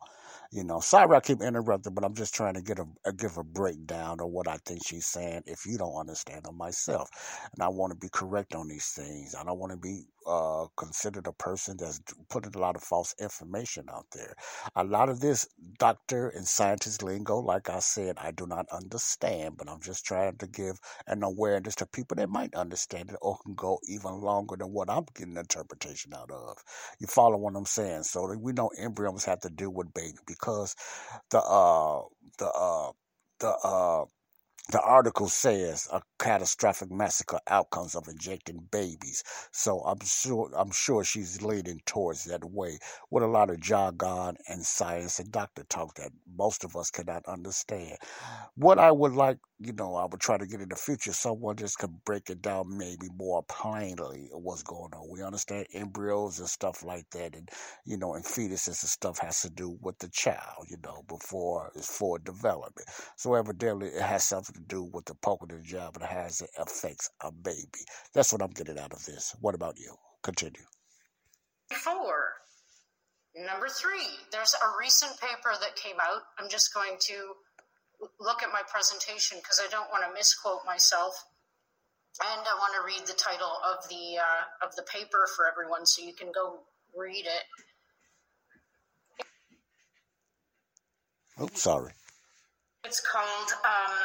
you 0.54 0.64
know, 0.64 0.80
sorry 0.80 1.18
I 1.18 1.20
keep 1.20 1.42
interrupting, 1.42 1.96
but 1.96 2.04
I'm 2.04 2.14
just 2.14 2.36
trying 2.36 2.54
to 2.54 2.62
get 2.62 2.78
a, 2.78 2.86
a, 3.06 3.12
give 3.12 3.38
a 3.38 3.44
breakdown 3.44 4.20
of 4.20 4.30
what 4.30 4.48
I 4.48 4.58
think 4.66 4.82
she's 4.86 5.08
saying. 5.08 5.42
If 5.48 5.66
you 5.66 5.80
don't 5.80 6.00
understand 6.00 6.44
them 6.44 6.58
myself, 6.58 7.10
and 7.54 7.64
I 7.64 7.70
want 7.70 7.92
to 7.92 7.98
be 7.98 8.10
correct 8.10 8.54
on 8.54 8.68
these 8.68 8.88
things, 8.90 9.34
I 9.34 9.44
don't 9.44 9.58
want 9.58 9.72
to 9.72 9.78
be 9.78 10.04
uh, 10.28 10.68
considered 10.78 11.28
a 11.28 11.34
person 11.34 11.78
that's 11.78 12.02
putting 12.30 12.54
a 12.56 12.60
lot 12.60 12.76
of 12.76 12.84
false 12.84 13.16
information 13.20 13.86
out 13.94 14.06
there. 14.14 14.36
A 14.76 14.84
lot 14.84 15.10
of 15.10 15.20
this 15.20 15.48
doctor 15.80 16.30
and 16.30 16.48
scientist 16.48 17.04
lingo, 17.04 17.38
like 17.40 17.70
I 17.70 17.80
said, 17.80 18.18
I 18.18 18.32
do 18.32 18.48
not 18.48 18.66
understand, 18.72 19.58
but 19.58 19.70
I'm 19.70 19.82
just 19.82 20.06
trying 20.06 20.38
to 20.38 20.48
give 20.48 20.80
an 21.08 21.24
awareness 21.24 21.76
to 21.76 21.86
people 21.86 22.16
that 22.16 22.30
might 22.30 22.56
understand 22.56 23.12
it 23.12 23.18
or 23.22 23.38
can 23.44 23.56
go 23.56 23.80
even 23.88 24.22
longer 24.22 24.56
than 24.58 24.72
what 24.72 24.90
I'm 24.90 25.06
getting 25.16 25.38
interpretation 25.38 26.14
out 26.14 26.32
of. 26.32 26.58
You 27.00 27.08
follow 27.08 27.38
what 27.38 27.56
I'm 27.56 27.66
saying? 27.66 28.04
So 28.04 28.36
we 28.38 28.54
know 28.54 28.70
embryos 28.78 29.26
have 29.26 29.42
to 29.42 29.50
do 29.50 29.70
with 29.70 29.94
baby 29.94 30.18
because 30.28 30.76
the 31.32 31.40
uh 31.40 32.02
the 32.40 32.48
uh 32.48 32.92
the 33.40 33.50
uh 33.64 34.06
the 34.72 34.82
article 34.82 35.28
says 35.28 35.88
a 35.92 36.02
catastrophic 36.20 36.90
massacre 36.92 37.40
outcomes 37.48 37.96
of 37.96 38.08
injecting 38.08 38.68
babies. 38.72 39.24
So 39.52 39.80
I'm 39.82 40.00
sure 40.04 40.50
I'm 40.58 40.72
sure 40.72 41.04
she's 41.04 41.42
leading 41.42 41.82
towards 41.86 42.24
that 42.26 42.44
way 42.46 42.80
with 43.12 43.24
a 43.24 43.28
lot 43.28 43.50
of 43.50 43.60
jargon 43.60 44.38
and 44.48 44.66
science 44.66 45.20
and 45.20 45.32
doctor 45.32 45.64
talk 45.70 45.96
that 45.96 46.12
most 46.36 46.64
of 46.64 46.76
us 46.76 46.90
cannot 46.90 47.26
understand. 47.28 47.98
What 48.56 48.80
I 48.80 48.92
would 48.92 49.14
like, 49.14 49.38
you 49.66 49.74
know, 49.74 49.96
I 49.96 50.06
would 50.06 50.20
try 50.20 50.38
to 50.38 50.46
get 50.46 50.62
in 50.62 50.70
the 50.70 50.76
future, 50.76 51.14
someone 51.14 51.56
just 51.56 51.78
could 51.78 52.04
break 52.06 52.30
it 52.30 52.42
down 52.42 52.78
maybe 52.78 53.08
more 53.16 53.44
plainly 53.44 54.30
what's 54.32 54.64
going 54.64 54.94
on. 54.94 55.10
We 55.10 55.24
understand 55.24 55.68
embryos 55.74 56.40
and 56.40 56.48
stuff 56.48 56.84
like 56.84 57.10
that 57.12 57.36
and 57.36 57.50
you 57.86 57.98
know, 57.98 58.14
and 58.16 58.24
fetuses 58.24 58.68
and 58.68 58.90
stuff 58.90 59.20
has 59.20 59.42
to 59.42 59.50
do 59.50 59.78
with 59.82 59.98
the 60.00 60.10
child, 60.10 60.68
you 60.70 60.78
know, 60.84 61.04
before 61.08 61.72
it's 61.76 61.96
for 61.98 62.20
development. 62.20 62.88
So 63.18 63.34
evidently 63.36 63.88
it 63.88 64.02
has 64.02 64.24
something 64.24 64.56
to 64.56 64.62
do 64.62 64.84
with 64.84 65.06
the 65.06 65.16
poke 65.16 65.44
of 65.44 65.50
the 65.50 65.60
job 65.62 65.96
and 65.96 66.06
has 66.06 66.42
it 66.42 66.50
affects 66.58 67.10
a 67.22 67.32
baby. 67.32 67.86
That's 68.14 68.32
what 68.34 68.42
I'm 68.42 68.52
getting 68.52 68.80
out 68.80 68.94
of 68.94 69.06
this. 69.06 69.36
What 69.42 69.56
about 69.56 69.80
you? 69.80 69.96
Continue. 70.24 70.66
Four. 71.72 72.34
Number 73.36 73.68
three, 73.68 74.08
there's 74.32 74.54
a 74.54 74.78
recent 74.80 75.20
paper 75.20 75.54
that 75.60 75.76
came 75.76 75.96
out. 76.00 76.22
I'm 76.38 76.50
just 76.50 76.74
going 76.74 76.98
to 77.08 77.34
look 78.20 78.44
at 78.44 78.50
my 78.52 78.62
presentation 78.68 79.38
because 79.40 79.62
I 79.64 79.70
don't 79.70 79.90
want 79.90 80.04
to 80.08 80.14
misquote 80.14 80.66
myself. 80.66 81.26
And 82.22 82.46
I 82.46 82.54
want 82.62 82.74
to 82.78 82.86
read 82.86 83.08
the 83.08 83.18
title 83.18 83.58
of 83.66 83.90
the 83.90 84.22
uh, 84.22 84.66
of 84.66 84.76
the 84.76 84.84
paper 84.84 85.26
for 85.36 85.50
everyone, 85.50 85.86
so 85.86 86.04
you 86.04 86.14
can 86.14 86.32
go 86.32 86.62
read 86.96 87.26
it. 87.26 87.44
Oh, 91.40 91.50
sorry. 91.54 91.92
It's 92.86 93.00
called 93.00 93.50
um, 93.66 93.96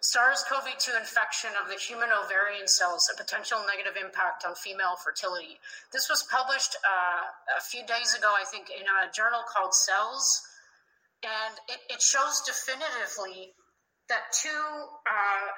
SARS-CoV-2 0.00 0.98
infection 0.98 1.50
of 1.62 1.68
the 1.68 1.76
human 1.76 2.08
ovarian 2.10 2.66
cells, 2.66 3.10
a 3.12 3.16
potential 3.16 3.58
negative 3.68 3.94
impact 4.02 4.44
on 4.46 4.54
female 4.54 4.96
fertility. 5.02 5.60
This 5.92 6.08
was 6.08 6.24
published 6.30 6.74
uh, 6.82 7.58
a 7.58 7.62
few 7.62 7.86
days 7.86 8.14
ago, 8.14 8.32
I 8.34 8.44
think, 8.44 8.70
in 8.70 8.86
a 8.86 9.12
journal 9.12 9.42
called 9.46 9.74
Cells, 9.74 10.42
and 11.24 11.54
it, 11.68 11.80
it 11.88 12.00
shows 12.02 12.42
definitively 12.44 13.54
that 14.08 14.30
two, 14.32 14.64
uh, 15.08 15.48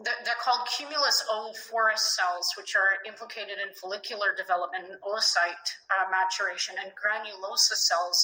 they're 0.00 0.40
called 0.40 0.66
cumulus 0.76 1.22
oophorus 1.28 2.00
cells, 2.16 2.48
which 2.56 2.74
are 2.74 3.04
implicated 3.06 3.60
in 3.60 3.74
follicular 3.74 4.32
development 4.36 4.88
and 4.88 4.96
oocyte 5.04 5.68
uh, 5.92 6.08
maturation, 6.08 6.74
and 6.80 6.92
granulosa 6.96 7.76
cells, 7.76 8.16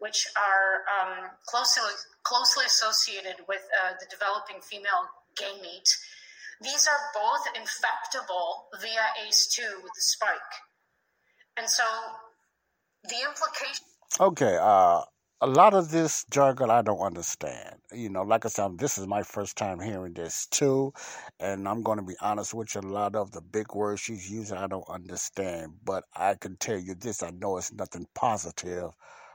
which 0.00 0.26
are 0.34 0.82
um, 0.90 1.30
closely 1.46 1.94
closely 2.24 2.64
associated 2.66 3.36
with 3.46 3.62
uh, 3.84 3.94
the 4.00 4.06
developing 4.10 4.60
female 4.62 5.06
gamete. 5.38 5.94
These 6.60 6.86
are 6.86 7.00
both 7.14 7.46
infectable 7.54 8.66
via 8.80 9.26
ACE2 9.26 9.82
with 9.82 9.92
the 9.94 10.02
spike. 10.02 10.52
And 11.56 11.68
so 11.68 11.82
the 13.04 13.16
implication. 13.28 13.86
Okay, 14.20 14.56
uh, 14.60 15.02
a 15.42 15.46
lot 15.46 15.74
of 15.74 15.90
this 15.90 16.24
jargon 16.30 16.70
I 16.70 16.82
don't 16.82 17.00
understand. 17.00 17.74
You 17.92 18.08
know, 18.08 18.22
like 18.22 18.46
I 18.46 18.48
said, 18.48 18.78
this 18.78 18.96
is 18.96 19.08
my 19.08 19.24
first 19.24 19.56
time 19.56 19.80
hearing 19.80 20.14
this 20.14 20.46
too, 20.46 20.92
and 21.40 21.66
I'm 21.68 21.82
going 21.82 21.98
to 21.98 22.04
be 22.04 22.14
honest 22.20 22.54
with 22.54 22.74
you. 22.76 22.80
A 22.80 22.82
lot 22.82 23.16
of 23.16 23.32
the 23.32 23.40
big 23.40 23.74
words 23.74 24.00
she's 24.00 24.30
using, 24.30 24.56
I 24.56 24.68
don't 24.68 24.88
understand. 24.88 25.72
But 25.84 26.04
I 26.14 26.34
can 26.34 26.56
tell 26.58 26.78
you 26.78 26.94
this: 26.94 27.24
I 27.24 27.30
know 27.30 27.56
it's 27.56 27.72
nothing 27.72 28.06
positive 28.14 28.92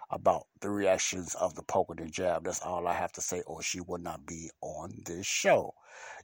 about 0.09 0.47
the 0.61 0.69
reactions 0.69 1.35
of 1.35 1.55
the 1.55 1.63
poke 1.63 1.93
and 1.99 2.11
jab. 2.13 2.45
That's 2.45 2.61
all 2.61 2.87
I 2.87 2.93
have 2.93 3.11
to 3.13 3.21
say, 3.21 3.41
or 3.41 3.61
she 3.61 3.81
would 3.81 4.01
not 4.01 4.25
be 4.25 4.49
on 4.61 4.93
this 5.05 5.27
show. 5.27 5.73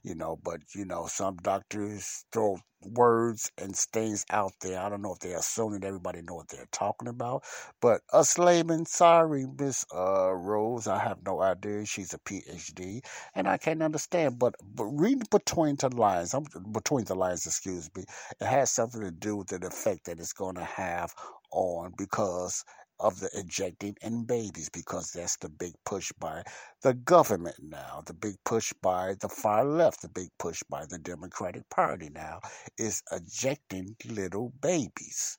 You 0.04 0.16
know, 0.16 0.38
but 0.44 0.60
you 0.76 0.86
know, 0.86 1.06
some 1.08 1.36
doctors 1.38 2.26
throw 2.32 2.58
words 2.82 3.52
and 3.58 3.76
things 3.76 4.26
out 4.30 4.52
there. 4.62 4.80
I 4.80 4.90
don't 4.90 5.02
know 5.02 5.14
if 5.14 5.20
they're 5.20 5.38
assuming 5.38 5.84
everybody 5.84 6.22
know 6.22 6.36
what 6.36 6.48
they're 6.48 6.68
talking 6.72 7.08
about. 7.08 7.44
But 7.82 8.02
us 8.12 8.38
laymen, 8.38 8.86
sorry, 8.86 9.46
Miss 9.60 9.86
uh, 9.94 10.32
Rose, 10.34 10.88
I 10.88 10.98
have 11.00 11.18
no 11.26 11.42
idea. 11.42 11.86
She's 11.86 12.14
a 12.14 12.20
PhD, 12.20 13.04
and 13.36 13.48
I 13.48 13.58
can't 13.58 13.82
understand. 13.82 14.40
But 14.40 14.56
but 14.74 14.86
reading 14.86 15.24
between 15.30 15.76
the 15.76 15.90
lines, 15.96 16.34
I'm 16.34 16.46
between 16.72 17.06
the 17.06 17.16
lines, 17.16 17.46
excuse 17.46 17.90
me, 17.96 18.04
it 18.40 18.46
has 18.46 18.72
something 18.72 19.02
to 19.02 19.12
do 19.12 19.36
with 19.36 19.48
the 19.48 19.66
effect 19.66 20.06
that 20.06 20.20
it's 20.20 20.34
going 20.34 20.56
to 20.56 20.64
have 20.64 21.14
on 21.52 21.94
because 21.98 22.64
of 23.04 23.20
the 23.20 23.30
injecting 23.38 23.96
in 24.02 24.24
babies 24.24 24.70
because 24.70 25.12
that's 25.12 25.36
the 25.38 25.50
big 25.50 25.74
push 25.86 26.12
by 26.18 26.42
the 26.82 26.94
government 26.94 27.56
now. 27.62 28.02
The 28.06 28.14
big 28.14 28.36
push 28.44 28.72
by 28.82 29.14
the 29.20 29.28
far 29.28 29.64
left, 29.64 30.02
the 30.02 30.08
big 30.08 30.30
push 30.40 30.62
by 30.70 30.86
the 30.86 30.98
Democratic 30.98 31.70
Party 31.70 32.10
now 32.10 32.40
is 32.78 33.02
ejecting 33.12 33.96
little 34.06 34.52
babies. 34.60 35.38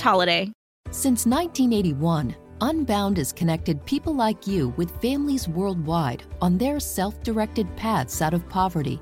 holiday. 0.00 0.50
Since 0.90 1.26
1981, 1.26 2.34
Unbound 2.62 3.18
has 3.18 3.34
connected 3.34 3.84
people 3.84 4.14
like 4.14 4.46
you 4.46 4.70
with 4.78 4.98
families 5.02 5.46
worldwide 5.46 6.22
on 6.40 6.56
their 6.56 6.80
self 6.80 7.22
directed 7.22 7.66
paths 7.76 8.22
out 8.22 8.32
of 8.32 8.48
poverty. 8.48 8.98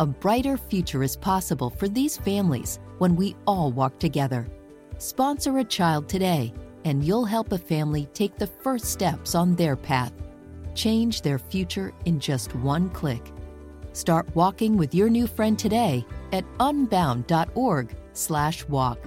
A 0.00 0.06
brighter 0.06 0.56
future 0.56 1.04
is 1.04 1.16
possible 1.16 1.70
for 1.70 1.88
these 1.88 2.16
families 2.16 2.80
when 2.98 3.14
we 3.14 3.36
all 3.46 3.70
walk 3.70 4.00
together. 4.00 4.48
Sponsor 4.98 5.58
a 5.58 5.64
child 5.64 6.08
today, 6.08 6.52
and 6.84 7.04
you'll 7.04 7.24
help 7.24 7.52
a 7.52 7.58
family 7.58 8.06
take 8.14 8.36
the 8.36 8.48
first 8.48 8.86
steps 8.86 9.36
on 9.36 9.54
their 9.54 9.76
path. 9.76 10.12
Change 10.74 11.22
their 11.22 11.38
future 11.38 11.92
in 12.04 12.18
just 12.18 12.52
one 12.56 12.90
click. 12.90 13.32
Start 13.92 14.26
walking 14.34 14.76
with 14.76 14.92
your 14.94 15.08
new 15.08 15.28
friend 15.28 15.58
today 15.58 16.04
at 16.32 16.44
unbound.org/walk. 16.58 18.98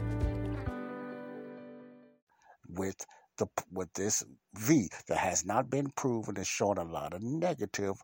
With 2.71 3.05
the 3.37 3.47
with 3.71 3.93
this 3.93 4.23
V 4.55 4.89
that 5.07 5.17
has 5.17 5.45
not 5.45 5.69
been 5.69 5.91
proven 5.95 6.37
is 6.37 6.47
showing 6.47 6.77
a 6.77 6.83
lot 6.83 7.13
of 7.13 7.21
negative 7.21 7.95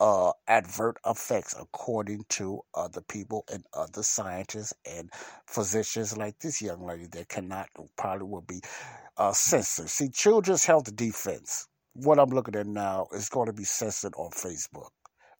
uh, 0.00 0.32
advert 0.48 0.96
effects 1.06 1.54
according 1.60 2.24
to 2.30 2.60
other 2.74 3.02
people 3.02 3.44
and 3.52 3.64
other 3.74 4.02
scientists 4.02 4.72
and 4.90 5.10
physicians 5.46 6.16
like 6.16 6.38
this 6.38 6.62
young 6.62 6.86
lady 6.86 7.06
that 7.12 7.28
cannot 7.28 7.68
probably 7.98 8.26
will 8.26 8.40
be 8.40 8.60
uh, 9.18 9.32
censored. 9.32 9.90
See, 9.90 10.08
Children's 10.08 10.64
Health 10.64 10.94
Defense, 10.96 11.68
what 11.92 12.18
I'm 12.18 12.30
looking 12.30 12.56
at 12.56 12.66
now 12.66 13.08
is 13.12 13.28
going 13.28 13.46
to 13.46 13.52
be 13.52 13.64
censored 13.64 14.14
on 14.16 14.30
Facebook 14.30 14.88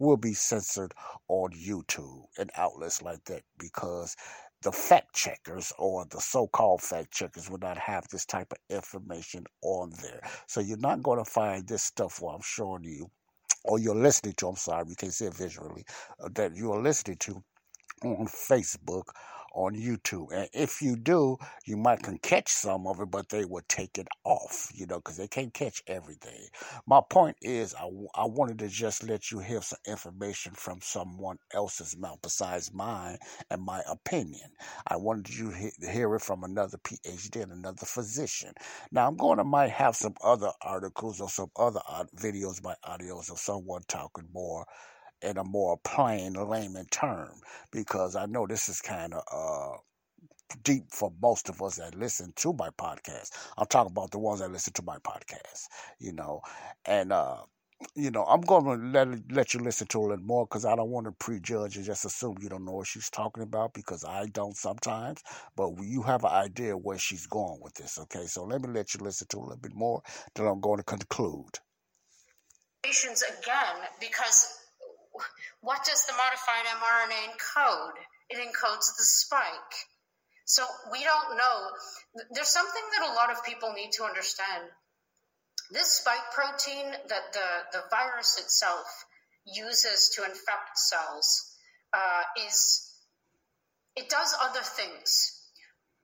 will 0.01 0.17
be 0.17 0.35
censored 0.35 0.93
on 1.29 1.51
YouTube 1.53 2.25
and 2.39 2.51
outlets 2.57 3.03
like 3.03 3.23
that 3.27 3.43
because 3.59 4.17
the 4.63 4.73
fact 4.73 5.15
checkers 5.15 5.73
or 5.79 6.05
the 6.11 6.21
so-called 6.21 6.83
fact 6.83 7.13
checkers 7.13 7.51
will 7.51 7.59
not 7.59 7.79
have 7.79 8.07
this 8.09 8.27
type 8.27 8.53
of 8.53 8.59
information 8.77 9.45
on 9.63 9.91
there. 10.03 10.21
So 10.47 10.61
you're 10.61 10.77
not 10.79 11.03
going 11.03 11.23
to 11.23 11.31
find 11.31 11.67
this 11.67 11.83
stuff 11.83 12.21
while 12.21 12.37
I'm 12.37 12.43
showing 12.43 12.85
you, 12.85 13.11
or 13.65 13.79
you're 13.79 13.95
listening 13.95 14.35
to, 14.39 14.49
I'm 14.49 14.57
sorry, 14.57 14.85
you 14.89 14.97
can't 14.97 15.15
see 15.15 15.27
it 15.27 15.35
visually, 15.35 15.85
uh, 16.23 16.29
that 16.35 16.55
you're 16.57 16.83
listening 16.83 17.17
to 17.19 17.43
on 18.05 18.27
Facebook 18.27 19.05
on 19.55 19.75
YouTube. 19.75 20.29
And 20.33 20.49
if 20.53 20.83
you 20.83 20.97
do, 20.97 21.39
you 21.65 21.77
might 21.77 22.03
can 22.03 22.19
catch 22.19 22.49
some 22.49 22.87
of 22.87 23.01
it, 23.01 23.11
but 23.11 23.29
they 23.29 23.45
will 23.45 23.63
take 23.69 23.99
it 23.99 24.09
off, 24.25 24.71
you 24.75 24.87
know, 24.87 24.97
because 24.97 25.17
they 25.17 25.29
can't 25.29 25.53
catch 25.55 25.83
everything. 25.87 26.49
My 26.87 27.01
point 27.09 27.37
is, 27.43 27.75
I, 27.75 27.89
I 28.15 28.27
wanted 28.27 28.59
to 28.61 28.69
just 28.69 29.03
let 29.05 29.31
you 29.31 29.39
hear 29.41 29.63
some 29.63 29.79
information 29.87 30.53
from 30.55 30.81
someone 30.83 31.39
else's 31.53 31.97
mouth 31.97 32.19
besides 32.23 32.73
mine 32.73 33.19
and 33.51 33.63
my 33.63 33.83
opinion. 33.89 34.51
I 34.87 34.97
wanted 34.97 35.35
you 35.35 35.53
to 35.53 35.91
hear 35.91 36.15
it 36.15 36.23
from 36.23 36.45
another 36.45 36.79
PhD 36.79 37.43
and 37.43 37.53
another 37.53 37.87
physician. 37.87 38.53
Now, 38.91 39.09
I'm 39.09 39.17
going 39.17 39.39
to 39.39 39.45
might 39.45 39.71
have 39.71 39.97
some 39.97 40.15
other 40.23 40.51
articles 40.63 41.21
or 41.21 41.29
some 41.29 41.51
other 41.57 41.81
videos 42.17 42.63
by 42.63 42.75
audios 42.87 43.31
of 43.31 43.39
someone 43.39 43.83
talking 43.89 44.29
more 44.33 44.67
in 45.23 45.37
a 45.37 45.45
more 45.45 45.79
plain 45.85 46.35
layman 46.35 46.87
term 46.87 47.33
because 47.71 48.17
I 48.17 48.27
know 48.27 48.47
this 48.47 48.69
is 48.69 48.81
kind 48.81 49.15
of 49.15 49.23
uh, 49.33 49.79
deep 50.63 50.85
for 50.91 51.13
most 51.21 51.49
of 51.49 51.63
us 51.63 51.77
that 51.77 51.95
listen 51.95 52.33
to 52.37 52.53
my 52.53 52.71
podcast. 52.71 53.31
I'm 53.57 53.67
talking 53.67 53.93
about 53.93 54.11
the 54.11 54.19
ones 54.19 54.41
that 54.41 54.51
listen 54.51 54.73
to 54.75 54.83
my 54.83 54.99
podcast, 54.99 55.67
you 55.99 56.13
know, 56.13 56.41
and 56.85 57.13
uh, 57.13 57.39
you 57.95 58.11
know, 58.11 58.25
I'm 58.25 58.43
going 58.43 58.65
to 58.65 58.87
let 58.87 59.33
let 59.33 59.55
you 59.55 59.61
listen 59.61 59.87
to 59.89 60.01
a 60.01 60.03
little 60.03 60.25
more 60.25 60.47
because 60.47 60.65
I 60.65 60.77
don't 60.77 60.91
want 60.91 61.07
to 61.07 61.13
prejudge 61.13 61.77
and 61.77 61.85
just 61.85 62.05
assume 62.05 62.37
you 62.41 62.49
don't 62.49 62.65
know 62.65 62.73
what 62.73 62.87
she's 62.87 63.09
talking 63.09 63.43
about 63.43 63.73
because 63.73 64.05
I 64.05 64.27
don't 64.27 64.57
sometimes. 64.57 65.23
But 65.57 65.73
you 65.83 66.03
have 66.03 66.25
an 66.25 66.31
idea 66.31 66.77
where 66.77 66.99
she's 66.99 67.27
going 67.27 67.59
with 67.63 67.75
this, 67.75 67.99
okay? 67.99 68.27
So 68.27 68.45
let 68.45 68.61
me 68.61 68.69
let 68.69 68.95
you 68.95 69.01
listen 69.01 69.29
to 69.29 69.39
a 69.39 69.41
little 69.41 69.57
bit 69.57 69.75
more. 69.75 70.03
Then 70.35 70.47
I'm 70.47 70.61
going 70.61 70.79
to 70.79 70.85
conclude. 70.85 71.59
Again, 72.85 73.77
because 73.99 74.60
what 75.61 75.85
does 75.85 76.05
the 76.07 76.13
modified 76.13 76.67
mRNA 76.79 77.35
encode? 77.35 77.99
It 78.31 78.39
encodes 78.39 78.97
the 78.97 79.05
spike. 79.05 79.75
So 80.45 80.65
we 80.91 81.05
don't 81.05 81.37
know. 81.37 82.25
There's 82.33 82.49
something 82.49 82.83
that 82.99 83.11
a 83.11 83.15
lot 83.15 83.31
of 83.31 83.45
people 83.45 83.73
need 83.73 83.93
to 83.93 84.05
understand. 84.05 84.65
This 85.71 86.01
spike 86.01 86.33
protein 86.35 86.91
that 87.09 87.33
the, 87.33 87.49
the 87.73 87.85
virus 87.91 88.39
itself 88.39 88.87
uses 89.45 90.13
to 90.17 90.25
infect 90.25 90.77
cells 90.77 91.57
uh, 91.93 92.23
is 92.47 92.93
it 93.97 94.09
does 94.09 94.35
other 94.41 94.61
things 94.63 95.40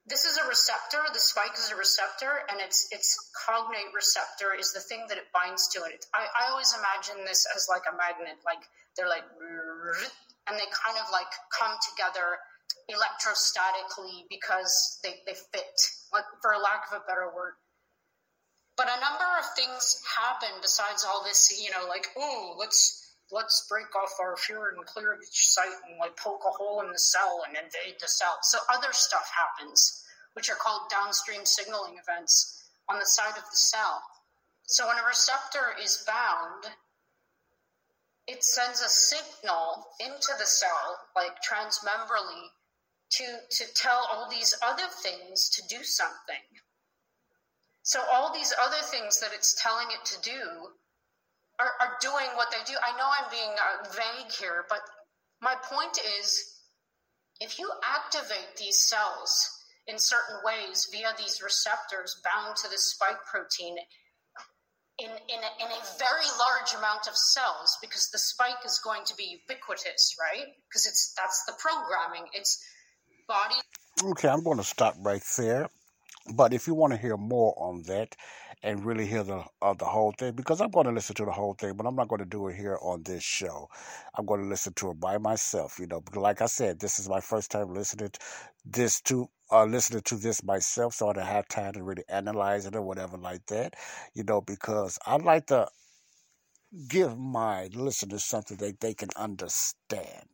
this 0.07 0.25
is 0.25 0.39
a 0.39 0.47
receptor. 0.47 1.03
The 1.13 1.19
spike 1.19 1.59
is 1.59 1.71
a 1.75 1.77
receptor, 1.77 2.47
and 2.51 2.61
its 2.61 2.87
its 2.93 3.11
cognate 3.35 3.91
receptor 3.91 4.55
is 4.55 4.73
the 4.73 4.81
thing 4.81 5.03
that 5.09 5.19
it 5.19 5.27
binds 5.35 5.67
to. 5.75 5.83
It. 5.83 6.07
I, 6.15 6.27
I 6.31 6.51
always 6.51 6.71
imagine 6.79 7.27
this 7.27 7.47
as 7.55 7.67
like 7.69 7.83
a 7.91 7.95
magnet. 7.97 8.39
Like 8.47 8.63
they're 8.95 9.11
like, 9.11 9.27
and 10.47 10.55
they 10.55 10.69
kind 10.71 10.99
of 11.03 11.11
like 11.11 11.31
come 11.51 11.75
together 11.91 12.39
electrostatically 12.87 14.31
because 14.31 14.71
they 15.03 15.19
they 15.27 15.35
fit, 15.35 15.75
like 16.15 16.27
for 16.41 16.55
lack 16.55 16.87
of 16.87 17.03
a 17.03 17.07
better 17.07 17.27
word. 17.35 17.59
But 18.77 18.87
a 18.87 19.01
number 19.01 19.27
of 19.43 19.47
things 19.57 20.03
happen 20.23 20.55
besides 20.63 21.03
all 21.03 21.25
this. 21.27 21.51
You 21.51 21.75
know, 21.75 21.91
like 21.91 22.07
oh, 22.17 22.55
let's 22.59 23.06
let's 23.31 23.67
break 23.69 23.95
off 23.97 24.13
our 24.21 24.37
furin 24.37 24.77
and 24.77 24.87
cleavage 24.87 25.27
site 25.31 25.81
and 25.89 25.99
like 25.99 26.17
poke 26.17 26.43
a 26.47 26.51
hole 26.51 26.81
in 26.83 26.93
the 26.93 26.99
cell 26.99 27.43
and 27.47 27.57
invade 27.57 27.99
the 28.01 28.09
cell. 28.09 28.39
So 28.43 28.59
other 28.73 28.93
stuff 28.93 29.31
happens, 29.35 30.05
which 30.35 30.51
are 30.51 30.57
called 30.57 30.91
downstream 30.91 31.45
signaling 31.45 31.99
events 31.99 32.63
on 32.89 32.99
the 32.99 33.07
side 33.07 33.37
of 33.37 33.45
the 33.51 33.57
cell. 33.57 34.03
So 34.67 34.87
when 34.87 34.99
a 34.99 35.07
receptor 35.07 35.75
is 35.83 36.05
bound, 36.07 36.75
it 38.27 38.43
sends 38.43 38.81
a 38.81 38.89
signal 38.89 39.87
into 40.01 40.33
the 40.39 40.47
cell, 40.47 40.99
like 41.15 41.37
transmembrally, 41.49 42.51
to, 43.11 43.25
to 43.51 43.65
tell 43.75 44.09
all 44.11 44.29
these 44.29 44.55
other 44.67 44.89
things 45.03 45.49
to 45.51 45.63
do 45.69 45.85
something. 45.85 46.43
So 47.83 48.03
all 48.13 48.35
these 48.35 48.53
other 48.61 48.83
things 48.83 49.21
that 49.21 49.31
it's 49.33 49.61
telling 49.63 49.87
it 49.91 50.05
to 50.07 50.21
do 50.23 50.41
are, 51.59 51.73
are 51.81 51.97
doing 52.01 52.31
what 52.37 52.51
they 52.51 52.63
do. 52.67 52.77
I 52.79 52.97
know 52.97 53.09
I'm 53.09 53.31
being 53.31 53.55
uh, 53.55 53.89
vague 53.93 54.33
here, 54.33 54.65
but 54.69 54.81
my 55.41 55.55
point 55.63 55.99
is 56.19 56.57
if 57.41 57.59
you 57.59 57.71
activate 57.85 58.57
these 58.59 58.89
cells 58.89 59.31
in 59.87 59.99
certain 59.99 60.41
ways 60.45 60.89
via 60.91 61.13
these 61.19 61.43
receptors 61.43 62.21
bound 62.25 62.57
to 62.57 62.69
the 62.69 62.79
spike 62.79 63.23
protein 63.31 63.77
in, 64.99 65.11
in, 65.11 65.41
a, 65.45 65.51
in 65.65 65.71
a 65.71 65.83
very 65.99 66.29
large 66.41 66.73
amount 66.77 67.07
of 67.07 67.15
cells, 67.15 67.77
because 67.83 68.09
the 68.11 68.19
spike 68.19 68.65
is 68.65 68.81
going 68.83 69.05
to 69.05 69.15
be 69.15 69.39
ubiquitous, 69.41 70.17
right? 70.19 70.47
Because 70.69 70.87
it's 70.87 71.13
that's 71.17 71.45
the 71.47 71.53
programming. 71.59 72.27
It's 72.33 72.65
body. 73.29 73.57
Okay, 74.03 74.29
I'm 74.29 74.43
going 74.43 74.59
to 74.59 74.65
stop 74.65 74.95
right 75.01 75.23
there. 75.37 75.69
But 76.35 76.53
if 76.53 76.67
you 76.67 76.75
want 76.75 76.93
to 76.93 76.99
hear 76.99 77.17
more 77.17 77.55
on 77.57 77.83
that, 77.87 78.17
and 78.67 78.85
really 78.85 79.07
hear 79.07 79.23
the 79.25 79.45
uh, 79.63 79.75
the 79.75 79.87
whole 79.87 80.13
thing 80.19 80.35
because 80.35 80.61
I'm 80.61 80.71
going 80.71 80.87
to 80.87 80.93
listen 80.93 81.15
to 81.17 81.25
the 81.25 81.33
whole 81.33 81.55
thing, 81.55 81.75
but 81.77 81.87
I'm 81.87 81.97
not 81.97 82.09
going 82.09 82.19
to 82.21 82.27
do 82.27 82.49
it 82.49 82.57
here 82.57 82.79
on 82.83 83.03
this 83.05 83.23
show. 83.23 83.69
I'm 84.17 84.27
going 84.27 84.43
to 84.43 84.49
listen 84.49 84.75
to 84.75 84.91
it 84.91 85.01
by 85.01 85.19
myself, 85.19 85.79
you 85.79 85.87
know. 85.87 86.01
Because 86.03 86.23
like 86.23 86.43
I 86.43 86.47
said, 86.47 86.81
this 86.81 86.99
is 86.99 87.09
my 87.09 87.21
first 87.21 87.51
time 87.51 87.73
listening 87.73 88.11
to 88.11 88.21
this 88.67 89.01
to 89.03 89.29
uh, 89.53 89.65
listening 89.65 90.03
to 90.03 90.17
this 90.17 90.43
myself, 90.45 90.95
so 90.95 91.09
I 91.11 91.15
don't 91.15 91.27
have 91.27 91.49
time 91.49 91.75
to 91.75 91.83
really 91.85 92.05
analyze 92.09 92.67
it 92.67 92.77
or 92.77 92.83
whatever 92.83 93.17
like 93.17 93.47
that, 93.47 93.75
you 94.15 94.25
know. 94.25 94.41
Because 94.43 94.99
I'd 95.07 95.23
like 95.23 95.47
to 95.47 95.69
give 96.89 97.19
my 97.19 97.69
listeners 97.75 98.25
something 98.25 98.57
that 98.59 98.81
they 98.81 98.95
can 98.95 99.11
understand. 99.17 100.27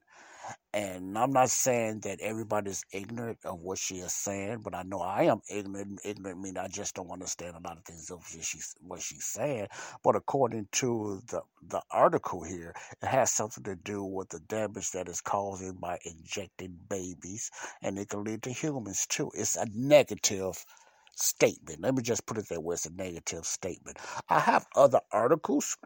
And 0.75 1.19
I'm 1.19 1.33
not 1.33 1.51
saying 1.51 2.01
that 2.01 2.21
everybody's 2.21 2.85
ignorant 2.93 3.39
of 3.45 3.61
what 3.61 3.79
she 3.79 3.97
is 3.97 4.15
saying, 4.15 4.61
but 4.65 4.75
I 4.75 4.83
know 4.85 5.01
I 5.01 5.25
am 5.25 5.41
ignorant. 5.51 6.01
Ignorant 6.05 6.41
mean 6.41 6.59
I 6.59 6.69
just 6.69 6.95
don't 6.95 7.11
understand 7.11 7.57
a 7.57 7.69
lot 7.69 7.79
of 7.79 7.85
things 7.85 8.11
of 8.11 8.27
she's, 8.29 8.75
what 8.81 9.03
she's 9.03 9.25
saying. 9.25 9.69
But 10.05 10.17
according 10.17 10.69
to 10.73 11.21
the 11.29 11.43
the 11.69 11.83
article 11.91 12.43
here, 12.43 12.75
it 13.03 13.07
has 13.07 13.33
something 13.33 13.65
to 13.65 13.77
do 13.77 14.05
with 14.05 14.31
the 14.31 14.41
damage 14.41 14.93
that 14.93 15.09
is 15.09 15.21
causing 15.21 15.75
by 15.75 15.99
injecting 16.05 16.79
babies, 16.89 17.51
and 17.83 17.99
it 17.99 18.09
can 18.11 18.25
lead 18.25 18.43
to 18.45 18.51
humans 18.51 19.07
too. 19.09 19.31
It's 19.35 19.57
a 19.57 19.67
negative 19.75 20.65
statement. 21.17 21.81
Let 21.83 21.95
me 21.95 22.03
just 22.03 22.27
put 22.27 22.39
it 22.39 22.49
that 22.49 22.63
way 22.63 22.75
it's 22.75 22.87
a 22.87 22.95
negative 22.95 23.45
statement. 23.45 23.99
I 24.29 24.41
have 24.41 24.67
other 24.77 25.01
articles 25.13 25.77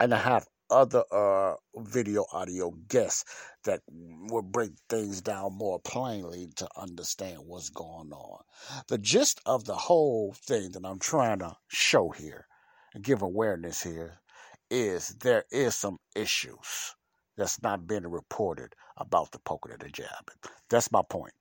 and 0.00 0.14
I 0.14 0.18
have 0.18 0.46
other 0.74 1.04
uh, 1.12 1.54
video 1.76 2.26
audio 2.32 2.72
guests 2.88 3.24
that 3.64 3.80
will 3.88 4.42
break 4.42 4.72
things 4.88 5.20
down 5.20 5.56
more 5.56 5.78
plainly 5.78 6.48
to 6.56 6.68
understand 6.76 7.38
what's 7.46 7.70
going 7.70 8.12
on. 8.12 8.42
The 8.88 8.98
gist 8.98 9.40
of 9.46 9.64
the 9.64 9.76
whole 9.76 10.34
thing 10.34 10.72
that 10.72 10.84
I'm 10.84 10.98
trying 10.98 11.38
to 11.38 11.56
show 11.68 12.10
here 12.10 12.46
and 12.92 13.04
give 13.04 13.22
awareness 13.22 13.82
here 13.82 14.18
is 14.68 15.10
there 15.20 15.44
is 15.52 15.76
some 15.76 15.98
issues 16.16 16.96
that's 17.36 17.62
not 17.62 17.86
been 17.86 18.06
reported 18.08 18.74
about 18.96 19.30
the 19.30 19.38
poking 19.38 19.72
and 19.72 19.80
the 19.80 19.88
jab. 19.88 20.30
That's 20.68 20.90
my 20.90 21.02
point. 21.08 21.34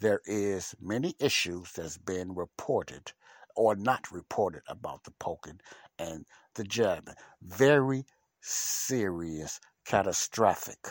There 0.00 0.20
is 0.24 0.74
many 0.80 1.14
issues 1.20 1.72
that's 1.72 1.98
been 1.98 2.34
reported 2.34 3.12
or 3.54 3.76
not 3.76 4.10
reported 4.10 4.62
about 4.68 5.04
the 5.04 5.12
poking 5.20 5.60
and 5.98 6.24
the 6.54 6.64
jabbing. 6.64 7.14
Very 7.42 8.04
serious, 8.42 9.60
catastrophic 9.86 10.88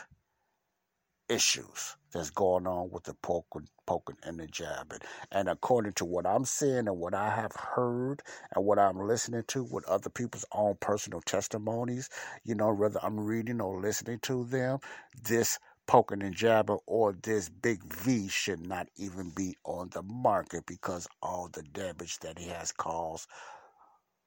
issues 1.30 1.96
that's 2.14 2.30
going 2.30 2.68
on 2.68 2.90
with 2.92 3.04
the 3.04 3.14
poking, 3.22 3.68
poking 3.88 4.18
and 4.24 4.40
the 4.40 4.48
jabbing. 4.48 5.00
And 5.32 5.48
according 5.48 5.94
to 5.94 6.06
what 6.06 6.26
I'm 6.28 6.46
seeing 6.46 6.88
and 6.88 6.98
what 6.98 7.14
I 7.14 7.30
have 7.30 7.54
heard 7.56 8.22
and 8.54 8.66
what 8.66 8.80
I'm 8.80 9.00
listening 9.00 9.44
to 9.50 9.64
with 9.64 9.88
other 9.88 10.10
people's 10.10 10.46
own 10.52 10.76
personal 10.80 11.22
testimonies, 11.22 12.10
you 12.44 12.56
know, 12.56 12.74
whether 12.74 13.00
I'm 13.04 13.20
reading 13.20 13.62
or 13.62 13.80
listening 13.80 14.20
to 14.24 14.44
them, 14.46 14.80
this 15.24 15.58
poking 15.88 16.22
and 16.22 16.36
jabbing 16.36 16.80
or 16.86 17.14
this 17.14 17.50
big 17.50 17.84
V 17.94 18.28
should 18.28 18.66
not 18.66 18.88
even 18.98 19.32
be 19.36 19.56
on 19.64 19.90
the 19.92 20.04
market 20.04 20.66
because 20.66 21.08
all 21.22 21.50
the 21.52 21.64
damage 21.64 22.20
that 22.20 22.40
he 22.40 22.48
has 22.50 22.72
caused 22.72 23.28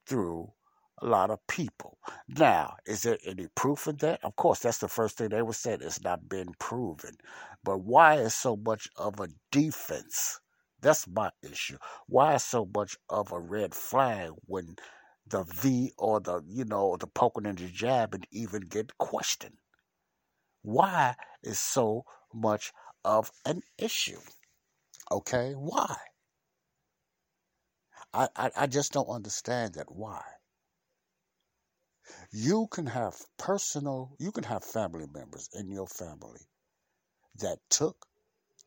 through 0.07 0.51
a 1.03 1.07
lot 1.07 1.31
of 1.31 1.47
people. 1.49 1.99
Now, 2.29 2.77
is 2.87 3.03
there 3.03 3.19
any 3.27 3.49
proof 3.55 3.87
of 3.87 3.99
that? 3.99 4.21
Of 4.25 4.37
course, 4.37 4.61
that's 4.61 4.79
the 4.79 4.89
first 4.89 5.19
thing 5.19 5.31
they 5.31 5.43
would 5.43 5.57
say. 5.57 5.75
It's 5.75 6.03
not 6.03 6.29
been 6.29 6.55
proven. 6.59 7.17
But 7.65 7.79
why 7.79 8.17
is 8.17 8.35
so 8.35 8.57
much 8.57 8.89
of 8.97 9.21
a 9.21 9.29
defense? 9.51 10.41
That's 10.81 11.07
my 11.09 11.31
issue. 11.43 11.79
Why 12.07 12.35
is 12.35 12.45
so 12.45 12.69
much 12.75 12.97
of 13.09 13.33
a 13.33 13.41
red 13.41 13.75
flag 13.75 14.31
when 14.47 14.77
the 15.27 15.45
V 15.45 15.93
or 15.99 16.21
the, 16.21 16.43
you 16.47 16.65
know, 16.65 16.97
the 16.99 17.07
poking 17.07 17.47
and 17.47 17.59
the 17.59 17.69
jab 17.69 18.15
and 18.15 18.27
even 18.31 18.63
get 18.63 18.97
questioned? 18.99 19.57
Why 20.63 21.17
is 21.43 21.61
so 21.61 22.05
much 22.33 22.73
of 23.05 23.31
an 23.45 23.63
issue? 23.79 24.21
Okay, 25.11 25.53
why? 25.55 25.97
I, 28.15 28.29
I, 28.37 28.51
I 28.57 28.67
just 28.67 28.93
don't 28.93 29.09
understand 29.09 29.75
that. 29.75 29.93
Why? 29.95 30.23
You 32.31 32.67
can 32.71 32.87
have 32.87 33.15
personal, 33.39 34.17
you 34.19 34.33
can 34.33 34.45
have 34.45 34.65
family 34.65 35.07
members 35.13 35.49
in 35.53 35.71
your 35.71 35.87
family 35.87 36.41
that 37.39 37.59
took 37.71 38.07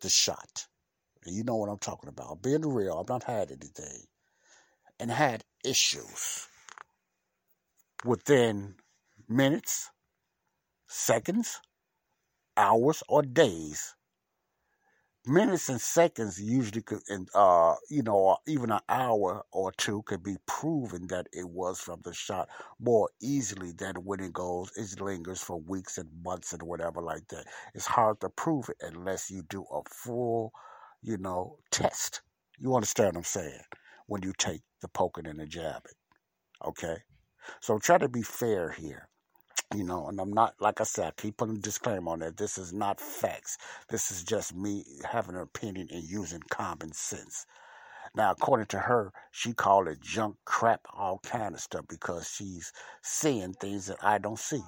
the 0.02 0.10
shot. 0.10 0.68
You 1.26 1.44
know 1.44 1.56
what 1.56 1.70
I'm 1.70 1.80
talking 1.80 2.10
about. 2.10 2.42
Being 2.42 2.66
real, 2.66 2.98
I've 3.00 3.10
not 3.10 3.24
had 3.24 3.52
anything. 3.52 4.06
And 5.00 5.12
had 5.12 5.44
issues 5.64 6.48
within 8.04 8.76
minutes, 9.28 9.92
seconds, 10.88 11.60
hours, 12.56 13.04
or 13.08 13.22
days 13.22 13.94
minutes 15.28 15.70
and 15.70 15.82
seconds 15.82 16.42
usually 16.42 16.82
could, 16.82 17.02
and 17.10 17.30
uh, 17.36 17.76
you 17.90 18.04
know, 18.04 18.38
even 18.48 18.72
an 18.72 18.80
hour 18.90 19.46
or 19.52 19.72
two 19.74 20.02
could 20.04 20.24
be 20.24 20.38
proven 20.46 21.08
that 21.08 21.28
it 21.34 21.50
was 21.50 21.80
from 21.80 22.02
the 22.04 22.14
shot 22.14 22.50
more 22.80 23.10
easily 23.22 23.72
than 23.74 23.96
when 24.06 24.20
it 24.20 24.34
goes, 24.34 24.72
it 24.76 25.02
lingers 25.02 25.42
for 25.42 25.60
weeks 25.60 25.98
and 25.98 26.10
months 26.24 26.54
and 26.54 26.64
whatever 26.64 27.02
like 27.02 27.28
that. 27.30 27.46
It's 27.74 27.86
hard 27.86 28.22
to 28.22 28.30
prove 28.30 28.70
it 28.70 28.78
unless 28.82 29.30
you 29.30 29.44
do 29.44 29.66
a 29.72 29.82
full, 29.90 30.52
you 31.02 31.18
know, 31.18 31.58
test. 31.72 32.22
You 32.60 32.76
understand 32.76 33.16
what 33.16 33.18
I'm 33.20 33.24
saying? 33.24 33.62
When 34.08 34.24
you 34.24 34.34
take 34.38 34.62
the 34.82 34.88
poking 34.88 35.28
and 35.28 35.40
the 35.40 35.46
jabbing, 35.46 35.94
okay? 36.66 36.98
So 37.62 37.80
try 37.80 37.98
to 37.98 38.10
be 38.10 38.22
fair 38.24 38.72
here 38.72 39.10
you 39.76 39.84
know, 39.84 40.08
and 40.08 40.20
I'm 40.20 40.32
not, 40.32 40.56
like 40.60 40.80
I 40.80 40.86
said, 40.86 41.06
I 41.08 41.22
keep 41.22 41.38
putting 41.38 41.58
a 41.58 41.60
disclaimer 41.60 42.12
on 42.12 42.20
that. 42.20 42.38
This 42.38 42.58
is 42.58 42.72
not 42.72 43.02
facts. 43.02 43.58
This 43.90 44.12
is 44.12 44.24
just 44.24 44.56
me 44.56 44.86
having 45.10 45.36
an 45.36 45.42
opinion 45.42 45.90
and 45.92 46.04
using 46.04 46.42
common 46.50 46.94
sense. 46.94 47.46
Now, 48.16 48.32
according 48.32 48.68
to 48.68 48.80
her, 48.80 49.12
she 49.32 49.54
called 49.54 49.88
it 49.88 50.00
junk, 50.02 50.38
crap, 50.46 50.82
all 50.94 51.20
kind 51.20 51.54
of 51.54 51.62
stuff 51.62 51.86
because 51.90 52.30
she's 52.30 52.72
seeing 53.04 53.54
things 53.54 53.88
that 53.88 53.98
I 54.02 54.18
don't 54.18 54.40
see. 54.40 54.64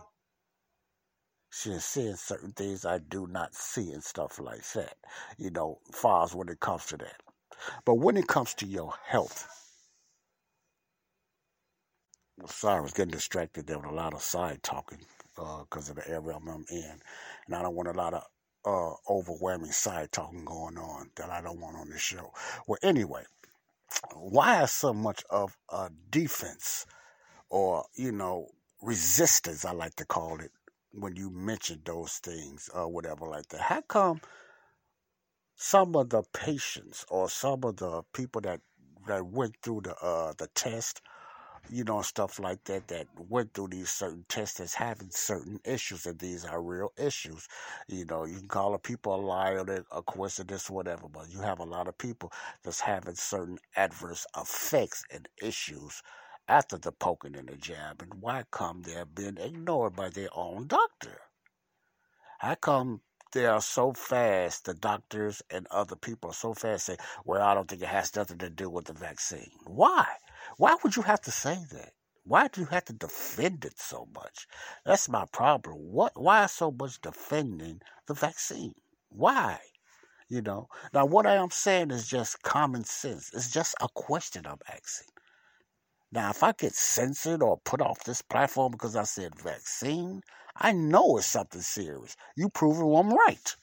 She's 1.49 1.83
seeing 1.83 2.15
certain 2.15 2.51
things 2.51 2.85
I 2.85 2.99
do 2.99 3.25
not 3.25 3.55
see 3.55 3.91
and 3.91 4.03
stuff 4.03 4.39
like 4.39 4.63
that. 4.73 4.97
You 5.37 5.49
know, 5.49 5.79
far 5.93 6.25
as 6.25 6.35
when 6.35 6.49
it 6.49 6.59
comes 6.59 6.85
to 6.87 6.97
that. 6.97 7.21
But 7.85 7.95
when 7.95 8.17
it 8.17 8.27
comes 8.27 8.53
to 8.55 8.67
your 8.67 8.93
health, 9.05 9.47
sorry, 12.47 12.77
I 12.77 12.81
was 12.81 12.93
getting 12.93 13.11
distracted 13.11 13.67
there 13.67 13.77
with 13.77 13.89
a 13.89 13.93
lot 13.93 14.13
of 14.13 14.21
side 14.21 14.63
talking 14.63 14.99
because 15.35 15.89
uh, 15.89 15.91
of 15.91 15.95
the 15.95 16.09
area 16.09 16.35
I'm 16.35 16.65
in, 16.69 16.99
and 17.47 17.55
I 17.55 17.61
don't 17.61 17.75
want 17.75 17.87
a 17.89 17.93
lot 17.93 18.13
of 18.13 18.23
uh, 18.65 18.93
overwhelming 19.11 19.71
side 19.71 20.11
talking 20.11 20.45
going 20.45 20.77
on 20.77 21.11
that 21.15 21.29
I 21.29 21.41
don't 21.41 21.59
want 21.59 21.77
on 21.77 21.89
the 21.89 21.97
show. 21.97 22.31
Well, 22.67 22.79
anyway, 22.83 23.23
why 24.15 24.63
is 24.63 24.71
so 24.71 24.93
much 24.93 25.23
of 25.29 25.57
a 25.69 25.89
defense 26.09 26.85
or 27.49 27.85
you 27.95 28.11
know 28.11 28.47
resistance? 28.81 29.65
I 29.65 29.71
like 29.71 29.95
to 29.95 30.05
call 30.05 30.39
it 30.39 30.51
when 30.91 31.15
you 31.15 31.29
mention 31.29 31.81
those 31.85 32.13
things 32.13 32.69
or 32.73 32.87
whatever 32.87 33.27
like 33.27 33.47
that. 33.49 33.61
How 33.61 33.81
come 33.81 34.21
some 35.55 35.95
of 35.95 36.09
the 36.09 36.23
patients 36.33 37.05
or 37.09 37.29
some 37.29 37.63
of 37.63 37.77
the 37.77 38.03
people 38.13 38.41
that 38.41 38.61
that 39.07 39.25
went 39.25 39.55
through 39.61 39.81
the 39.81 39.95
uh, 39.97 40.33
the 40.37 40.47
test 40.53 41.01
you 41.69 41.83
know, 41.83 42.01
stuff 42.01 42.39
like 42.39 42.63
that 42.65 42.87
that 42.87 43.07
went 43.17 43.53
through 43.53 43.69
these 43.69 43.89
certain 43.91 44.25
tests 44.29 44.59
that's 44.59 44.73
having 44.73 45.09
certain 45.11 45.59
issues, 45.65 46.05
and 46.05 46.19
these 46.19 46.45
are 46.45 46.61
real 46.61 46.91
issues. 46.97 47.47
You 47.87 48.05
know, 48.05 48.25
you 48.25 48.37
can 48.37 48.47
call 48.47 48.73
a 48.73 48.79
people 48.79 49.15
a 49.15 49.17
liar, 49.17 49.83
a 49.91 50.01
coincidence, 50.03 50.69
whatever, 50.69 51.07
but 51.07 51.29
you 51.29 51.41
have 51.41 51.59
a 51.59 51.63
lot 51.65 51.87
of 51.87 51.97
people 51.97 52.31
that's 52.63 52.81
having 52.81 53.15
certain 53.15 53.59
adverse 53.75 54.25
effects 54.37 55.03
and 55.11 55.27
issues 55.41 56.01
after 56.47 56.77
the 56.77 56.91
poking 56.91 57.35
and 57.35 57.49
the 57.49 57.55
jab, 57.55 58.01
and 58.01 58.13
why 58.15 58.43
come 58.51 58.81
they're 58.81 59.05
being 59.05 59.37
ignored 59.37 59.95
by 59.95 60.09
their 60.09 60.29
own 60.33 60.67
doctor? 60.67 61.21
How 62.39 62.55
come 62.55 63.01
they 63.33 63.45
are 63.45 63.61
so 63.61 63.93
fast, 63.93 64.65
the 64.65 64.73
doctors 64.73 65.43
and 65.51 65.67
other 65.67 65.95
people 65.95 66.31
are 66.31 66.33
so 66.33 66.53
fast 66.53 66.85
say, 66.87 66.97
well, 67.23 67.41
I 67.41 67.53
don't 67.53 67.69
think 67.69 67.81
it 67.83 67.87
has 67.87 68.15
nothing 68.15 68.39
to 68.39 68.49
do 68.49 68.69
with 68.69 68.85
the 68.85 68.93
vaccine. 68.93 69.51
Why? 69.67 70.07
Why 70.59 70.75
would 70.83 70.97
you 70.97 71.03
have 71.03 71.21
to 71.21 71.31
say 71.31 71.57
that? 71.71 71.93
Why 72.25 72.49
do 72.49 72.59
you 72.59 72.67
have 72.67 72.83
to 72.85 72.93
defend 72.93 73.63
it 73.63 73.79
so 73.79 74.09
much? 74.13 74.45
That's 74.85 75.07
my 75.07 75.23
problem. 75.31 75.77
What? 75.77 76.19
Why 76.19 76.47
so 76.47 76.69
much 76.69 76.99
defending 76.99 77.81
the 78.07 78.13
vaccine? 78.13 78.75
Why? 79.07 79.61
You 80.27 80.41
know. 80.41 80.67
Now, 80.93 81.05
what 81.05 81.25
I 81.25 81.35
am 81.35 81.49
saying 81.49 81.91
is 81.91 82.09
just 82.09 82.43
common 82.43 82.83
sense. 82.83 83.31
It's 83.33 83.49
just 83.49 83.73
a 83.79 83.87
question 83.87 84.45
I'm 84.45 84.59
asking. 84.67 85.07
Now, 86.11 86.31
if 86.31 86.43
I 86.43 86.51
get 86.51 86.75
censored 86.75 87.41
or 87.41 87.61
put 87.63 87.79
off 87.79 88.03
this 88.03 88.21
platform 88.21 88.73
because 88.73 88.97
I 88.97 89.03
said 89.03 89.39
vaccine, 89.39 90.23
I 90.57 90.73
know 90.73 91.15
it's 91.15 91.27
something 91.27 91.61
serious. 91.61 92.17
You 92.35 92.49
prove 92.49 92.81
I'm 92.81 93.13
right. 93.13 93.55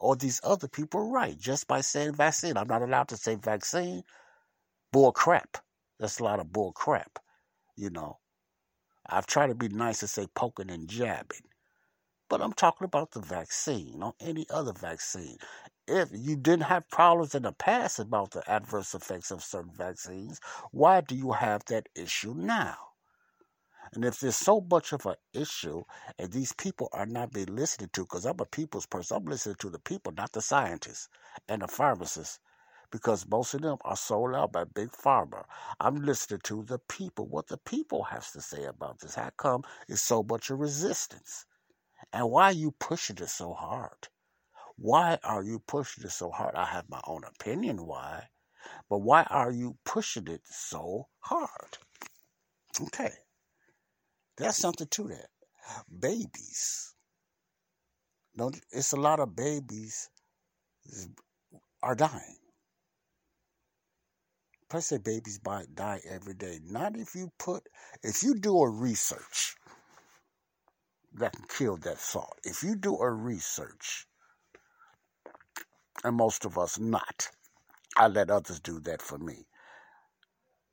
Or 0.00 0.16
these 0.16 0.40
other 0.42 0.66
people 0.66 1.12
right 1.12 1.38
just 1.38 1.68
by 1.68 1.80
saying 1.80 2.14
vaccine. 2.14 2.56
I'm 2.56 2.66
not 2.66 2.82
allowed 2.82 3.06
to 3.10 3.16
say 3.16 3.36
vaccine. 3.36 4.02
Bull 4.90 5.12
crap. 5.12 5.58
That's 5.98 6.20
a 6.20 6.24
lot 6.24 6.40
of 6.40 6.52
bull 6.52 6.72
crap, 6.72 7.18
you 7.76 7.90
know. 7.90 8.18
I've 9.06 9.26
tried 9.26 9.48
to 9.48 9.54
be 9.54 9.68
nice 9.68 10.02
and 10.02 10.10
say 10.10 10.26
poking 10.34 10.70
and 10.70 10.88
jabbing, 10.88 11.42
but 12.28 12.40
I'm 12.42 12.52
talking 12.52 12.84
about 12.84 13.12
the 13.12 13.20
vaccine 13.20 14.02
or 14.02 14.14
any 14.20 14.46
other 14.50 14.72
vaccine. 14.72 15.38
If 15.86 16.08
you 16.12 16.36
didn't 16.36 16.64
have 16.64 16.88
problems 16.88 17.34
in 17.34 17.42
the 17.42 17.52
past 17.52 17.98
about 17.98 18.30
the 18.32 18.48
adverse 18.50 18.94
effects 18.94 19.30
of 19.30 19.44
certain 19.44 19.74
vaccines, 19.74 20.40
why 20.72 21.02
do 21.02 21.14
you 21.14 21.32
have 21.32 21.64
that 21.66 21.88
issue 21.94 22.34
now? 22.34 22.76
And 23.92 24.04
if 24.04 24.20
there's 24.20 24.36
so 24.36 24.60
much 24.70 24.92
of 24.92 25.06
an 25.06 25.16
issue 25.32 25.84
and 26.18 26.32
these 26.32 26.52
people 26.52 26.88
are 26.92 27.06
not 27.06 27.32
being 27.32 27.54
listened 27.54 27.92
to, 27.92 28.02
because 28.02 28.24
I'm 28.24 28.40
a 28.40 28.46
people's 28.46 28.86
person, 28.86 29.18
I'm 29.18 29.24
listening 29.26 29.56
to 29.60 29.70
the 29.70 29.78
people, 29.78 30.12
not 30.12 30.32
the 30.32 30.42
scientists 30.42 31.08
and 31.48 31.62
the 31.62 31.68
pharmacists 31.68 32.40
because 32.94 33.26
most 33.26 33.54
of 33.54 33.62
them 33.62 33.76
are 33.80 33.96
sold 33.96 34.36
out 34.36 34.52
by 34.52 34.62
big 34.62 34.88
pharma. 34.92 35.42
I'm 35.80 35.96
listening 35.96 36.38
to 36.44 36.62
the 36.62 36.78
people, 36.78 37.26
what 37.26 37.48
the 37.48 37.58
people 37.58 38.04
has 38.04 38.30
to 38.30 38.40
say 38.40 38.66
about 38.66 39.00
this. 39.00 39.16
How 39.16 39.30
come 39.36 39.64
it's 39.88 40.00
so 40.00 40.22
much 40.22 40.48
of 40.48 40.60
resistance? 40.60 41.44
And 42.12 42.30
why 42.30 42.44
are 42.44 42.52
you 42.52 42.70
pushing 42.70 43.16
it 43.16 43.30
so 43.30 43.52
hard? 43.52 44.06
Why 44.76 45.18
are 45.24 45.42
you 45.42 45.58
pushing 45.66 46.04
it 46.04 46.12
so 46.12 46.30
hard? 46.30 46.54
I 46.54 46.66
have 46.66 46.88
my 46.88 47.00
own 47.08 47.22
opinion 47.24 47.84
why. 47.84 48.28
But 48.88 48.98
why 48.98 49.24
are 49.24 49.50
you 49.50 49.76
pushing 49.84 50.28
it 50.28 50.42
so 50.44 51.08
hard? 51.18 51.78
Okay. 52.80 53.10
There's 54.36 54.56
something 54.56 54.86
to 54.86 55.08
that. 55.08 55.30
Babies. 55.98 56.94
Don't, 58.36 58.56
it's 58.70 58.92
a 58.92 58.96
lot 58.96 59.18
of 59.18 59.34
babies 59.34 60.10
are 61.82 61.96
dying. 61.96 62.36
I 64.74 64.80
say 64.80 64.98
babies 64.98 65.38
die 65.38 66.00
every 66.04 66.34
day. 66.34 66.58
Not 66.64 66.96
if 66.96 67.14
you 67.14 67.30
put, 67.38 67.62
if 68.02 68.24
you 68.24 68.34
do 68.34 68.58
a 68.60 68.68
research 68.68 69.54
that 71.14 71.32
can 71.32 71.44
kill 71.46 71.76
that 71.76 71.98
thought. 71.98 72.38
If 72.42 72.64
you 72.64 72.74
do 72.74 72.96
a 72.96 73.08
research, 73.08 74.08
and 76.02 76.16
most 76.16 76.44
of 76.44 76.58
us 76.58 76.78
not, 76.78 77.30
I 77.96 78.08
let 78.08 78.30
others 78.30 78.58
do 78.58 78.80
that 78.80 79.00
for 79.00 79.16
me. 79.16 79.46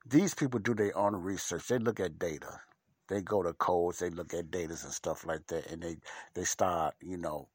These 0.07 0.33
people 0.33 0.59
do 0.59 0.73
their 0.73 0.97
own 0.97 1.15
research. 1.15 1.67
They 1.67 1.77
look 1.77 1.99
at 1.99 2.17
data. 2.17 2.59
They 3.07 3.21
go 3.21 3.43
to 3.43 3.53
codes. 3.53 3.99
They 3.99 4.09
look 4.09 4.33
at 4.33 4.49
data 4.49 4.71
and 4.71 4.93
stuff 4.93 5.25
like 5.27 5.45
that, 5.47 5.67
and 5.67 5.83
they 5.83 5.97
they 6.33 6.43
start, 6.43 6.95
you 7.01 7.17
know, 7.17 7.49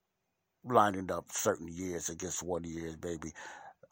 lining 0.64 1.10
up 1.10 1.26
certain 1.32 1.66
years 1.66 2.08
against 2.08 2.44
one 2.44 2.62
year, 2.62 2.94
baby 3.00 3.32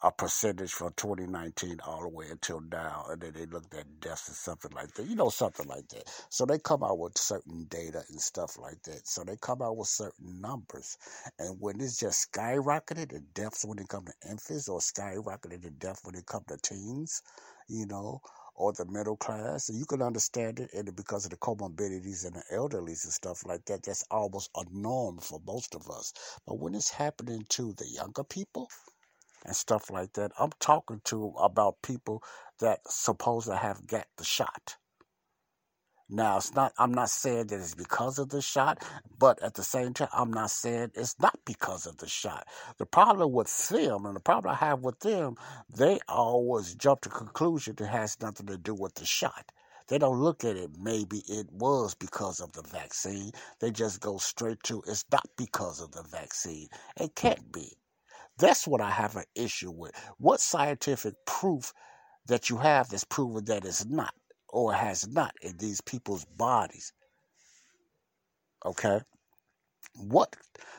a 0.05 0.11
percentage 0.11 0.71
from 0.71 0.93
2019 0.97 1.79
all 1.87 2.03
the 2.03 2.09
way 2.09 2.27
until 2.31 2.61
now, 2.61 3.05
and 3.09 3.21
then 3.21 3.33
they 3.33 3.47
looked 3.47 3.73
at 3.73 3.99
deaths 4.01 4.29
and 4.29 4.37
something 4.37 4.71
like 4.75 4.93
that. 4.93 5.07
You 5.07 5.15
know, 5.15 5.29
something 5.29 5.67
like 5.67 5.89
that. 5.89 6.03
So 6.29 6.45
they 6.45 6.59
come 6.59 6.83
out 6.83 6.99
with 6.99 7.17
certain 7.17 7.65
data 7.69 8.03
and 8.09 8.21
stuff 8.21 8.57
like 8.59 8.83
that. 8.83 9.07
So 9.07 9.23
they 9.25 9.35
come 9.41 9.63
out 9.63 9.77
with 9.77 9.89
certain 9.89 10.39
numbers, 10.41 10.97
and 11.39 11.57
when 11.59 11.81
it's 11.81 11.99
just 11.99 12.31
skyrocketed 12.31 13.11
the 13.13 13.21
deaths 13.33 13.65
when 13.65 13.79
it 13.79 13.89
comes 13.89 14.11
to 14.11 14.29
infants, 14.29 14.69
or 14.69 14.79
skyrocketed 14.79 15.63
the 15.63 15.71
death 15.71 16.01
when 16.03 16.15
it 16.15 16.27
comes 16.27 16.45
to 16.49 16.57
teens, 16.57 17.23
you 17.67 17.87
know, 17.87 18.21
or 18.55 18.73
the 18.73 18.85
middle 18.85 19.17
class, 19.17 19.69
and 19.69 19.79
you 19.79 19.85
can 19.85 20.03
understand 20.03 20.59
it, 20.59 20.69
and 20.73 20.95
because 20.95 21.25
of 21.25 21.31
the 21.31 21.37
comorbidities 21.37 22.25
and 22.25 22.35
the 22.35 22.43
elderlies 22.53 23.03
and 23.05 23.13
stuff 23.13 23.45
like 23.45 23.65
that, 23.65 23.83
that's 23.83 24.05
almost 24.11 24.51
a 24.55 24.63
norm 24.71 25.17
for 25.19 25.41
most 25.47 25.75
of 25.75 25.89
us. 25.89 26.13
But 26.47 26.59
when 26.59 26.75
it's 26.75 26.91
happening 26.91 27.45
to 27.49 27.73
the 27.73 27.87
younger 27.87 28.23
people, 28.23 28.69
and 29.45 29.55
stuff 29.55 29.91
like 29.91 30.13
that. 30.13 30.31
I'm 30.39 30.51
talking 30.59 31.01
to 31.05 31.33
about 31.39 31.81
people 31.83 32.23
that 32.59 32.81
supposed 32.87 33.47
to 33.47 33.57
have 33.57 33.87
got 33.87 34.07
the 34.17 34.25
shot. 34.25 34.77
Now 36.09 36.37
it's 36.37 36.53
not 36.53 36.71
I'm 36.77 36.93
not 36.93 37.09
saying 37.09 37.47
that 37.47 37.55
it's 37.59 37.73
because 37.73 38.19
of 38.19 38.29
the 38.29 38.41
shot, 38.41 38.83
but 39.17 39.41
at 39.41 39.55
the 39.55 39.63
same 39.63 39.93
time 39.93 40.09
I'm 40.13 40.31
not 40.31 40.51
saying 40.51 40.91
it's 40.93 41.19
not 41.19 41.39
because 41.45 41.87
of 41.87 41.97
the 41.97 42.07
shot. 42.07 42.47
The 42.77 42.85
problem 42.85 43.31
with 43.33 43.69
them 43.69 44.05
and 44.05 44.15
the 44.15 44.19
problem 44.19 44.53
I 44.53 44.57
have 44.57 44.81
with 44.83 44.99
them, 44.99 45.35
they 45.75 45.99
always 46.07 46.75
jump 46.75 47.01
to 47.01 47.09
conclusion 47.09 47.75
it 47.79 47.85
has 47.85 48.21
nothing 48.21 48.45
to 48.47 48.57
do 48.57 48.75
with 48.75 48.93
the 48.95 49.05
shot. 49.05 49.51
They 49.87 49.97
don't 49.97 50.19
look 50.19 50.43
at 50.43 50.57
it, 50.57 50.71
maybe 50.79 51.23
it 51.27 51.51
was 51.51 51.95
because 51.95 52.39
of 52.39 52.51
the 52.53 52.63
vaccine. 52.63 53.31
They 53.59 53.71
just 53.71 53.99
go 53.99 54.17
straight 54.17 54.61
to 54.63 54.83
it's 54.87 55.05
not 55.11 55.27
because 55.37 55.81
of 55.81 55.91
the 55.91 56.03
vaccine. 56.03 56.67
It 56.99 57.15
can't 57.15 57.51
be. 57.51 57.73
That's 58.37 58.67
what 58.67 58.81
I 58.81 58.89
have 58.89 59.15
an 59.15 59.25
issue 59.35 59.71
with. 59.71 59.91
What 60.17 60.41
scientific 60.41 61.13
proof 61.25 61.73
that 62.27 62.49
you 62.49 62.57
have 62.57 62.89
that's 62.89 63.03
proven 63.05 63.45
that 63.45 63.65
it's 63.65 63.85
not 63.85 64.13
or 64.49 64.73
has 64.73 65.07
not 65.07 65.33
in 65.41 65.57
these 65.57 65.81
people's 65.81 66.25
bodies? 66.25 66.91
Okay? 68.65 69.01
What 69.95 70.35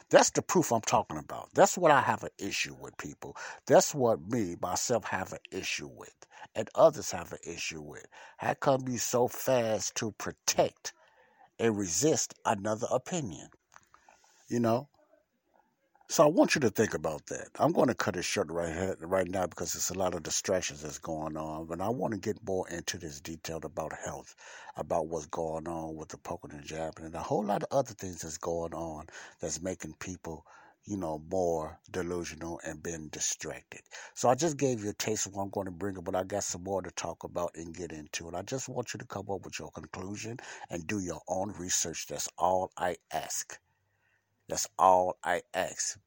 that's 0.08 0.30
the 0.30 0.42
proof 0.42 0.72
I'm 0.72 0.82
talking 0.82 1.18
about. 1.18 1.48
That's 1.54 1.76
what 1.76 1.90
I 1.90 2.00
have 2.00 2.22
an 2.22 2.30
issue 2.38 2.76
with 2.78 2.96
people. 2.96 3.36
That's 3.66 3.92
what 3.94 4.20
me, 4.20 4.56
myself, 4.60 5.04
have 5.06 5.32
an 5.32 5.40
issue 5.50 5.88
with. 5.88 6.14
And 6.54 6.68
others 6.74 7.10
have 7.10 7.32
an 7.32 7.38
issue 7.44 7.80
with. 7.80 8.06
How 8.36 8.54
come 8.54 8.86
you 8.88 8.98
so 8.98 9.26
fast 9.26 9.96
to 9.96 10.12
protect 10.12 10.92
and 11.58 11.76
resist 11.76 12.34
another 12.44 12.86
opinion? 12.90 13.48
You 14.48 14.60
know? 14.60 14.88
So 16.08 16.24
I 16.24 16.26
want 16.26 16.56
you 16.56 16.60
to 16.62 16.70
think 16.70 16.94
about 16.94 17.26
that. 17.26 17.48
I'm 17.60 17.70
going 17.70 17.86
to 17.86 17.94
cut 17.94 18.16
it 18.16 18.24
short 18.24 18.50
right 18.50 18.96
right 19.00 19.28
now 19.28 19.46
because 19.46 19.72
there's 19.72 19.90
a 19.90 19.94
lot 19.98 20.14
of 20.14 20.24
distractions 20.24 20.82
that's 20.82 20.98
going 20.98 21.36
on, 21.36 21.66
but 21.66 21.80
I 21.80 21.88
want 21.90 22.12
to 22.12 22.18
get 22.18 22.44
more 22.44 22.68
into 22.68 22.98
this 22.98 23.20
detail 23.20 23.60
about 23.62 23.92
health, 23.92 24.34
about 24.76 25.06
what's 25.06 25.26
going 25.26 25.68
on 25.68 25.94
with 25.94 26.08
the 26.08 26.18
poking 26.18 26.50
and 26.50 26.64
jabbing, 26.64 27.04
and 27.04 27.14
a 27.14 27.20
whole 27.20 27.44
lot 27.44 27.62
of 27.62 27.68
other 27.70 27.94
things 27.94 28.22
that's 28.22 28.36
going 28.36 28.74
on 28.74 29.06
that's 29.40 29.62
making 29.62 29.94
people, 30.00 30.44
you 30.84 30.96
know, 30.96 31.22
more 31.30 31.78
delusional 31.92 32.60
and 32.64 32.82
being 32.82 33.06
distracted. 33.08 33.82
So 34.14 34.28
I 34.28 34.34
just 34.34 34.56
gave 34.56 34.82
you 34.82 34.90
a 34.90 34.94
taste 34.94 35.26
of 35.26 35.34
what 35.34 35.42
I'm 35.44 35.50
going 35.50 35.66
to 35.66 35.70
bring 35.70 35.98
up, 35.98 36.04
but 36.04 36.16
I 36.16 36.24
got 36.24 36.42
some 36.42 36.64
more 36.64 36.82
to 36.82 36.90
talk 36.90 37.22
about 37.22 37.52
and 37.54 37.72
get 37.72 37.92
into. 37.92 38.26
And 38.26 38.36
I 38.36 38.42
just 38.42 38.68
want 38.68 38.92
you 38.92 38.98
to 38.98 39.06
come 39.06 39.30
up 39.30 39.44
with 39.44 39.58
your 39.60 39.70
conclusion 39.70 40.38
and 40.68 40.84
do 40.86 40.98
your 40.98 41.20
own 41.28 41.52
research. 41.58 42.06
That's 42.08 42.28
all 42.38 42.72
I 42.76 42.96
ask. 43.12 43.58
That's 44.48 44.68
all 44.78 45.18
I 45.24 45.42
ask. 45.54 45.98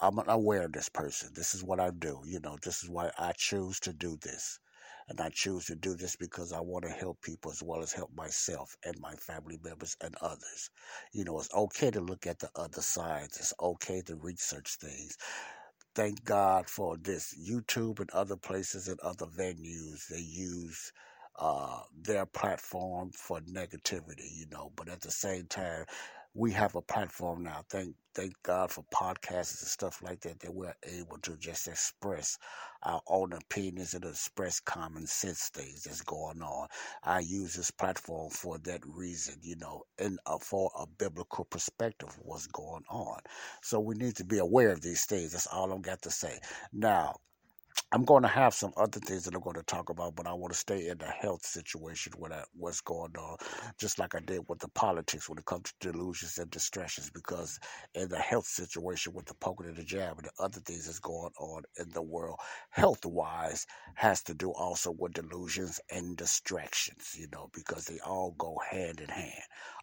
I'm 0.00 0.18
aware 0.28 0.62
of 0.64 0.72
this 0.72 0.88
person. 0.88 1.30
This 1.34 1.54
is 1.54 1.64
what 1.64 1.80
I 1.80 1.90
do. 1.90 2.22
You 2.24 2.40
know, 2.40 2.56
this 2.62 2.82
is 2.82 2.88
why 2.90 3.10
I 3.18 3.32
choose 3.32 3.80
to 3.80 3.92
do 3.92 4.16
this. 4.22 4.60
And 5.08 5.20
I 5.20 5.30
choose 5.30 5.66
to 5.66 5.74
do 5.74 5.94
this 5.94 6.16
because 6.16 6.52
I 6.52 6.60
want 6.60 6.84
to 6.84 6.90
help 6.90 7.22
people 7.22 7.50
as 7.50 7.62
well 7.62 7.80
as 7.82 7.92
help 7.92 8.14
myself 8.14 8.76
and 8.84 9.00
my 9.00 9.14
family 9.14 9.58
members 9.64 9.96
and 10.02 10.14
others. 10.20 10.70
You 11.12 11.24
know, 11.24 11.38
it's 11.40 11.52
okay 11.54 11.90
to 11.90 12.00
look 12.00 12.26
at 12.26 12.38
the 12.38 12.50
other 12.54 12.82
sides. 12.82 13.38
It's 13.38 13.54
okay 13.60 14.02
to 14.02 14.16
research 14.16 14.76
things. 14.76 15.16
Thank 15.94 16.24
God 16.24 16.68
for 16.68 16.96
this. 16.98 17.34
YouTube 17.36 18.00
and 18.00 18.10
other 18.10 18.36
places 18.36 18.88
and 18.88 19.00
other 19.00 19.26
venues, 19.26 20.06
they 20.08 20.20
use 20.20 20.92
uh, 21.38 21.80
their 22.02 22.26
platform 22.26 23.10
for 23.12 23.40
negativity, 23.40 24.36
you 24.36 24.46
know, 24.52 24.72
but 24.76 24.88
at 24.88 25.00
the 25.00 25.10
same 25.10 25.46
time, 25.46 25.84
we 26.34 26.52
have 26.52 26.74
a 26.76 26.82
platform 26.82 27.44
now. 27.44 27.64
Thank 27.70 27.96
thank 28.14 28.34
God 28.42 28.70
for 28.70 28.84
podcasts 28.94 29.60
and 29.62 29.68
stuff 29.68 30.02
like 30.02 30.20
that 30.22 30.40
that 30.40 30.54
we're 30.54 30.74
able 30.84 31.18
to 31.18 31.36
just 31.36 31.68
express 31.68 32.38
our 32.82 33.00
own 33.08 33.32
opinions 33.32 33.94
and 33.94 34.04
express 34.04 34.60
common 34.60 35.06
sense 35.06 35.50
things 35.54 35.84
that's 35.84 36.02
going 36.02 36.42
on. 36.42 36.68
I 37.04 37.20
use 37.20 37.54
this 37.54 37.70
platform 37.70 38.30
for 38.30 38.58
that 38.60 38.82
reason, 38.86 39.36
you 39.42 39.56
know, 39.56 39.84
and 39.98 40.18
for 40.42 40.70
a 40.78 40.86
biblical 40.86 41.44
perspective 41.44 42.08
of 42.10 42.18
what's 42.22 42.46
going 42.48 42.84
on. 42.90 43.20
So 43.62 43.80
we 43.80 43.94
need 43.96 44.16
to 44.16 44.24
be 44.24 44.38
aware 44.38 44.72
of 44.72 44.82
these 44.82 45.04
things. 45.06 45.32
That's 45.32 45.46
all 45.48 45.72
I've 45.72 45.82
got 45.82 46.02
to 46.02 46.10
say. 46.10 46.40
Now, 46.72 47.16
I'm 47.90 48.04
going 48.04 48.22
to 48.22 48.28
have 48.28 48.52
some 48.52 48.74
other 48.76 49.00
things 49.00 49.24
that 49.24 49.34
I'm 49.34 49.40
going 49.40 49.56
to 49.56 49.62
talk 49.62 49.88
about, 49.88 50.14
but 50.14 50.26
I 50.26 50.34
want 50.34 50.52
to 50.52 50.58
stay 50.58 50.88
in 50.88 50.98
the 50.98 51.06
health 51.06 51.46
situation 51.46 52.12
with 52.18 52.32
what's 52.52 52.82
going 52.82 53.16
on, 53.16 53.38
just 53.80 53.98
like 53.98 54.14
I 54.14 54.20
did 54.20 54.42
with 54.46 54.58
the 54.58 54.68
politics 54.68 55.26
when 55.26 55.38
it 55.38 55.46
comes 55.46 55.72
to 55.80 55.90
delusions 55.92 56.36
and 56.36 56.50
distractions, 56.50 57.08
because 57.08 57.58
in 57.94 58.10
the 58.10 58.18
health 58.18 58.44
situation 58.44 59.14
with 59.14 59.24
the 59.24 59.32
poking 59.34 59.68
and 59.68 59.76
the 59.76 59.84
jab 59.84 60.18
and 60.18 60.26
the 60.26 60.44
other 60.44 60.60
things 60.60 60.84
that's 60.84 60.98
going 60.98 61.32
on 61.40 61.62
in 61.78 61.88
the 61.94 62.02
world, 62.02 62.38
health 62.68 63.06
wise, 63.06 63.66
has 63.94 64.22
to 64.24 64.34
do 64.34 64.52
also 64.52 64.94
with 64.98 65.14
delusions 65.14 65.80
and 65.90 66.18
distractions, 66.18 67.16
you 67.18 67.26
know, 67.32 67.48
because 67.54 67.86
they 67.86 67.98
all 68.00 68.34
go 68.36 68.60
hand 68.70 69.00
in 69.00 69.08
hand. 69.08 69.32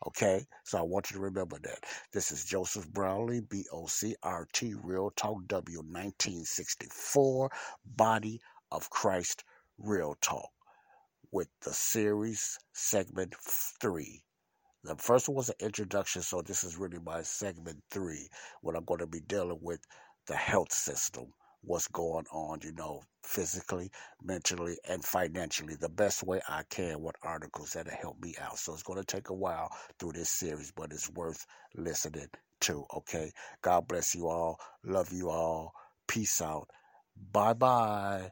Okay? 0.05 0.45
So 0.63 0.77
I 0.77 0.83
want 0.83 1.09
you 1.09 1.17
to 1.17 1.23
remember 1.23 1.57
that. 1.63 1.79
This 2.13 2.31
is 2.31 2.45
Joseph 2.45 2.87
Brownlee, 2.93 3.41
B 3.49 3.65
O 3.73 3.87
C 3.87 4.15
R 4.21 4.47
T, 4.53 4.75
Real 4.83 5.09
Talk 5.15 5.47
W, 5.47 5.79
1964 5.79 7.49
Body 7.95 8.41
of 8.71 8.89
Christ 8.89 9.43
Real 9.77 10.15
Talk 10.21 10.49
with 11.31 11.47
the 11.63 11.73
series 11.73 12.57
segment 12.73 13.35
three. 13.81 14.21
The 14.83 14.95
first 14.95 15.27
one 15.27 15.35
was 15.35 15.49
an 15.49 15.55
introduction, 15.59 16.21
so 16.21 16.41
this 16.41 16.63
is 16.63 16.77
really 16.77 16.99
my 17.03 17.23
segment 17.23 17.81
three, 17.89 18.29
when 18.61 18.75
I'm 18.75 18.85
going 18.85 18.99
to 18.99 19.07
be 19.07 19.21
dealing 19.21 19.59
with 19.61 19.79
the 20.27 20.35
health 20.35 20.71
system, 20.71 21.33
what's 21.61 21.87
going 21.87 22.25
on, 22.31 22.59
you 22.63 22.71
know, 22.73 23.01
physically, 23.23 23.89
mentally, 24.23 24.77
and 24.87 25.03
financially, 25.03 25.75
the 25.75 25.89
best 25.89 26.23
way 26.23 26.41
I 26.47 26.63
can 26.69 27.01
with 27.01 27.15
articles 27.23 27.73
that'll 27.73 27.93
help 27.93 28.21
me 28.21 28.35
out. 28.39 28.59
So 28.59 28.73
it's 28.73 28.83
going 28.83 28.99
to 28.99 29.05
take 29.05 29.29
a 29.29 29.33
while 29.33 29.69
through 29.97 30.11
this 30.13 30.29
series, 30.29 30.71
but 30.71 30.91
it's 30.91 31.09
worth 31.11 31.45
listening 31.75 32.27
to, 32.61 32.85
okay? 32.97 33.31
God 33.61 33.87
bless 33.87 34.13
you 34.13 34.27
all. 34.27 34.59
Love 34.83 35.11
you 35.11 35.29
all. 35.29 35.73
Peace 36.07 36.41
out. 36.41 36.69
Bye 37.15 37.53
bye. 37.53 38.31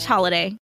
slash 0.00 0.08
holiday. 0.08 0.56